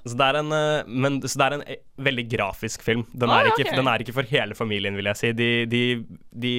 Så 0.07 0.17
det 0.17 0.27
er 0.27 0.37
en, 0.41 0.53
eh, 0.53 0.85
men, 0.87 1.21
så 1.21 1.37
det 1.37 1.47
er 1.47 1.55
en 1.57 1.63
eh, 1.67 1.77
veldig 1.99 2.29
grafisk 2.31 2.83
film. 2.83 3.05
Den, 3.13 3.29
oh, 3.31 3.39
er 3.41 3.51
ikke, 3.51 3.75
den 3.75 3.87
er 3.89 3.99
ikke 4.05 4.15
for 4.15 4.23
hele 4.23 4.55
familien, 4.55 4.95
vil 4.97 5.05
jeg 5.11 5.17
si. 5.17 5.33
De, 5.33 5.67
de, 5.67 6.05
de 6.33 6.53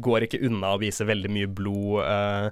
går 0.00 0.26
ikke 0.26 0.42
unna 0.46 0.74
å 0.76 0.80
vise 0.80 1.04
veldig 1.06 1.30
mye 1.30 1.46
blod 1.46 2.02
eh, 2.20 2.50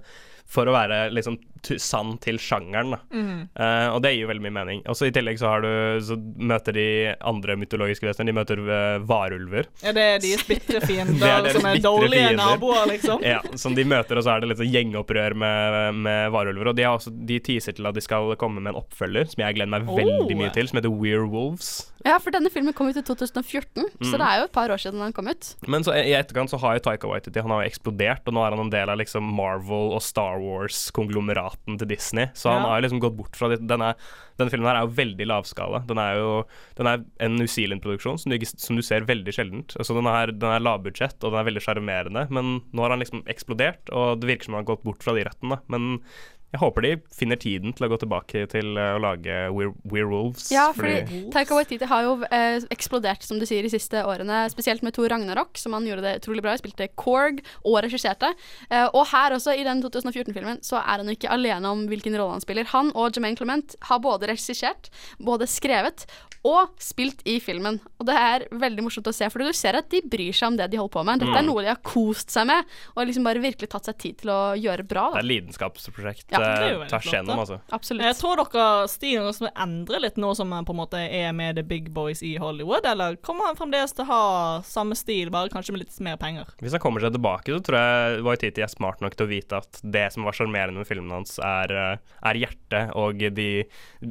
for 0.48 0.64
å 0.70 0.72
være 0.72 1.10
liksom 1.12 1.36
sann 1.82 2.12
til 2.22 2.36
sjangeren. 2.40 2.92
Da. 2.94 2.98
Mm. 3.12 3.40
Uh, 3.58 3.88
og 3.96 3.98
det 4.04 4.12
gir 4.14 4.22
jo 4.22 4.28
veldig 4.30 4.44
mye 4.46 4.54
mening. 4.60 4.78
Og 4.88 4.94
så 4.96 5.08
I 5.08 5.12
tillegg 5.12 5.40
så, 5.40 5.48
har 5.50 5.64
du, 5.64 5.70
så 6.06 6.14
møter 6.16 6.76
de 6.76 6.84
andre 7.26 7.56
mytologiske 7.58 8.06
vesener. 8.06 8.30
De 8.30 8.36
møter 8.38 8.62
uh, 8.62 9.00
varulver. 9.04 9.66
Ja, 9.82 9.92
det 9.96 10.04
er 10.14 10.22
deres 10.22 10.46
bitre 10.48 10.80
fiender 10.86 11.18
Det 11.20 11.28
er 11.28 11.42
deres 11.48 11.58
som 11.58 11.66
er 11.68 11.82
dårlige 11.84 12.22
fiender. 12.28 12.38
naboer, 12.40 12.86
liksom? 12.92 13.24
Ja, 13.34 13.40
Som 13.58 13.74
de 13.76 13.84
møter, 13.90 14.16
og 14.20 14.24
så 14.24 14.36
er 14.36 14.44
det 14.46 14.52
litt 14.52 14.62
sånn 14.62 14.70
gjengopprør 14.72 15.34
med, 15.42 15.98
med 16.06 16.30
varulver. 16.32 16.70
Og 16.72 16.78
de, 16.78 16.86
har 16.86 16.96
også, 17.00 17.12
de 17.28 17.40
teaser 17.50 17.76
til 17.76 17.90
at 17.90 17.98
de 17.98 18.06
skal 18.06 18.32
komme 18.40 18.62
med 18.62 18.72
en 18.72 18.80
oppfølger, 18.80 19.28
som 19.34 19.44
jeg 19.44 19.58
gleder 19.58 19.74
meg 19.74 19.84
Oh. 19.88 19.96
veldig 19.98 20.34
mye 20.38 20.50
til, 20.54 20.66
som 20.70 20.78
heter 20.80 20.90
Werewolves. 20.92 21.68
Ja, 22.06 22.16
for 22.22 22.30
denne 22.34 22.50
filmen 22.54 22.72
kom 22.76 22.88
ut 22.88 22.96
i 22.96 23.02
2014, 23.04 23.84
så 23.98 24.14
Mm. 24.14 24.18
det 24.20 24.26
er 24.28 24.38
jo 24.38 24.44
et 24.46 24.52
par 24.54 24.70
år 24.70 24.78
siden 24.80 25.00
den 25.02 25.12
kom 25.16 25.26
ut. 25.28 25.48
Men 25.66 25.82
så 25.84 25.92
i 25.98 26.12
etterkant 26.14 26.50
så 26.52 26.58
har 26.62 26.76
jo 26.78 26.82
Taika 26.86 27.08
Waititi 27.10 27.40
Han 27.42 27.50
har 27.50 27.64
jo 27.64 27.70
eksplodert, 27.72 28.22
og 28.30 28.36
nå 28.36 28.44
er 28.46 28.54
han 28.54 28.62
en 28.66 28.70
del 28.72 28.88
av 28.92 28.98
liksom 29.00 29.26
Marvel 29.34 29.92
og 29.96 30.02
Star 30.04 30.37
Wars-konglomeraten 30.40 31.78
til 31.78 31.88
Disney. 31.88 32.26
Så 32.34 32.50
han 32.50 32.62
Ja. 32.62 32.68
har 32.68 32.82
liksom 32.82 33.00
gått 33.00 33.16
bort 33.16 33.36
fra 33.36 33.48
det. 33.48 33.60
Denne, 33.66 33.94
denne 34.38 34.50
filmen 34.50 34.66
her 34.68 34.76
er 34.82 34.86
jo 34.86 34.94
veldig 34.94 35.26
lavskala. 35.26 35.86
Den 35.86 35.98
er 35.98 36.16
jo 36.16 36.44
den 36.76 36.86
er 36.86 37.04
en 37.20 37.36
New 37.36 37.46
Zealand-produksjon 37.46 38.18
som, 38.18 38.32
som 38.56 38.76
du 38.76 38.82
ser 38.82 39.00
veldig 39.02 39.32
sjeldent. 39.34 39.76
Altså 39.78 39.94
den 39.94 40.06
er, 40.06 40.26
den 40.32 40.50
er 40.50 40.60
lavbudsjett, 40.60 41.22
og 41.24 41.32
den 41.32 41.40
er 41.40 41.50
veldig 41.50 41.62
sjarmerende, 41.64 42.30
men 42.30 42.62
nå 42.72 42.82
har 42.82 42.90
han 42.90 43.00
liksom 43.00 43.24
eksplodert, 43.26 43.88
og 43.90 44.20
det 44.20 44.28
virker 44.28 44.44
som 44.44 44.54
han 44.54 44.64
har 44.64 44.74
gått 44.76 44.84
bort 44.84 45.02
fra 45.02 45.14
de 45.14 45.24
røttene. 45.24 45.60
Men 45.68 46.00
jeg 46.48 46.62
håper 46.62 46.84
de 46.84 46.90
finner 47.12 47.36
tiden 47.36 47.74
til 47.76 47.84
å 47.84 47.90
gå 47.92 47.98
tilbake 48.00 48.46
til 48.48 48.78
eh, 48.80 48.94
å 48.96 49.00
lage 49.02 49.34
Were 49.52 49.74
Werewolves. 49.84 50.46
Ja, 50.54 50.70
fordi 50.72 51.26
Taika 51.34 51.58
Waititi 51.58 51.88
har 51.90 52.06
jo 52.06 52.14
eh, 52.24 52.56
eksplodert, 52.72 53.26
som 53.26 53.36
du 53.40 53.44
sier, 53.48 53.66
de 53.66 53.72
siste 53.72 54.00
årene. 54.00 54.46
Spesielt 54.48 54.84
med 54.86 54.96
Thor 54.96 55.10
Ragnarok, 55.12 55.60
som 55.60 55.76
han 55.76 55.84
gjorde 55.84 56.06
det 56.06 56.14
utrolig 56.22 56.44
bra. 56.46 56.54
Spilte 56.56 56.88
Korg 56.96 57.42
og 57.68 57.76
regisserte. 57.84 58.32
Eh, 58.70 58.86
og 58.86 59.04
her 59.12 59.36
også, 59.36 59.58
i 59.60 59.66
den 59.66 59.84
2014-filmen, 59.84 60.62
så 60.64 60.80
er 60.80 61.02
han 61.02 61.12
jo 61.12 61.18
ikke 61.18 61.34
alene 61.36 61.74
om 61.74 61.84
hvilken 61.90 62.16
rolle 62.16 62.38
han 62.38 62.46
spiller. 62.46 62.70
Han 62.72 62.94
og 62.96 63.12
Jermaine 63.12 63.36
Clement 63.36 63.76
har 63.90 64.00
både 64.00 64.32
regissert, 64.32 64.88
både 65.20 65.50
skrevet 65.50 66.06
og 66.48 66.70
spilt 66.82 67.20
i 67.28 67.36
filmen. 67.44 67.76
Og 68.00 68.06
det 68.08 68.14
er 68.16 68.46
veldig 68.56 68.84
morsomt 68.86 69.08
å 69.10 69.14
se, 69.14 69.28
for 69.30 69.42
du 69.44 69.52
ser 69.56 69.76
at 69.76 69.88
de 69.92 70.00
bryr 70.00 70.32
seg 70.32 70.48
om 70.52 70.56
det 70.58 70.70
de 70.72 70.78
holder 70.80 70.94
på 70.96 71.04
med. 71.04 71.20
Dette 71.20 71.34
er 71.36 71.42
Mm. 71.44 71.50
noe 71.52 71.62
de 71.66 71.68
har 71.68 71.80
kost 71.84 72.30
seg 72.32 72.46
med, 72.48 72.64
og 72.96 73.06
liksom 73.06 73.24
bare 73.28 73.42
virkelig 73.42 73.68
tatt 73.70 73.84
seg 73.90 73.98
tid 73.98 74.18
til 74.22 74.30
å 74.32 74.40
gjøre 74.56 74.86
bra. 74.88 75.04
Det 75.12 75.18
Da. 75.18 75.20
er 75.20 75.28
lidenskapsprosjekt 75.28 76.32
Ja, 76.32 76.38
det 76.38 76.48
er 76.48 76.82
eh, 76.82 76.88
tvers 76.88 77.08
igjennom, 77.12 77.38
altså. 77.44 77.60
Absolutt. 77.72 78.02
Jeg 78.08 78.16
tror 78.16 78.36
dere 78.40 78.88
stilen 78.88 79.28
også 79.28 79.50
endrer 79.54 80.00
litt 80.00 80.16
nå 80.16 80.34
som 80.36 80.48
man 80.48 80.64
på 80.64 80.72
en 80.74 80.80
måte 80.80 80.98
er 80.98 81.32
med 81.32 81.56
the 81.56 81.62
big 81.62 81.92
boys 81.92 82.22
i 82.22 82.36
Hollywood, 82.40 82.86
eller 82.86 83.16
kommer 83.16 83.46
han 83.50 83.56
fremdeles 83.56 83.92
til 83.94 84.04
å 84.04 84.08
ha 84.08 84.60
samme 84.62 84.96
stil, 84.96 85.30
bare 85.30 85.48
kanskje 85.52 85.72
med 85.72 85.80
litt 85.84 86.00
mer 86.00 86.16
penger? 86.16 86.46
Hvis 86.62 86.72
han 86.72 86.80
kommer 86.80 87.00
seg 87.00 87.12
tilbake, 87.12 87.52
så 87.52 87.60
tror 87.62 87.78
jeg 87.78 88.22
Waititi 88.24 88.62
er 88.62 88.68
smart 88.72 89.00
nok 89.04 89.14
til 89.16 89.26
å 89.26 89.30
vite 89.30 89.56
at 89.58 89.80
det 89.82 90.12
som 90.12 90.24
var 90.24 90.32
sjarmerende 90.32 90.78
med 90.78 90.86
filmen 90.88 91.10
hans, 91.10 91.38
er, 91.38 91.72
eh, 91.72 91.96
er 92.24 92.34
hjertet 92.34 92.94
og 92.96 93.18
de 93.18 93.64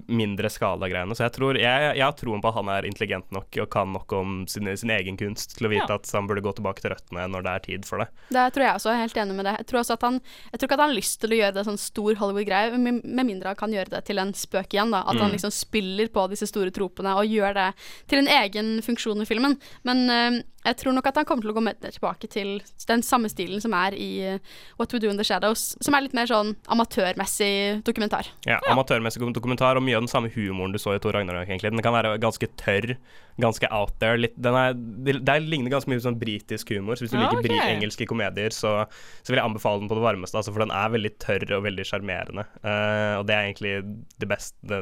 mindre 0.07 0.49
skala-greiene. 0.51 1.15
Så 1.15 1.23
jeg, 1.27 1.33
tror, 1.37 1.57
jeg, 1.59 1.95
jeg 1.97 2.03
har 2.03 2.11
tro 2.17 2.26
troen 2.27 2.43
på 2.43 2.51
at 2.51 2.57
han 2.59 2.69
er 2.75 2.85
intelligent 2.91 3.31
nok 3.33 3.57
og 3.63 3.69
kan 3.73 3.93
nok 3.95 4.13
om 4.19 4.37
sin, 4.51 4.67
sin 4.77 4.91
egen 4.93 5.15
kunst 5.17 5.55
til 5.57 5.69
å 5.69 5.71
vite 5.71 5.87
Ja. 5.87 5.95
at 5.95 6.11
han 6.13 6.27
burde 6.27 6.43
gå 6.43 6.51
tilbake 6.59 6.83
til 6.83 6.91
røttene 6.93 7.25
når 7.31 7.47
det 7.47 7.53
er 7.55 7.65
tid 7.71 7.87
for 7.87 8.03
det. 8.03 8.09
Det 8.29 8.43
tror 8.53 8.65
jeg 8.67 8.75
også, 8.75 8.91
jeg 8.91 8.97
er 8.99 9.05
helt 9.07 9.21
enig 9.23 9.35
med 9.39 9.45
det. 9.47 9.55
Jeg 9.63 9.67
tror, 9.71 9.79
også 9.81 9.95
at 9.97 10.05
han, 10.09 10.19
jeg 10.51 10.59
tror 10.59 10.67
ikke 10.67 10.77
at 10.77 10.83
han 10.83 10.91
har 10.91 10.99
lyst 10.99 11.19
til 11.23 11.31
å 11.33 11.39
gjøre 11.39 11.55
det 11.57 11.65
sånn 11.69 11.79
stor 11.81 12.19
Hollywood-greie, 12.19 12.77
med 12.77 13.25
mindre 13.25 13.53
han 13.53 13.59
kan 13.63 13.71
gjøre 13.73 13.93
det 13.95 14.03
til 14.11 14.19
en 14.19 14.33
spøk 14.35 14.75
igjen. 14.75 14.91
da. 14.91 15.03
At 15.07 15.17
han 15.23 15.31
liksom 15.31 15.53
spiller 15.55 16.11
på 16.11 16.27
disse 16.29 16.47
store 16.51 16.71
tropene 16.75 17.15
og 17.15 17.25
gjør 17.31 17.53
det 17.55 17.69
til 18.11 18.19
en 18.19 18.27
egen 18.43 18.75
funksjon 18.83 19.23
i 19.23 19.29
filmen. 19.29 19.55
Men 19.87 20.09
eh, 20.11 20.41
jeg 20.67 20.77
tror 20.81 20.91
nok 20.97 21.07
at 21.07 21.15
han 21.21 21.25
kommer 21.29 21.45
til 21.45 21.53
å 21.53 21.55
gå 21.55 21.63
med 21.63 21.79
tilbake 21.79 22.27
til 22.27 22.57
den 22.89 23.03
samme 23.05 23.29
stilen 23.31 23.61
som 23.63 23.71
er 23.77 23.95
i 23.95 24.09
eh, 24.33 24.39
What 24.77 24.91
We 24.91 24.99
Do 24.99 25.07
In 25.09 25.15
The 25.21 25.23
Shadows, 25.23 25.77
som 25.79 25.95
er 25.95 26.03
litt 26.03 26.15
mer 26.17 26.27
sånn 26.27 26.55
amatørmessig 26.67 27.83
dokumentar. 27.87 28.27
Ja, 28.47 28.57
Amatørmessig 28.71 29.21
dokumentar 29.35 29.77
og 29.79 29.85
mye 29.85 29.95
av 29.97 30.03
den 30.03 30.11
samme 30.11 30.31
humoren 30.33 30.73
du 30.75 30.79
så 30.81 30.95
i 30.95 30.99
Thor 31.03 31.15
Ragnarøk, 31.15 31.47
egentlig. 31.47 31.71
Den 31.71 31.83
kan 31.85 31.95
være 31.95 32.06
ganske 32.21 32.49
tørr, 32.59 32.95
ganske 33.41 33.69
out 33.73 33.93
there. 34.01 34.19
Litt, 34.19 34.35
den 34.41 34.57
er, 34.57 34.77
det, 34.77 35.19
det 35.27 35.37
ligner 35.45 35.73
ganske 35.73 35.91
mye 35.91 36.01
på 36.01 36.07
sånn 36.07 36.19
britisk 36.21 36.71
humor, 36.73 36.97
så 36.97 37.05
hvis 37.05 37.13
du 37.13 37.19
Ja, 37.19 37.27
liker 37.27 37.43
bri 37.45 37.59
engelske 37.61 38.07
komedier, 38.09 38.55
så, 38.55 38.73
så 39.21 39.33
vil 39.33 39.41
jeg 39.41 39.47
anbefale 39.49 39.83
den 39.83 39.91
på 39.91 39.97
det 39.99 40.05
varmeste, 40.05 40.39
altså, 40.39 40.53
for 40.55 40.65
den 40.65 40.73
er 40.75 40.93
veldig 40.95 41.13
tørr 41.23 41.57
og 41.59 41.65
veldig 41.67 41.87
sjarmerende. 41.89 42.47
Uh, 42.63 43.19
og 43.19 43.27
det 43.29 43.37
er 43.37 43.49
egentlig 43.49 43.75
det 44.23 44.31
beste, 44.31 44.81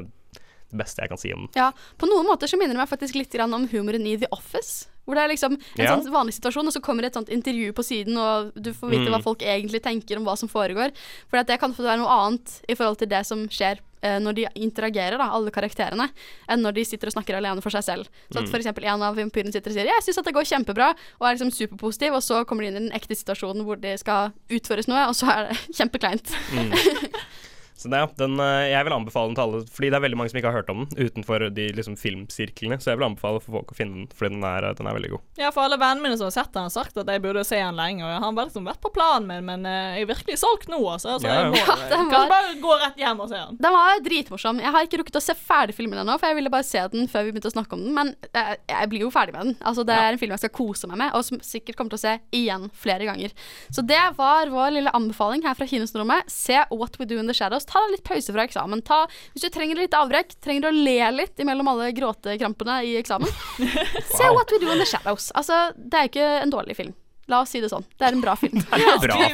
det, 0.71 0.77
beste 0.77 1.01
jeg 1.01 1.09
kan 1.09 1.17
si 1.17 1.31
om. 1.33 1.47
Ja, 1.55 1.71
På 1.97 2.07
noen 2.09 2.25
måter 2.25 2.47
så 2.47 2.57
minner 2.57 2.73
det 2.75 2.81
meg 2.83 2.89
faktisk 2.89 3.15
litt 3.15 3.31
grann 3.31 3.53
om 3.53 3.67
humoren 3.67 4.05
i 4.05 4.17
The 4.17 4.27
Office. 4.31 4.87
Hvor 5.05 5.13
det 5.13 5.21
er 5.23 5.29
liksom 5.35 5.53
en 5.53 5.83
Ja. 5.85 5.95
sånn 5.95 6.09
vanlig 6.11 6.33
situasjon, 6.33 6.65
og 6.65 6.73
så 6.73 6.81
kommer 6.81 7.01
det 7.03 7.11
et 7.13 7.13
sånt 7.13 7.29
intervju 7.29 7.73
på 7.73 7.83
siden, 7.85 8.17
og 8.17 8.51
du 8.59 8.71
får 8.73 8.89
vite 8.89 9.05
Mm. 9.05 9.13
hva 9.13 9.21
folk 9.23 9.39
egentlig 9.39 9.83
tenker 9.83 10.17
om 10.17 10.25
hva 10.25 10.35
som 10.35 10.49
foregår. 10.49 10.91
For 11.29 11.43
det 11.43 11.59
kan 11.59 11.71
være 11.73 11.99
noe 11.99 12.09
annet 12.09 12.61
i 12.67 12.73
forhold 12.73 12.97
til 12.97 13.07
det 13.07 13.23
som 13.25 13.47
skjer 13.47 13.79
eh, 14.01 14.19
når 14.19 14.33
de 14.35 14.45
interagerer, 14.55 15.17
da, 15.17 15.29
alle 15.33 15.49
karakterene, 15.49 16.09
enn 16.47 16.61
når 16.61 16.73
de 16.75 16.83
sitter 16.85 17.07
og 17.07 17.13
snakker 17.13 17.37
alene 17.37 17.59
for 17.61 17.71
seg 17.71 17.81
selv. 17.83 18.07
Så 18.31 18.37
Mm. 18.37 18.43
at 18.43 18.49
for 18.49 18.57
eksempel 18.59 18.83
en 18.85 19.01
av 19.01 19.15
vampyrene 19.15 19.51
sitter 19.51 19.71
og 19.71 19.73
sier 19.77 19.85
'jeg 19.85 20.03
syns 20.03 20.17
at 20.19 20.25
det 20.25 20.33
går 20.33 20.45
kjempebra', 20.45 20.95
og 21.19 21.27
er 21.27 21.33
liksom 21.35 21.51
superpositiv, 21.51 22.13
og 22.13 22.21
så 22.21 22.45
kommer 22.45 22.61
de 22.61 22.67
inn 22.67 22.75
i 22.77 22.89
den 22.89 22.91
ekte 22.91 23.15
situasjonen 23.15 23.63
hvor 23.65 23.79
det 23.81 23.99
skal 23.99 24.31
utføres 24.49 24.87
noe, 24.87 25.07
og 25.07 25.15
så 25.15 25.27
er 25.29 25.49
det 25.49 25.57
kjempekleint. 25.77 26.29
Så 27.77 27.89
det, 27.91 27.99
ja, 27.99 28.07
den, 28.17 28.37
eh, 28.39 28.69
jeg 28.71 28.85
vil 28.87 28.93
anbefale 28.95 29.27
den 29.29 29.35
til 29.35 29.43
alle, 29.43 29.57
fordi 29.67 29.89
det 29.91 29.97
er 29.99 30.03
veldig 30.05 30.17
mange 30.19 30.31
som 30.31 30.39
ikke 30.39 30.51
har 30.51 30.57
hørt 30.61 30.69
om 30.71 30.85
den 30.87 31.09
utenfor 31.09 31.43
de 31.53 31.65
liksom, 31.75 31.97
filmsirklene. 31.99 32.77
Så 32.81 32.91
jeg 32.93 32.99
vil 33.01 33.07
anbefale 33.09 33.41
for 33.43 33.57
folk 33.59 33.73
å 33.73 33.77
finne 33.77 33.97
den, 33.99 34.07
fordi 34.15 34.35
den 34.37 34.45
er, 34.47 34.67
den 34.77 34.87
er 34.87 34.95
veldig 34.97 35.11
god. 35.15 35.23
Ja, 35.41 35.51
for 35.51 35.65
alle 35.67 35.77
vennene 35.81 36.05
mine 36.07 36.17
som 36.19 36.29
har 36.29 36.35
sett 36.37 36.53
den, 36.55 36.67
har 36.69 36.73
sagt 36.73 36.97
at 37.01 37.11
jeg 37.11 37.23
burde 37.25 37.43
se 37.47 37.59
den 37.59 37.75
lenge. 37.75 38.03
Og 38.05 38.11
jeg 38.13 38.21
har 38.23 38.35
bare 38.37 38.49
liksom 38.49 38.69
vært 38.69 38.81
på 38.85 38.91
planen 38.95 39.27
min, 39.29 39.45
men 39.49 39.67
eh, 39.69 39.97
jeg 39.99 40.07
er 40.07 40.11
virkelig 40.13 40.37
solgt 40.41 40.69
nå, 40.71 40.79
altså. 40.93 41.17
Så 41.19 41.27
Ja, 41.27 41.41
jeg 41.41 41.51
må 41.51 41.59
ja. 41.59 41.75
kan 41.99 42.07
var- 42.15 42.31
bare 42.31 42.55
gå 42.63 42.77
rett 42.85 43.01
hjem 43.03 43.19
og 43.25 43.29
se 43.33 43.41
den. 43.41 43.59
Den 43.65 43.75
var 43.75 43.99
dritmorsom. 44.07 44.61
Jeg 44.63 44.71
har 44.77 44.87
ikke 44.87 45.01
rukket 45.03 45.19
å 45.19 45.23
se 45.27 45.35
ferdig 45.35 45.75
filmen 45.75 45.99
ennå, 46.01 46.15
for 46.19 46.31
jeg 46.31 46.39
ville 46.39 46.53
bare 46.53 46.67
se 46.67 46.85
den 46.95 47.09
før 47.11 47.27
vi 47.27 47.35
begynte 47.35 47.51
å 47.51 47.55
snakke 47.57 47.75
om 47.77 47.83
den. 47.85 47.93
Men 47.97 48.13
jeg, 48.31 48.59
jeg 48.71 48.89
blir 48.93 49.05
jo 49.05 49.11
ferdig 49.13 49.35
med 49.35 49.49
den. 49.49 49.55
Altså, 49.65 49.83
det 49.87 49.99
er 49.99 50.13
en 50.15 50.21
film 50.21 50.31
jeg 50.35 50.43
skal 50.45 50.55
kose 50.55 50.87
meg 50.91 51.01
med, 51.03 51.11
og 51.17 51.27
som 51.27 51.43
sikkert 51.43 51.75
kommer 51.79 51.95
til 51.95 51.99
å 51.99 52.05
se 52.05 52.15
igjen 52.39 52.69
flere 52.71 53.05
ganger. 53.09 53.35
Så 53.75 53.83
det 53.85 53.99
var 54.17 54.47
vår 54.53 54.73
lille 54.79 54.95
anbefaling 54.95 55.43
her 55.45 55.53
fra 55.59 55.67
Kinosrommet. 55.69 56.31
Se 56.31 56.63
What 56.71 56.95
We 57.01 57.05
Do 57.09 57.19
In 57.19 57.27
The 57.27 57.35
Shadows. 57.35 57.64
Ta 57.67 57.85
deg 57.85 57.95
litt 57.97 58.05
pause 58.07 58.35
fra 58.35 58.45
eksamen. 58.47 58.83
Ta, 58.85 59.03
hvis 59.33 59.45
du 59.45 59.49
trenger 59.53 59.81
litt 59.81 59.95
avbrekk, 59.97 60.37
trenger 60.43 60.67
du 60.67 60.71
å 60.71 60.75
le 60.75 60.99
litt 61.15 61.41
imellom 61.41 61.71
alle 61.73 61.91
gråtekrampene 61.95 62.81
i 62.87 62.95
eksamen, 63.01 63.31
se 64.17 64.29
What 64.31 64.53
We 64.53 64.61
Do 64.63 64.71
In 64.73 64.81
The 64.81 64.89
Shadows. 64.89 65.31
Altså, 65.35 65.67
det 65.75 65.99
er 65.99 66.11
ikke 66.11 66.29
en 66.43 66.53
dårlig 66.53 66.77
film. 66.77 66.95
La 67.27 67.39
oss 67.41 67.55
si 67.55 67.59
det 67.61 67.71
sånn. 67.71 67.85
Det 67.97 68.05
er 68.05 68.13
en 68.13 68.21
bra 68.21 68.35
film. 68.37 68.59
Bra 69.01 69.17
Nei, 69.17 69.29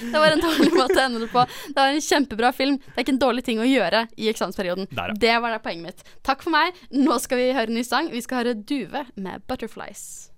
det 0.00 0.16
var 0.16 0.32
en 0.32 0.40
dårlig 0.40 0.70
måte 0.72 0.96
å 0.96 1.02
ende 1.02 1.20
det 1.26 1.28
på. 1.32 1.42
Det 1.68 1.76
var 1.76 1.92
en 1.92 2.04
kjempebra 2.06 2.52
film. 2.56 2.78
Det 2.86 2.94
er 2.94 3.04
ikke 3.04 3.14
en 3.18 3.24
dårlig 3.26 3.44
ting 3.44 3.60
å 3.60 3.66
gjøre 3.68 4.06
i 4.16 4.30
eksamensperioden. 4.32 4.88
Det 5.20 5.34
var 5.44 5.52
det 5.52 5.60
poenget 5.66 5.90
mitt. 5.90 6.14
Takk 6.24 6.46
for 6.46 6.56
meg. 6.56 6.78
Nå 6.96 7.18
skal 7.20 7.42
vi 7.42 7.50
høre 7.52 7.68
en 7.68 7.76
ny 7.76 7.84
sang. 7.84 8.08
Vi 8.12 8.24
skal 8.24 8.40
høre 8.40 8.56
Duve 8.56 9.04
med 9.12 9.44
'Butterflies'. 9.44 10.30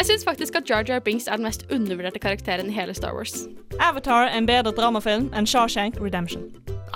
Jeg 0.00 0.06
syns 0.06 0.22
faktisk 0.24 0.54
at 0.56 0.70
Jar 0.70 0.84
Jar 0.88 1.02
Binks 1.04 1.26
er 1.28 1.36
den 1.36 1.44
mest 1.44 1.66
undervurderte 1.68 2.18
karakteren 2.18 2.70
i 2.70 2.72
hele 2.72 2.94
Star 2.96 3.12
Wars. 3.12 3.34
Avatar 3.84 4.30
er 4.30 4.38
en 4.38 4.46
bedre 4.48 4.72
dramafilm 4.72 5.26
enn 5.36 5.44
Shawshank 5.44 5.98
Redemption. 6.00 6.46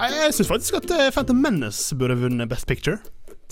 Jeg 0.01 0.33
syns 0.33 0.49
faktisk 0.49 0.79
at 0.79 0.88
eh, 0.88 1.11
Phantom 1.12 1.37
Menace 1.37 1.93
burde 2.01 2.17
vunnet 2.17 2.49
Best 2.49 2.64
Picture. 2.67 2.97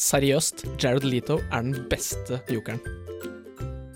Seriøst, 0.01 0.65
Jared 0.81 1.05
Leto 1.05 1.37
er 1.53 1.69
den 1.69 1.77
beste 1.91 2.41
jokeren. 2.49 2.81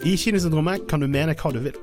I 0.05 0.13
Kinesyndromet 0.21 0.85
kan 0.93 1.01
du 1.01 1.09
mene 1.09 1.33
hva 1.33 1.55
du 1.57 1.63
vil. 1.65 1.81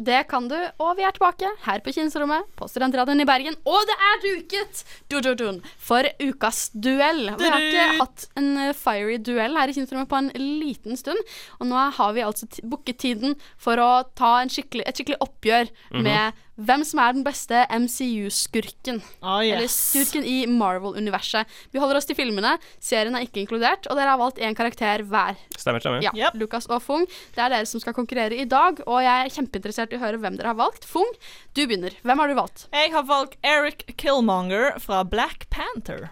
Det 0.00 0.22
kan 0.30 0.46
du, 0.48 0.56
og 0.80 0.94
vi 0.98 1.04
er 1.04 1.12
tilbake 1.16 1.48
her 1.66 1.82
på 1.84 1.92
Kinosrommet 1.92 2.46
på 2.56 2.68
Studentradioen 2.70 3.20
i 3.20 3.26
Bergen. 3.28 3.56
Og 3.68 3.84
det 3.88 3.96
er 4.08 4.22
duket 4.24 4.82
Du, 5.12 5.18
du, 5.20 5.34
du. 5.36 5.60
for 5.78 6.06
ukas 6.22 6.70
duell. 6.74 7.26
Vi 7.38 7.48
har 7.52 7.60
ikke 7.66 7.86
hatt 8.00 8.26
en 8.40 8.50
eh, 8.56 8.72
fiery 8.76 9.18
duell 9.20 9.56
her 9.60 9.68
i 9.68 9.76
Kinosrommet 9.76 10.08
på 10.10 10.16
en 10.22 10.30
liten 10.36 10.96
stund. 10.96 11.20
Og 11.60 11.68
nå 11.70 11.86
har 11.98 12.14
vi 12.16 12.24
altså 12.24 12.48
booket 12.62 12.98
tiden 13.04 13.36
for 13.60 13.76
å 13.82 13.90
ta 14.16 14.38
en 14.40 14.52
skikkelig, 14.52 14.86
et 14.88 14.96
skikkelig 15.00 15.20
oppgjør 15.26 15.70
med 16.04 16.40
hvem 16.60 16.82
som 16.86 17.00
er 17.02 17.14
den 17.16 17.24
beste 17.26 17.62
MCU-skurken. 17.72 19.00
Ah, 19.22 19.40
Eller 19.44 19.68
skurken 19.70 20.24
i 20.26 20.44
Marvel-universet. 20.50 21.48
Vi 21.72 21.80
holder 21.82 21.96
oss 22.00 22.08
til 22.08 22.18
filmene. 22.18 22.56
Serien 22.82 23.16
er 23.16 23.24
ikke 23.26 23.42
inkludert, 23.44 23.88
og 23.90 23.96
dere 23.98 24.12
har 24.14 24.20
valgt 24.20 24.38
én 24.44 24.56
karakter 24.58 25.04
hver. 25.08 25.38
Stemmer, 25.56 25.80
stemmer. 25.82 26.02
Ja, 26.04 26.12
Yep. 26.14 26.38
Lukas 26.42 26.66
og 26.70 26.82
Fung. 26.84 27.06
Det 27.34 27.40
er 27.44 27.48
dere 27.54 27.66
som 27.70 27.80
skal 27.82 27.94
konkurrere 27.96 28.36
i 28.36 28.44
dag, 28.44 28.80
og 28.86 29.00
jeg 29.02 29.26
er 29.26 29.34
kjempeinteressert 29.34 29.92
i 29.94 29.98
å 29.98 30.02
høre 30.04 30.20
hvem 30.20 30.36
dere 30.38 30.52
har 30.52 30.58
valgt. 30.60 30.84
Fung, 30.88 31.08
du 31.54 31.62
begynner. 31.66 31.94
Hvem 32.04 32.18
har 32.18 32.28
du 32.28 32.34
valgt? 32.38 32.66
Jeg 32.72 32.92
har 32.92 33.06
valgt 33.08 33.36
Eric 33.42 33.86
Killmonger 33.96 34.78
fra 34.80 35.02
Black 35.04 35.48
Panther. 35.50 36.10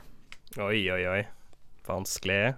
Oi, 0.59 0.89
oi, 0.91 1.03
oi. 1.07 1.21
Vanskelig. 1.89 2.55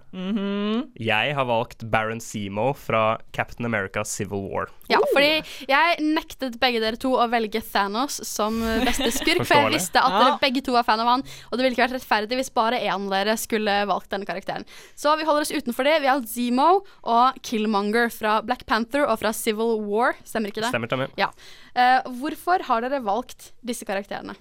Jeg 0.99 1.35
har 1.37 1.47
valgt 1.47 1.85
Baron 1.91 2.19
Zemo 2.23 2.71
fra 2.75 3.17
Captain 3.31 3.65
America 3.65 4.03
Civil 4.07 4.43
War. 4.51 4.67
Ja, 4.91 4.99
fordi 5.13 5.39
jeg 5.69 6.03
nektet 6.03 6.57
begge 6.61 6.81
dere 6.83 6.99
to 6.99 7.13
å 7.15 7.27
velge 7.31 7.61
Thanos 7.63 8.19
som 8.27 8.59
beste 8.83 9.07
skurk, 9.15 9.45
for 9.47 9.55
jeg 9.55 9.75
visste 9.77 10.03
at 10.03 10.17
dere 10.17 10.37
begge 10.41 10.63
to 10.65 10.75
var 10.75 10.85
fan 10.87 11.01
av 11.03 11.09
han, 11.13 11.25
og 11.47 11.55
det 11.55 11.63
ville 11.63 11.77
ikke 11.77 11.85
vært 11.85 11.97
rettferdig 11.99 12.41
hvis 12.41 12.51
bare 12.53 12.81
én 12.81 13.07
av 13.07 13.15
dere 13.15 13.37
skulle 13.39 13.77
valgt 13.89 14.11
denne 14.11 14.27
karakteren. 14.27 14.67
Så 14.99 15.15
vi 15.19 15.27
holder 15.27 15.47
oss 15.47 15.55
utenfor 15.55 15.87
det. 15.87 15.97
Vi 16.03 16.11
har 16.11 16.23
Zemo 16.27 16.69
og 17.01 17.41
Killmonger 17.47 18.11
fra 18.13 18.39
Black 18.45 18.65
Panther 18.69 19.07
og 19.07 19.21
fra 19.23 19.33
Civil 19.35 19.77
War. 19.87 20.17
Stemmer 20.27 20.51
ikke 20.51 20.65
det? 20.65 20.71
Stemmer, 20.73 20.91
stemmer. 20.91 21.13
Ja. 21.19 21.31
Uh, 21.71 22.11
hvorfor 22.19 22.67
har 22.67 22.83
dere 22.83 23.01
valgt 23.05 23.51
disse 23.65 23.87
karakterene? 23.87 24.35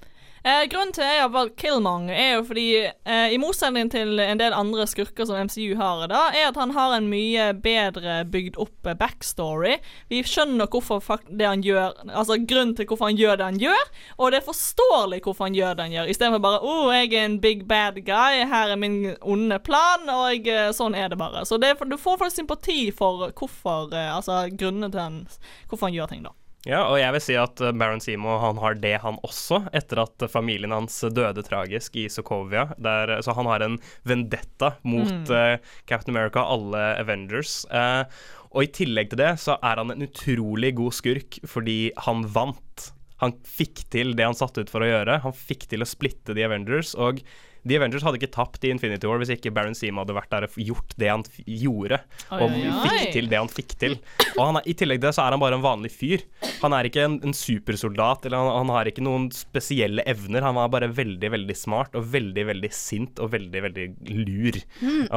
Eh, 0.45 0.65
grunnen 0.73 0.93
til 0.97 1.05
at 1.05 1.13
jeg 1.13 1.21
har 1.21 1.33
valgt 1.35 1.59
Killmonger, 1.61 2.15
er 2.17 2.31
jo 2.39 2.45
fordi, 2.49 2.69
eh, 2.89 3.33
i 3.35 3.37
motsetning 3.37 3.91
til 3.93 4.21
en 4.25 4.39
del 4.41 4.55
andre 4.57 4.87
skurker 4.89 5.27
som 5.29 5.37
MCU 5.37 5.77
har 5.77 6.07
da, 6.09 6.31
er 6.33 6.49
at 6.49 6.57
han 6.57 6.73
har 6.73 6.95
en 6.97 7.11
mye 7.13 7.51
bedre 7.61 8.25
bygd 8.25 8.57
opp 8.57 8.89
eh, 8.89 8.97
backstory. 8.97 9.77
Vi 10.09 10.23
skjønner 10.25 10.71
hvorfor 10.73 11.21
det 11.29 11.45
han 11.45 11.61
gjør, 11.61 11.93
altså 12.09 12.41
grunnen 12.41 12.73
til 12.77 12.89
hvorfor 12.89 13.11
han 13.11 13.21
gjør 13.21 13.37
det 13.37 13.51
han 13.51 13.61
gjør, 13.61 13.85
og 14.17 14.33
det 14.33 14.41
er 14.41 14.49
forståelig 14.49 15.21
hvorfor 15.27 15.51
han 15.51 15.61
gjør 15.61 15.77
det 15.77 15.89
han 15.89 15.99
gjør, 15.99 16.09
istedenfor 16.15 16.45
bare 16.49 16.65
'Å, 16.65 16.75
jeg 16.97 17.13
er 17.13 17.25
en 17.25 17.41
big 17.41 17.69
bad 17.69 18.01
guy, 18.01 18.41
her 18.49 18.73
er 18.73 18.77
min 18.81 19.17
onde 19.21 19.61
plan', 19.61 20.09
og 20.09 20.33
jeg, 20.33 20.73
sånn 20.73 20.97
er 20.97 21.09
det 21.13 21.19
bare. 21.21 21.45
Så 21.45 21.61
det, 21.61 21.77
du 21.85 21.97
får 22.01 22.17
faktisk 22.17 22.41
sympati 22.41 22.91
for 22.97 23.29
hvorfor, 23.29 23.93
eh, 23.93 24.17
altså 24.17 24.49
grunnene 24.49 24.91
til 24.91 25.01
han, 25.01 25.27
hvorfor 25.69 25.91
han 25.91 26.01
gjør 26.01 26.09
ting, 26.09 26.25
da. 26.25 26.40
Ja, 26.69 26.83
og 26.91 26.99
jeg 27.01 27.15
vil 27.15 27.23
si 27.25 27.37
at 27.41 27.61
eh, 27.65 27.73
Baron 27.73 28.03
Simo 28.05 28.35
han 28.43 28.59
har 28.61 28.77
det, 28.83 28.99
han 29.01 29.17
også, 29.25 29.63
etter 29.77 30.03
at 30.03 30.27
eh, 30.27 30.29
familien 30.29 30.75
hans 30.75 30.99
døde 31.09 31.45
tragisk 31.47 31.97
i 31.97 32.05
Sokovia. 32.13 32.67
Der, 32.77 33.17
så 33.25 33.33
han 33.39 33.49
har 33.49 33.65
en 33.65 33.79
vendetta 34.05 34.75
mot 34.85 35.33
eh, 35.33 35.57
Captain 35.89 36.13
America 36.13 36.45
og 36.45 36.59
alle 36.59 36.85
Avengers. 37.01 37.63
Uh, 37.73 38.05
og 38.51 38.67
i 38.67 38.73
tillegg 38.75 39.13
til 39.13 39.23
det 39.23 39.35
så 39.41 39.57
er 39.63 39.81
han 39.81 39.93
en 39.95 40.05
utrolig 40.05 40.75
god 40.77 40.97
skurk 40.97 41.39
fordi 41.49 41.79
han 42.05 42.27
vant. 42.35 42.91
Han 43.23 43.37
fikk 43.47 43.85
til 43.93 44.13
det 44.19 44.27
han 44.27 44.37
satte 44.37 44.65
ut 44.65 44.73
for 44.73 44.85
å 44.85 44.89
gjøre. 44.91 45.21
Han 45.25 45.37
fikk 45.37 45.69
til 45.71 45.85
å 45.85 45.89
splitte 45.89 46.35
The 46.35 46.45
Avengers. 46.49 46.93
Og 46.99 47.23
The 47.69 47.77
Avengers 47.77 48.05
hadde 48.07 48.17
ikke 48.21 48.33
tapt 48.33 48.65
i 48.65 48.71
Infinity 48.73 49.09
War 49.09 49.21
hvis 49.21 49.33
ikke 49.35 49.53
Baron 49.55 49.75
Seam 49.77 49.99
hadde 50.01 50.15
vært 50.17 50.31
der 50.33 50.47
og 50.49 50.55
gjort 50.57 50.95
det 51.01 51.11
han 51.11 51.25
f 51.27 51.41
gjorde. 51.45 51.99
Og 52.33 52.47
Oi, 52.47 52.63
oi. 52.71 52.85
fikk 52.87 53.13
til 53.17 53.29
det 53.31 53.39
han 53.41 53.51
fikk 53.53 53.75
til. 53.81 53.97
Og 54.37 54.43
han 54.47 54.61
er, 54.61 54.69
i 54.71 54.75
tillegg 54.79 55.01
til 55.03 55.09
det 55.11 55.15
så 55.19 55.27
er 55.27 55.37
han 55.37 55.43
bare 55.43 55.59
en 55.59 55.65
vanlig 55.65 55.91
fyr. 55.93 56.25
Han 56.63 56.77
er 56.77 56.89
ikke 56.89 57.05
en, 57.09 57.19
en 57.27 57.37
supersoldat, 57.37 58.25
eller 58.29 58.41
han, 58.41 58.51
han 58.63 58.73
har 58.77 58.91
ikke 58.91 59.05
noen 59.05 59.29
spesielle 59.35 60.05
evner. 60.09 60.45
Han 60.47 60.57
var 60.59 60.73
bare 60.73 60.89
veldig, 60.97 61.33
veldig 61.37 61.57
smart 61.59 61.97
og 61.99 62.07
veldig, 62.13 62.47
veldig 62.53 62.73
sint 62.75 63.21
og 63.23 63.33
veldig, 63.35 63.65
veldig 63.69 63.87
lur. 64.25 64.61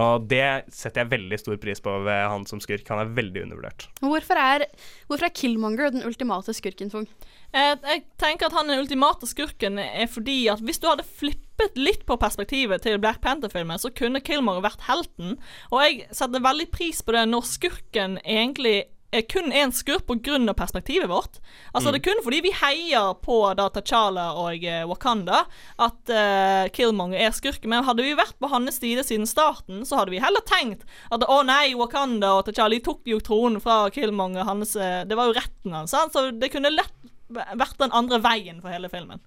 Og 0.03 0.27
det 0.31 0.45
setter 0.73 1.03
jeg 1.03 1.13
veldig 1.15 1.39
stor 1.41 1.59
pris 1.63 1.83
på 1.83 1.95
ved 2.07 2.23
han 2.33 2.47
som 2.49 2.61
skurk. 2.63 2.83
Han 2.91 3.03
er 3.05 3.13
veldig 3.15 3.45
undervurdert. 3.47 3.87
Hvorfor 4.03 4.39
er, 4.43 4.67
hvorfor 5.07 5.29
er 5.29 5.35
Killmonger 5.35 5.93
den 5.95 6.03
ultimate 6.07 6.55
skurken, 6.55 6.91
Fung? 6.93 7.07
Eh, 7.53 7.73
jeg 7.85 8.05
tenker 8.17 8.49
at 8.49 8.55
han 8.57 8.69
er 8.69 8.79
den 8.79 8.85
ultimate 8.87 9.29
skurken 9.29 9.77
er 9.77 10.07
fordi 10.09 10.47
at 10.49 10.63
hvis 10.65 10.81
du 10.81 10.87
hadde 10.89 11.05
flippet 11.05 11.77
litt 11.77 12.01
på 12.09 12.17
perspektivet 12.17 12.81
til 12.81 12.97
Black 13.01 13.21
Panther-filmen, 13.21 13.77
så 13.77 13.93
kunne 13.93 14.23
Kilmore 14.25 14.63
vært 14.65 14.87
helten. 14.87 15.37
Og 15.69 15.83
jeg 15.83 16.07
setter 16.09 16.43
veldig 16.43 16.71
pris 16.73 17.03
på 17.05 17.13
det 17.13 17.27
når 17.29 17.45
skurken 17.51 18.17
egentlig 18.23 18.83
er 19.13 19.21
kun 19.29 19.51
en 19.53 19.71
skurk 19.71 20.07
pga. 20.07 20.53
perspektivet 20.53 21.09
vårt. 21.09 21.39
Altså 21.73 21.91
Det 21.91 22.01
er 22.01 22.09
kun 22.09 22.23
fordi 22.23 22.41
vi 22.41 22.53
heier 22.57 23.13
på 23.21 23.37
da 23.53 23.69
T'Challa 23.69 24.33
og 24.41 24.63
eh, 24.65 24.85
Wakanda 24.89 25.45
at 25.77 26.09
eh, 26.09 26.69
Killmonger 26.73 27.19
er 27.19 27.31
skurken. 27.31 27.69
Men 27.69 27.85
hadde 27.85 28.03
vi 28.03 28.15
vært 28.17 28.39
på 28.39 28.49
hans 28.49 28.79
side 28.81 29.03
siden 29.05 29.29
starten, 29.29 29.85
så 29.85 30.01
hadde 30.01 30.11
vi 30.15 30.23
heller 30.23 30.41
tenkt 30.41 30.83
at 31.11 31.25
å 31.29 31.41
nei, 31.45 31.75
Wakanda 31.77 32.33
og 32.39 32.47
T'Challa 32.47 32.81
tok 32.83 33.05
jo 33.05 33.21
tronen 33.21 33.61
fra 33.61 33.89
Killmonger. 33.93 34.47
Hans, 34.49 34.75
eh, 34.75 35.03
det 35.05 35.17
var 35.19 35.29
jo 35.29 35.37
retten 35.37 35.77
hans. 35.77 35.93
Så 35.93 36.31
det 36.31 36.49
kunne 36.49 36.73
lett 36.73 37.12
vært 37.33 37.79
den 37.81 37.93
andre 37.95 38.19
veien 38.23 38.59
for 38.63 38.73
hele 38.73 38.89
filmen. 38.91 39.21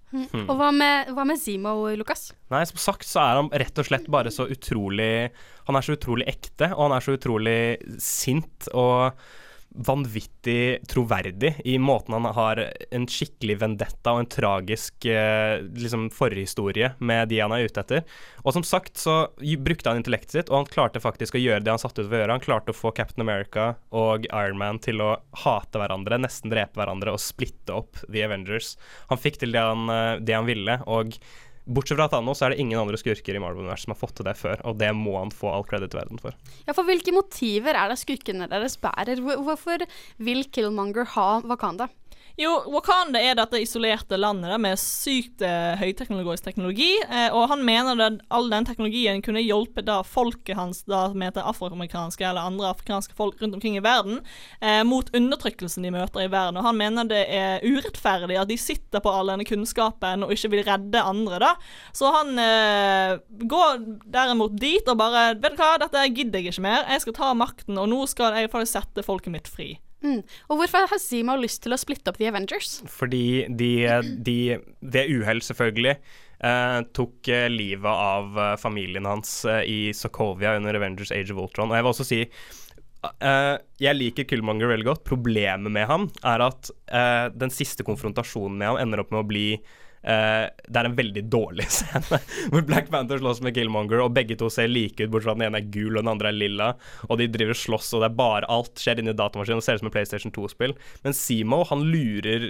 Og 0.47 0.53
hva 0.59 0.71
med, 0.75 1.13
hva 1.17 1.25
med 1.29 1.41
Zimo, 1.41 1.75
Lukas? 1.99 2.31
Nei, 2.55 2.63
som 2.71 2.81
sagt 2.81 3.09
så 3.09 3.23
er 3.25 3.41
han 3.43 3.51
rett 3.53 3.83
og 3.83 3.89
slett 3.89 4.07
bare 4.13 4.33
så 4.35 4.47
utrolig 4.51 5.31
Han 5.67 5.79
er 5.79 5.83
så 5.83 5.97
utrolig 5.97 6.29
ekte, 6.31 6.71
og 6.75 6.87
han 6.87 6.97
er 6.97 7.05
så 7.05 7.17
utrolig 7.19 7.59
sint 8.03 8.69
og 8.73 9.19
vanvittig 9.77 10.87
troverdig 10.89 11.53
i 11.65 11.77
måten 11.79 12.15
han 12.17 12.29
har 12.37 12.61
en 12.91 13.07
skikkelig 13.11 13.59
vendetta 13.61 14.15
og 14.15 14.23
en 14.23 14.31
tragisk 14.31 15.07
eh, 15.11 15.61
liksom 15.77 16.09
forhistorie 16.15 16.93
med 16.99 17.29
de 17.31 17.41
han 17.43 17.55
er 17.55 17.67
ute 17.69 17.83
etter. 17.83 18.05
Og 18.45 18.57
som 18.57 18.65
sagt 18.67 19.01
så 19.01 19.19
brukte 19.67 19.91
han 19.91 20.01
intellektet 20.01 20.37
sitt, 20.37 20.51
og 20.51 20.63
han 20.63 20.71
klarte 20.71 21.03
faktisk 21.03 21.37
å 21.37 21.43
gjøre 21.43 21.65
det 21.65 21.75
han 21.75 21.83
satte 21.83 22.03
ut 22.03 22.09
for 22.09 22.17
å 22.17 22.23
gjøre. 22.23 22.39
Han 22.39 22.45
klarte 22.45 22.75
å 22.75 22.79
få 22.79 22.93
Captain 22.97 23.25
America 23.27 23.73
og 23.95 24.29
Iron 24.31 24.61
Man 24.61 24.81
til 24.83 25.03
å 25.05 25.17
hate 25.45 25.81
hverandre, 25.81 26.21
nesten 26.23 26.53
drepe 26.53 26.81
hverandre 26.81 27.17
og 27.17 27.23
splitte 27.23 27.77
opp 27.77 28.01
The 28.07 28.25
Avengers. 28.27 28.75
Han 29.13 29.21
fikk 29.21 29.43
til 29.43 29.57
det 29.57 29.65
han, 29.65 29.89
eh, 29.93 30.23
det 30.23 30.39
han 30.39 30.49
ville, 30.49 30.81
og 30.87 31.19
Bortsett 31.67 31.99
fra 31.99 32.07
Thanos 32.07 32.41
er 32.47 32.53
det 32.53 32.61
ingen 32.63 32.79
andre 32.79 32.99
skurker 33.01 33.35
i 33.35 33.41
Marvel-universet 33.43 33.89
som 33.89 33.95
har 33.95 33.99
fått 33.99 34.15
til 34.21 34.27
det 34.29 34.37
før, 34.39 34.61
og 34.71 34.77
det 34.79 34.93
må 34.95 35.17
han 35.19 35.33
få 35.35 35.51
all 35.51 35.67
credit 35.67 35.97
i 35.97 35.99
verden 35.99 36.21
for. 36.23 36.37
Ja, 36.63 36.75
for 36.77 36.87
hvilke 36.87 37.15
motiver 37.15 37.75
er 37.75 37.91
det 37.91 37.99
skurkene 37.99 38.47
deres 38.51 38.79
bærer? 38.79 39.19
Hvorfor 39.19 39.83
vil 40.23 40.45
Killmonger 40.55 41.11
ha 41.17 41.29
Wakanda? 41.43 41.89
Jo, 42.37 42.51
Wakanda 42.69 43.17
er 43.17 43.33
dette 43.39 43.63
isolerte 43.65 44.19
landet 44.21 44.51
der, 44.53 44.61
med 44.61 44.77
sykt 44.77 45.41
eh, 45.41 45.73
høyteknologisk 45.81 46.45
teknologi, 46.45 46.91
eh, 47.09 47.31
og 47.33 47.47
han 47.49 47.63
mener 47.65 48.03
at 48.05 48.19
all 48.29 48.51
den 48.53 48.67
teknologien 48.69 49.23
kunne 49.25 49.41
hjulpet 49.41 49.87
da 49.89 50.03
folket 50.05 50.59
hans, 50.59 50.83
da 50.85 51.07
som 51.15 51.25
heter 51.25 51.49
afroamerikanske 51.49 52.27
eller 52.29 52.45
andre 52.45 52.75
afrikanske 52.75 53.17
folk 53.17 53.41
rundt 53.41 53.57
omkring 53.57 53.79
i 53.79 53.85
verden, 53.85 54.21
eh, 54.61 54.83
mot 54.85 55.09
undertrykkelsen 55.17 55.89
de 55.89 55.95
møter 55.95 56.27
i 56.27 56.29
verden. 56.29 56.61
Og 56.61 56.69
han 56.69 56.77
mener 56.77 57.09
det 57.09 57.23
er 57.33 57.65
urettferdig 57.65 58.37
at 58.43 58.53
de 58.53 58.61
sitter 58.61 59.01
på 59.01 59.17
all 59.17 59.33
denne 59.33 59.49
kunnskapen 59.49 60.29
og 60.29 60.37
ikke 60.37 60.53
vil 60.59 60.65
redde 60.69 61.07
andre, 61.09 61.41
da. 61.41 61.55
Så 61.97 62.13
han 62.19 62.37
eh, 62.37 63.17
går 63.49 63.81
derimot 64.13 64.61
dit 64.61 64.85
og 64.85 65.01
bare 65.01 65.25
Vet 65.41 65.57
du 65.57 65.65
hva, 65.65 65.73
dette 65.81 66.05
gidder 66.13 66.45
jeg 66.45 66.53
ikke 66.53 66.69
mer. 66.69 66.85
Jeg 66.93 67.07
skal 67.07 67.17
ta 67.17 67.33
makten, 67.33 67.81
og 67.81 67.89
nå 67.89 68.05
skal 68.13 68.37
jeg 68.37 68.53
faktisk 68.53 68.77
sette 68.77 69.09
folket 69.09 69.33
mitt 69.33 69.49
fri. 69.49 69.79
Mm. 70.07 70.21
Og 70.51 70.61
hvorfor 70.61 70.87
har 70.87 71.03
Zemo 71.03 71.35
lyst 71.41 71.65
til 71.65 71.75
å 71.75 71.81
splitte 71.81 72.13
opp 72.13 72.21
The 72.21 72.31
Avengers? 72.31 72.79
Fordi 72.91 73.47
de, 73.51 73.73
de 74.23 74.39
Det 74.81 75.09
uhell, 75.11 75.43
selvfølgelig, 75.45 75.99
Uh, 76.37 76.83
tok 76.93 77.31
uh, 77.33 77.47
livet 77.49 77.89
av 77.89 78.35
uh, 78.37 78.51
familien 78.61 79.07
hans 79.09 79.31
i 79.65 79.89
Sokovia 79.97 80.51
under 80.59 80.77
Avengers 80.77 81.09
Age 81.09 81.33
of 81.33 81.41
Ultron. 81.41 81.71
Og 81.71 81.79
jeg 81.79 81.87
vil 81.87 81.93
også 81.95 82.05
si 82.05 82.19
jeg 83.07 83.95
liker 83.95 84.25
Killmonger 84.27 84.67
veldig 84.73 84.87
godt. 84.89 85.03
Problemet 85.07 85.71
med 85.71 85.85
ham 85.87 86.09
er 86.27 86.43
at 86.43 86.71
den 87.39 87.53
siste 87.55 87.85
konfrontasjonen 87.87 88.57
med 88.59 88.67
ham 88.67 88.79
ender 88.83 89.05
opp 89.05 89.13
med 89.15 89.21
å 89.21 89.29
bli 89.29 89.45
eh, 90.07 90.47
det 90.67 90.81
er 90.81 90.89
en 90.89 90.97
veldig 90.99 91.25
dårlig 91.33 91.67
scene 91.77 92.21
hvor 92.53 92.65
Black 92.67 92.91
Panther 92.93 93.21
slåss 93.21 93.43
med 93.45 93.57
Killmonger, 93.57 94.03
og 94.05 94.15
begge 94.17 94.39
to 94.39 94.51
ser 94.53 94.71
like 94.71 95.01
ut, 95.03 95.11
bortsett 95.11 95.29
fra 95.29 95.37
at 95.37 95.43
den 95.43 95.49
ene 95.49 95.63
er 95.63 95.71
gul 95.75 95.97
og 95.97 96.03
den 96.03 96.13
andre 96.15 96.31
er 96.31 96.39
lilla, 96.39 96.71
og 97.09 97.21
de 97.21 97.29
driver 97.33 97.57
og 97.57 97.63
slåss, 97.63 97.93
og 97.97 98.05
det 98.05 98.11
er 98.11 98.21
bare 98.21 98.51
alt 98.53 98.83
skjer 98.83 99.03
inni 99.03 99.17
datamaskinen, 99.17 99.63
og 99.63 99.67
ser 99.67 99.79
ut 99.79 99.85
som 99.85 99.91
et 99.91 99.97
PlayStation 99.97 100.35
2-spill. 100.35 100.77
Men 101.07 101.17
Simo, 101.17 101.63
han 101.71 101.85
lurer, 101.91 102.49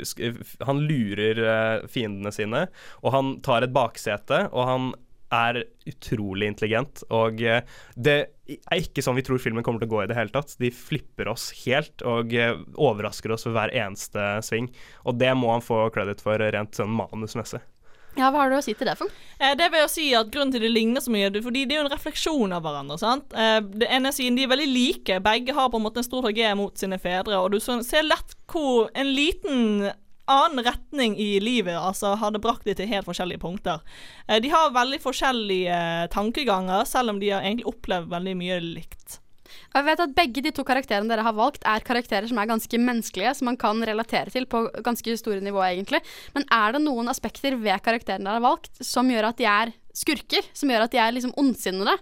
han 0.68 0.84
lurer 0.88 1.42
uh, 1.42 1.88
fiendene 1.90 2.32
sine, 2.34 2.66
og 3.02 3.14
han 3.14 3.34
tar 3.46 3.66
et 3.66 3.74
baksete, 3.76 4.46
og 4.52 4.70
han 4.70 4.92
er 5.34 5.62
utrolig 5.88 6.50
intelligent, 6.50 7.02
og 7.14 7.40
eh, 7.42 7.62
det 7.94 8.16
er 8.46 8.82
ikke 8.82 9.02
sånn 9.02 9.18
vi 9.18 9.24
tror 9.26 9.42
filmen 9.42 9.64
kommer 9.66 9.82
til 9.82 9.90
å 9.90 9.94
gå 9.96 10.02
i 10.04 10.10
det 10.10 10.18
hele 10.18 10.34
tatt. 10.34 10.54
De 10.62 10.70
flipper 10.70 11.30
oss 11.32 11.48
helt 11.64 12.04
og 12.06 12.34
eh, 12.36 12.58
overrasker 12.74 13.34
oss 13.34 13.46
ved 13.48 13.56
hver 13.56 13.74
eneste 13.74 14.26
sving, 14.46 14.70
og 15.04 15.18
det 15.20 15.32
må 15.38 15.50
han 15.54 15.64
få 15.64 15.86
credit 15.94 16.22
for 16.24 16.38
rent 16.38 16.78
sånn 16.78 16.94
manusmessig. 16.94 17.62
Ja, 18.16 18.30
hva 18.32 18.46
har 18.46 18.50
du 18.50 18.56
å 18.56 18.62
si 18.64 18.72
til 18.72 18.88
det 18.88 18.96
for? 18.96 19.12
Eh, 19.36 19.52
det 19.58 19.68
vil 19.72 19.82
jeg 19.82 19.92
si 19.92 20.06
at 20.16 20.30
Grunnen 20.32 20.54
til 20.54 20.64
det 20.64 20.72
ligner 20.72 21.04
så 21.04 21.12
mye, 21.12 21.28
fordi 21.44 21.66
det 21.68 21.76
er 21.76 21.82
jo 21.82 21.84
en 21.84 21.92
refleksjon 21.92 22.56
av 22.56 22.64
hverandre. 22.64 22.96
sant? 23.00 23.36
Eh, 23.36 23.60
det 23.60 23.90
ene 23.92 24.12
siden 24.14 24.38
De 24.38 24.46
er 24.46 24.52
veldig 24.54 24.68
like. 24.72 25.20
Begge 25.20 25.56
har 25.56 25.68
på 25.68 25.76
en 25.76 25.84
måte 25.84 26.00
en 26.00 26.08
stor 26.08 26.24
tragedie 26.24 26.56
mot 26.56 26.72
sine 26.78 26.98
fedre. 26.98 27.36
Og 27.36 27.52
du 27.52 27.60
ser 27.60 28.08
lett 28.08 28.36
hvor 28.48 28.88
en 28.96 29.12
liten 29.12 29.90
annen 30.30 30.64
retning 30.66 31.16
i 31.18 31.36
livet 31.42 31.76
altså 31.78 32.14
hadde 32.20 32.42
brakt 32.42 32.66
det 32.66 32.78
til 32.80 32.90
helt 32.90 33.06
forskjellige 33.08 33.42
punkter. 33.42 33.84
Eh, 34.28 34.40
de 34.42 34.50
har 34.52 34.74
veldig 34.74 34.98
forskjellige 35.02 35.76
eh, 35.76 36.08
tankeganger, 36.12 36.84
selv 36.88 37.14
om 37.14 37.22
de 37.22 37.30
har 37.34 37.46
egentlig 37.46 37.68
opplevd 37.70 38.10
veldig 38.12 38.34
mye 38.40 38.58
likt. 38.64 39.20
Jeg 39.76 39.84
vet 39.86 40.00
at 40.02 40.14
Begge 40.16 40.42
de 40.44 40.52
to 40.54 40.64
karakterene 40.66 41.10
dere 41.10 41.24
har 41.26 41.36
valgt, 41.36 41.64
er 41.68 41.84
karakterer 41.84 42.28
som 42.30 42.38
er 42.40 42.48
ganske 42.50 42.80
menneskelige, 42.80 43.34
som 43.38 43.50
man 43.50 43.58
kan 43.60 43.80
relatere 43.84 44.32
til 44.32 44.48
på 44.50 44.64
ganske 44.84 45.16
store 45.20 45.42
nivå, 45.44 45.60
egentlig. 45.66 46.00
Men 46.36 46.46
er 46.52 46.76
det 46.76 46.82
noen 46.84 47.12
aspekter 47.12 47.58
ved 47.60 47.84
karakterene 47.84 48.26
dere 48.26 48.40
har 48.40 48.46
valgt, 48.46 48.72
som 48.84 49.10
gjør 49.12 49.30
at 49.30 49.40
de 49.40 49.48
er 49.50 49.74
skurker? 49.96 50.48
Som 50.56 50.72
gjør 50.72 50.86
at 50.86 50.96
de 50.96 51.02
er 51.02 51.14
liksom 51.16 51.34
ondsinnede? 51.40 51.96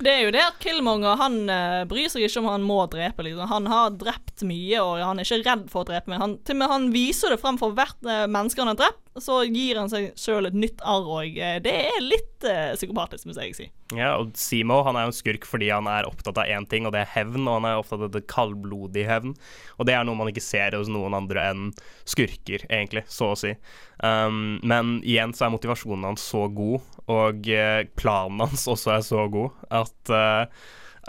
Det 0.00 0.08
er 0.08 0.22
jo 0.24 0.30
at 0.40 0.56
Killmonger 0.62 1.18
han 1.20 1.42
eh, 1.52 1.82
bryr 1.88 2.08
seg 2.08 2.24
ikke 2.24 2.40
om 2.40 2.48
han 2.48 2.64
må 2.64 2.78
drepe. 2.88 3.24
Liksom. 3.26 3.50
Han 3.50 3.68
har 3.68 3.92
drept 4.00 4.44
mye, 4.48 4.80
og 4.80 5.02
han 5.04 5.20
er 5.20 5.28
ikke 5.28 5.42
redd 5.44 5.66
for 5.72 5.84
å 5.84 5.90
drepe. 5.90 6.08
Men 6.12 6.24
han, 6.24 6.36
til 6.40 6.56
og 6.56 6.62
med 6.62 6.72
han 6.72 6.88
viser 6.94 7.34
det 7.34 7.40
frem 7.42 7.60
for 7.60 7.76
hvert 7.76 8.08
eh, 8.08 8.24
menneske 8.24 8.64
han 8.64 8.72
har 8.72 8.80
drept, 8.80 9.02
så 9.20 9.42
gir 9.44 9.76
han 9.76 9.90
seg 9.92 10.14
sjøl 10.18 10.48
et 10.48 10.56
nytt 10.56 10.80
arr. 10.88 11.04
Og 11.04 11.36
eh, 11.36 11.58
det 11.60 11.76
er 11.90 12.00
litt 12.00 12.28
psykopatisk, 12.40 13.26
må 13.28 13.34
jeg 13.36 13.52
si. 13.52 13.66
Ja, 13.92 14.14
og 14.16 14.30
Simo 14.38 14.78
han 14.86 14.96
er 14.96 15.04
jo 15.04 15.10
en 15.10 15.18
skurk 15.18 15.44
fordi 15.44 15.66
han 15.68 15.84
er 15.90 16.06
opptatt 16.08 16.38
av 16.40 16.48
én 16.48 16.64
ting, 16.70 16.86
og 16.88 16.94
det 16.96 17.02
er 17.02 17.12
hevn. 17.18 17.44
Og 17.44 17.58
han 17.58 17.68
er 17.68 17.82
opptatt 17.82 18.06
av 18.06 18.14
det 18.14 18.24
kaldblodige 18.32 19.10
hevn. 19.10 19.36
Og 19.76 19.88
det 19.88 19.98
er 19.98 20.08
noe 20.08 20.16
man 20.16 20.32
ikke 20.32 20.44
ser 20.44 20.78
hos 20.78 20.88
noen 20.88 21.18
andre 21.18 21.44
enn 21.50 21.68
skurker, 22.08 22.64
egentlig, 22.72 23.04
så 23.12 23.34
å 23.34 23.38
si. 23.38 23.52
Um, 24.00 24.56
men 24.64 25.02
igjen 25.04 25.34
så 25.36 25.44
er 25.44 25.52
motivasjonen 25.52 26.06
hans 26.08 26.24
så 26.24 26.46
god, 26.48 26.80
og 27.12 27.50
planen 28.00 28.40
hans 28.40 28.64
også 28.70 28.94
er 28.94 29.04
så 29.04 29.26
god, 29.28 29.58
at 29.68 29.89
eh, 30.14 30.66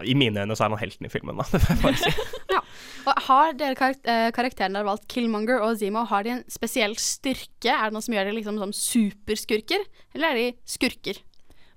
i 0.07 0.15
mine 0.17 0.43
øyne 0.43 0.55
så 0.57 0.65
er 0.65 0.73
han 0.73 0.81
helten 0.81 1.07
i 1.07 1.11
filmen, 1.11 1.39
da. 1.39 1.45
Det 1.53 1.79
får 1.81 1.95
jeg 1.95 2.03
si. 2.05 2.59
Og 3.01 3.17
Har 3.27 3.55
dere 3.57 3.77
karak 3.77 4.05
eh, 4.05 4.29
karakterene 4.35 4.77
dere 4.77 4.85
har 4.85 4.91
valgt, 4.91 5.07
Killmonger 5.11 5.63
og 5.65 5.79
Zemo, 5.81 6.03
har 6.09 6.25
de 6.25 6.35
en 6.35 6.43
spesiell 6.51 6.93
styrke? 7.01 7.73
Er 7.73 7.89
det 7.89 7.95
noe 7.97 8.05
som 8.05 8.15
gjør 8.15 8.29
dem 8.29 8.37
liksom 8.37 8.59
som 8.61 8.73
superskurker, 8.75 9.85
eller 10.15 10.31
er 10.31 10.39
de 10.39 10.47
skurker? 10.69 11.21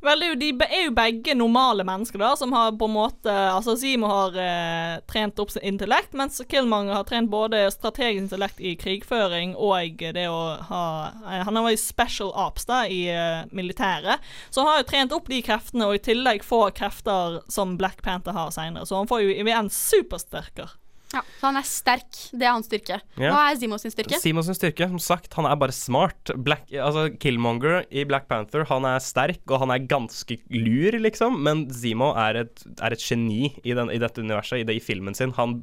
Vel, 0.05 0.25
de 0.37 0.51
er 0.67 0.83
jo 0.85 0.93
begge 0.95 1.35
normale 1.37 1.85
mennesker, 1.87 2.21
da, 2.21 2.35
som 2.37 2.53
har 2.53 2.75
på 2.77 2.89
en 2.89 2.95
måte 2.95 3.33
Altså, 3.33 3.77
Simo 3.81 4.11
har 4.11 4.37
eh, 4.41 4.99
trent 5.09 5.41
opp 5.41 5.53
sin 5.55 5.65
intellekt, 5.65 6.13
mens 6.19 6.43
Killmonger 6.51 6.99
har 6.99 7.07
trent 7.09 7.31
både 7.33 7.63
strategisk 7.73 8.27
intellekt 8.27 8.61
i 8.61 8.75
krigføring 8.81 9.55
og 9.57 10.05
det 10.17 10.27
å 10.29 10.43
ha 10.69 10.85
eh, 11.25 11.41
Han 11.49 11.61
var 11.63 11.73
i 11.73 11.81
special 11.81 12.35
ops 12.37 12.69
da, 12.69 12.85
i 12.85 13.07
eh, 13.13 13.49
militæret, 13.57 14.21
så 14.51 14.63
han 14.63 14.73
har 14.73 14.83
jo 14.83 14.89
trent 14.93 15.17
opp 15.17 15.33
de 15.33 15.41
kreftene, 15.45 15.89
og 15.89 15.99
i 15.99 16.05
tillegg 16.05 16.45
får 16.45 16.77
krefter 16.77 17.41
som 17.53 17.79
Black 17.81 18.05
Panther 18.05 18.37
har 18.37 18.53
seinere, 18.55 18.85
så 18.89 19.01
han 19.01 19.11
får 19.11 19.25
jo 19.25 19.53
en 19.55 19.73
supersterker. 19.73 20.77
Ja, 21.13 21.21
Så 21.39 21.47
han 21.47 21.59
er 21.61 21.67
sterk. 21.69 22.21
Det 22.35 22.43
er 22.47 22.55
hans 22.55 22.67
styrke. 22.67 22.97
Ja. 23.21 23.31
Hva 23.31 23.43
er 23.51 23.59
Zemo 23.61 23.77
sin 23.79 23.93
styrke? 23.93 24.19
Simons 24.19 24.49
styrke, 24.57 24.89
som 24.91 25.01
sagt, 25.03 25.35
han 25.37 25.47
er 25.47 25.59
bare 25.61 25.75
smart. 25.75 26.33
Black, 26.47 26.67
altså 26.73 27.07
Killmonger 27.23 27.85
i 27.95 28.07
Black 28.09 28.27
Panther, 28.31 28.65
han 28.71 28.87
er 28.89 29.03
sterk, 29.05 29.43
og 29.47 29.61
han 29.63 29.75
er 29.75 29.85
ganske 29.91 30.39
lur, 30.51 30.97
liksom. 31.05 31.37
Men 31.45 31.67
Zemo 31.75 32.11
er 32.19 32.41
et, 32.45 32.65
er 32.81 32.97
et 32.97 33.05
geni 33.05 33.53
i, 33.63 33.77
den, 33.77 33.93
i 33.95 34.01
dette 34.03 34.25
universet, 34.25 34.63
i, 34.63 34.67
det, 34.67 34.79
i 34.81 34.83
filmen 34.83 35.15
sin. 35.15 35.35
Han, 35.39 35.57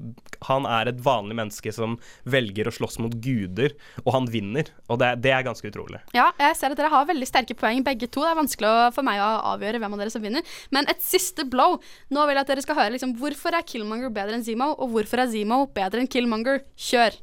han 0.47 0.67
er 0.69 0.91
et 0.93 1.01
vanlig 1.03 1.37
menneske 1.41 1.73
som 1.75 1.97
velger 2.23 2.69
å 2.69 2.75
slåss 2.75 3.01
mot 3.03 3.17
guder, 3.23 3.75
og 4.05 4.13
han 4.15 4.29
vinner. 4.31 4.71
Og 4.87 5.01
det, 5.03 5.13
det 5.25 5.35
er 5.35 5.47
ganske 5.47 5.67
utrolig. 5.67 5.99
Ja, 6.15 6.29
jeg 6.39 6.59
ser 6.59 6.71
at 6.71 6.79
dere 6.79 6.93
har 6.93 7.09
veldig 7.09 7.27
sterke 7.27 7.57
poeng 7.59 7.83
begge 7.85 8.07
to. 8.07 8.23
Det 8.23 8.31
er 8.31 8.39
vanskelig 8.39 8.73
for 8.95 9.07
meg 9.07 9.19
å 9.23 9.29
avgjøre 9.55 9.81
hvem 9.83 9.97
av 9.97 10.05
dere 10.05 10.13
som 10.13 10.23
vinner. 10.23 10.47
Men 10.71 10.87
et 10.91 11.03
siste 11.03 11.43
blow. 11.49 11.79
Nå 12.13 12.23
vil 12.29 12.37
jeg 12.39 12.45
at 12.45 12.53
dere 12.53 12.63
skal 12.63 12.79
høre 12.79 12.95
liksom, 12.95 13.17
hvorfor 13.19 13.57
er 13.57 13.67
Killmonger 13.67 14.13
bedre 14.13 14.37
enn 14.37 14.45
Zemo, 14.45 14.71
og 14.77 14.93
hvorfor 14.95 15.23
er 15.23 15.30
Zemo 15.31 15.65
bedre 15.75 16.03
enn 16.03 16.11
Killmonger. 16.11 16.61
Kjør. 16.77 17.17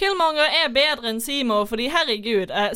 Killmonger 0.00 0.54
er 0.62 0.72
bedre 0.72 1.10
enn 1.12 1.20
Simo, 1.20 1.62
fordi 1.68 1.90
herregud, 1.92 2.50
eh, 2.50 2.70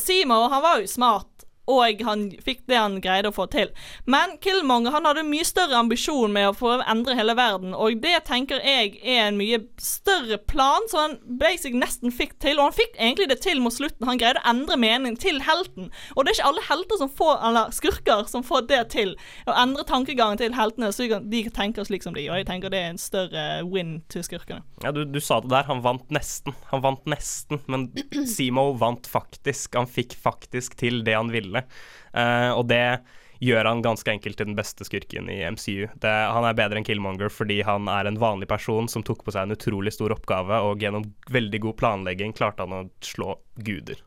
han 0.53 0.63
var 0.63 0.81
jo 0.83 0.91
smart 0.91 1.34
og 1.71 2.03
han 2.05 2.27
fikk 2.45 2.65
det 2.71 2.79
han 2.79 2.99
greide 3.05 3.31
å 3.31 3.35
få 3.35 3.47
til. 3.53 3.71
Men 4.11 4.37
Killmonger 4.45 4.95
han 4.95 5.09
hadde 5.09 5.27
mye 5.27 5.47
større 5.47 5.79
ambisjon 5.81 6.33
med 6.35 6.51
å 6.51 6.57
få 6.57 6.77
endre 6.83 7.17
hele 7.19 7.37
verden, 7.39 7.75
og 7.75 8.01
det 8.05 8.17
tenker 8.29 8.63
jeg 8.65 8.97
er 9.01 9.29
en 9.29 9.39
mye 9.41 9.61
større 9.81 10.39
plan, 10.51 10.89
som 10.91 11.01
han 11.01 11.17
basic 11.41 11.77
nesten 11.77 12.13
fikk 12.15 12.37
til. 12.43 12.59
Og 12.59 12.71
han 12.71 12.77
fikk 12.77 12.97
egentlig 12.99 13.29
det 13.31 13.41
til 13.45 13.61
mot 13.65 13.75
slutten. 13.75 14.07
Han 14.09 14.21
greide 14.21 14.43
å 14.43 14.49
endre 14.51 14.77
mening 14.81 15.17
til 15.21 15.41
helten. 15.45 15.91
Og 16.15 16.25
det 16.25 16.35
er 16.35 16.39
ikke 16.39 16.51
alle 16.51 16.67
helter 16.69 17.01
som 17.01 17.13
får, 17.13 17.37
eller 17.49 17.75
skurker 17.75 18.25
som 18.31 18.45
får 18.47 18.67
det 18.71 18.83
til. 18.95 19.15
Å 19.49 19.57
endre 19.65 19.87
tankegangen 19.89 20.41
til 20.41 20.57
heltene 20.57 20.93
så 20.95 21.09
de 21.21 21.43
tenker 21.55 21.87
slik 21.87 22.05
som 22.05 22.17
de, 22.17 22.27
og 22.31 22.41
jeg 22.41 22.49
tenker 22.49 22.73
det 22.73 22.81
er 22.81 22.93
en 22.93 23.01
større 23.01 23.45
win 23.69 23.99
til 24.13 24.25
skurkene. 24.27 24.65
Ja, 24.85 24.93
du, 24.95 25.05
du 25.09 25.21
sa 25.23 25.41
det 25.45 25.53
der. 25.53 25.69
Han 25.71 25.83
vant 25.85 26.11
nesten. 26.15 26.57
Han 26.73 26.85
vant 26.85 27.05
nesten, 27.11 27.63
men 27.71 27.89
Simo 28.35 28.71
vant 28.81 29.09
faktisk. 29.11 29.77
Han 29.79 29.91
fikk 29.91 30.17
faktisk 30.21 30.79
til 30.81 31.03
det 31.07 31.17
han 31.17 31.33
ville. 31.35 31.54
Eh, 31.63 32.51
og 32.55 32.67
det 32.73 32.87
gjør 33.45 33.69
han 33.69 33.83
ganske 33.85 34.11
enkelt 34.11 34.39
til 34.39 34.49
den 34.49 34.59
beste 34.59 34.87
skurken 34.87 35.29
i 35.33 35.41
MCU. 35.45 35.89
Det, 36.01 36.13
han 36.37 36.47
er 36.47 36.57
bedre 36.57 36.81
enn 36.81 36.87
Killmonger 36.87 37.33
fordi 37.33 37.61
han 37.67 37.91
er 37.93 38.09
en 38.09 38.21
vanlig 38.21 38.49
person 38.51 38.89
som 38.91 39.05
tok 39.07 39.25
på 39.27 39.35
seg 39.35 39.47
en 39.47 39.57
utrolig 39.57 39.95
stor 39.95 40.15
oppgave, 40.15 40.63
og 40.65 40.83
gjennom 40.83 41.11
veldig 41.35 41.65
god 41.69 41.79
planlegging 41.81 42.35
klarte 42.37 42.65
han 42.65 42.79
å 42.79 42.87
slå 43.05 43.39
guder. 43.67 44.01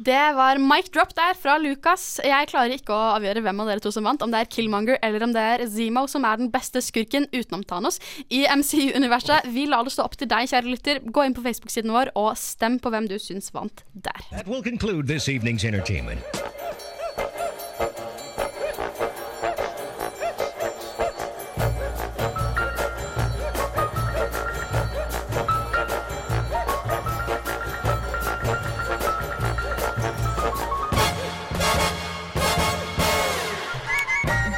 Det 0.00 0.20
var 0.32 0.56
mic 0.56 0.86
drop 0.94 1.10
der 1.12 1.34
fra 1.36 1.58
Lucas. 1.60 2.04
Jeg 2.24 2.48
klarer 2.48 2.72
ikke 2.72 2.94
å 2.94 3.10
avgjøre 3.18 3.42
hvem 3.44 3.58
av 3.60 3.68
dere 3.68 3.82
to 3.84 3.90
som 3.92 4.06
vant, 4.08 4.22
om 4.24 4.32
det 4.32 4.38
er 4.40 4.48
Killmonger 4.48 4.96
eller 5.04 5.26
om 5.26 5.34
det 5.34 5.42
er 5.44 5.64
Zemo 5.68 6.06
som 6.08 6.24
er 6.24 6.40
den 6.40 6.48
beste 6.54 6.80
skurken 6.80 7.28
utenom 7.34 7.66
Thanos 7.68 8.00
i 8.32 8.46
MCU-universet. 8.48 9.50
Vi 9.52 9.66
lar 9.68 9.84
det 9.84 9.92
stå 9.92 10.08
opp 10.08 10.16
til 10.16 10.30
deg, 10.30 10.48
kjære 10.48 10.72
lytter. 10.72 11.02
Gå 11.04 11.26
inn 11.26 11.36
på 11.36 11.44
Facebook-siden 11.44 11.92
vår 11.92 12.14
og 12.16 12.32
stem 12.40 12.80
på 12.80 12.94
hvem 12.94 13.10
du 13.12 13.18
syns 13.20 13.52
vant 13.52 13.84
der. 13.92 14.24
That 14.32 14.48
will 14.48 14.64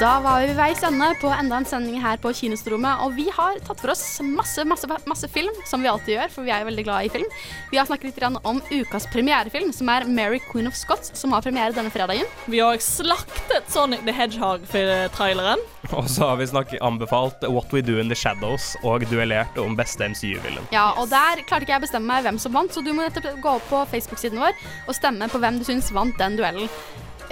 Da 0.02 0.16
var 0.18 0.40
vi 0.42 0.48
ved 0.48 0.56
veis 0.58 0.80
ende 0.82 1.06
på 1.22 1.28
enda 1.30 1.60
en 1.60 1.66
sending 1.68 2.00
her 2.02 2.16
på 2.18 2.32
Kinostrommet. 2.34 3.04
Og 3.04 3.12
vi 3.14 3.28
har 3.30 3.60
tatt 3.62 3.78
for 3.78 3.92
oss 3.92 4.02
masse, 4.26 4.64
masse, 4.66 4.88
masse 5.06 5.28
film, 5.30 5.54
som 5.70 5.78
vi 5.78 5.90
alltid 5.92 6.16
gjør, 6.16 6.32
for 6.32 6.42
vi 6.42 6.50
er 6.50 6.64
jo 6.64 6.66
veldig 6.72 6.84
glad 6.88 7.06
i 7.06 7.10
film. 7.14 7.28
Vi 7.70 7.78
har 7.78 7.86
snakket 7.86 8.08
litt 8.08 8.40
om 8.42 8.58
ukas 8.72 9.06
premierefilm, 9.12 9.70
som 9.70 9.92
er 9.94 10.08
Mary 10.10 10.40
Queen 10.48 10.66
of 10.66 10.74
Scots, 10.74 11.12
som 11.20 11.30
har 11.36 11.44
premiere 11.46 11.76
denne 11.76 11.92
fredagen. 11.94 12.26
Vi 12.50 12.58
har 12.58 12.82
slaktet 12.82 13.70
Sonic 13.70 14.02
the 14.02 14.16
Hedgehog-traileren. 14.16 15.62
Og 15.94 16.10
så 16.10 16.32
har 16.32 16.42
vi 16.42 16.50
snakket, 16.50 16.82
anbefalt 16.82 17.46
What 17.46 17.70
We 17.70 17.84
Do 17.86 18.00
In 18.02 18.10
The 18.10 18.18
Shadows 18.18 18.72
og 18.82 19.06
duellert 19.06 19.54
om 19.62 19.78
beste 19.78 20.08
MCU-villen. 20.10 20.66
Ja, 20.74 20.88
og 20.98 21.10
der 21.14 21.44
klarte 21.46 21.66
ikke 21.66 21.76
jeg 21.76 21.82
å 21.82 21.86
bestemme 21.86 22.10
meg 22.10 22.26
hvem 22.26 22.42
som 22.42 22.54
vant, 22.58 22.74
så 22.74 22.82
du 22.82 22.90
må 22.90 23.04
nettopp 23.04 23.38
gå 23.38 23.54
opp 23.54 23.70
på 23.70 23.86
Facebook-siden 23.94 24.42
vår 24.42 24.58
og 24.88 24.98
stemme 24.98 25.30
på 25.30 25.42
hvem 25.42 25.62
du 25.62 25.66
syns 25.68 25.94
vant 25.94 26.18
den 26.18 26.38
duellen. 26.40 26.70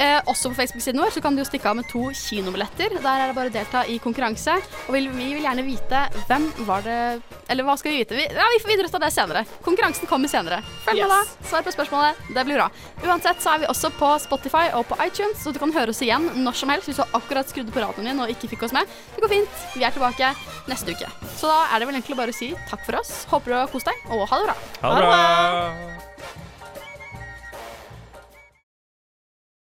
Eh, 0.00 0.16
også 0.32 0.48
på 0.48 0.56
Facebook-siden 0.56 0.96
vår 1.02 1.10
så 1.12 1.20
kan 1.20 1.34
du 1.36 1.42
jo 1.42 1.44
stikke 1.44 1.68
av 1.68 1.76
med 1.76 1.84
to 1.90 2.06
kinobilletter. 2.16 2.94
Der 3.04 3.20
er 3.20 3.28
det 3.28 3.34
bare 3.36 3.50
å 3.50 3.52
delta 3.52 3.82
i 3.84 3.98
konkurranse. 4.00 4.54
Og 4.88 4.94
vi, 4.96 5.02
vi 5.12 5.26
vil 5.36 5.44
gjerne 5.44 5.64
vite 5.66 6.06
hvem 6.30 6.46
var 6.64 6.86
det 6.86 6.94
Eller 7.52 7.66
hva 7.66 7.74
skal 7.76 7.92
vi 7.92 7.98
vite? 8.00 8.16
Vi, 8.16 8.24
ja, 8.24 8.46
vi 8.54 8.60
får 8.62 8.70
videre 8.72 8.88
ta 8.88 9.00
det 9.02 9.10
senere. 9.12 9.42
Konkurransen 9.66 10.08
kommer 10.08 10.30
senere. 10.32 10.62
Følg 10.86 11.02
med, 11.02 11.10
Yes. 11.10 11.34
da. 11.42 11.48
Svar 11.50 11.66
på 11.66 11.74
spørsmålet. 11.74 12.16
Det 12.32 12.46
blir 12.48 12.56
bra. 12.62 12.70
Uansett 13.04 13.42
så 13.44 13.52
er 13.56 13.64
vi 13.66 13.70
også 13.74 13.90
på 13.98 14.10
Spotify 14.24 14.66
og 14.78 14.86
på 14.88 14.96
iTunes, 15.04 15.36
så 15.44 15.52
du 15.52 15.58
kan 15.60 15.72
høre 15.76 15.92
oss 15.92 16.00
igjen 16.06 16.30
når 16.46 16.56
som 16.62 16.72
helst 16.72 16.88
hvis 16.88 17.02
du 17.02 17.04
akkurat 17.20 17.50
skrudde 17.50 17.74
på 17.74 17.82
radioen 17.84 18.08
din 18.12 18.22
og 18.24 18.30
ikke 18.32 18.48
fikk 18.54 18.64
oss 18.68 18.72
med. 18.76 18.88
Det 19.16 19.20
går 19.26 19.34
fint. 19.36 19.64
Vi 19.76 19.84
er 19.84 19.92
tilbake 19.92 20.32
neste 20.70 20.94
uke. 20.96 21.10
Så 21.36 21.50
da 21.50 21.66
er 21.74 21.82
det 21.82 21.90
vel 21.90 21.98
egentlig 22.00 22.16
bare 22.22 22.32
å 22.32 22.38
si 22.40 22.54
takk 22.70 22.86
for 22.88 23.02
oss. 23.02 23.26
Håper 23.34 23.52
du 23.52 23.58
har 23.58 23.68
kost 23.74 23.90
deg, 23.90 24.06
og 24.14 24.24
ha 24.30 24.40
det 24.40 24.48
bra. 24.48 24.56
Ha 24.86 24.94
det 24.96 25.10
bra! 25.10 26.09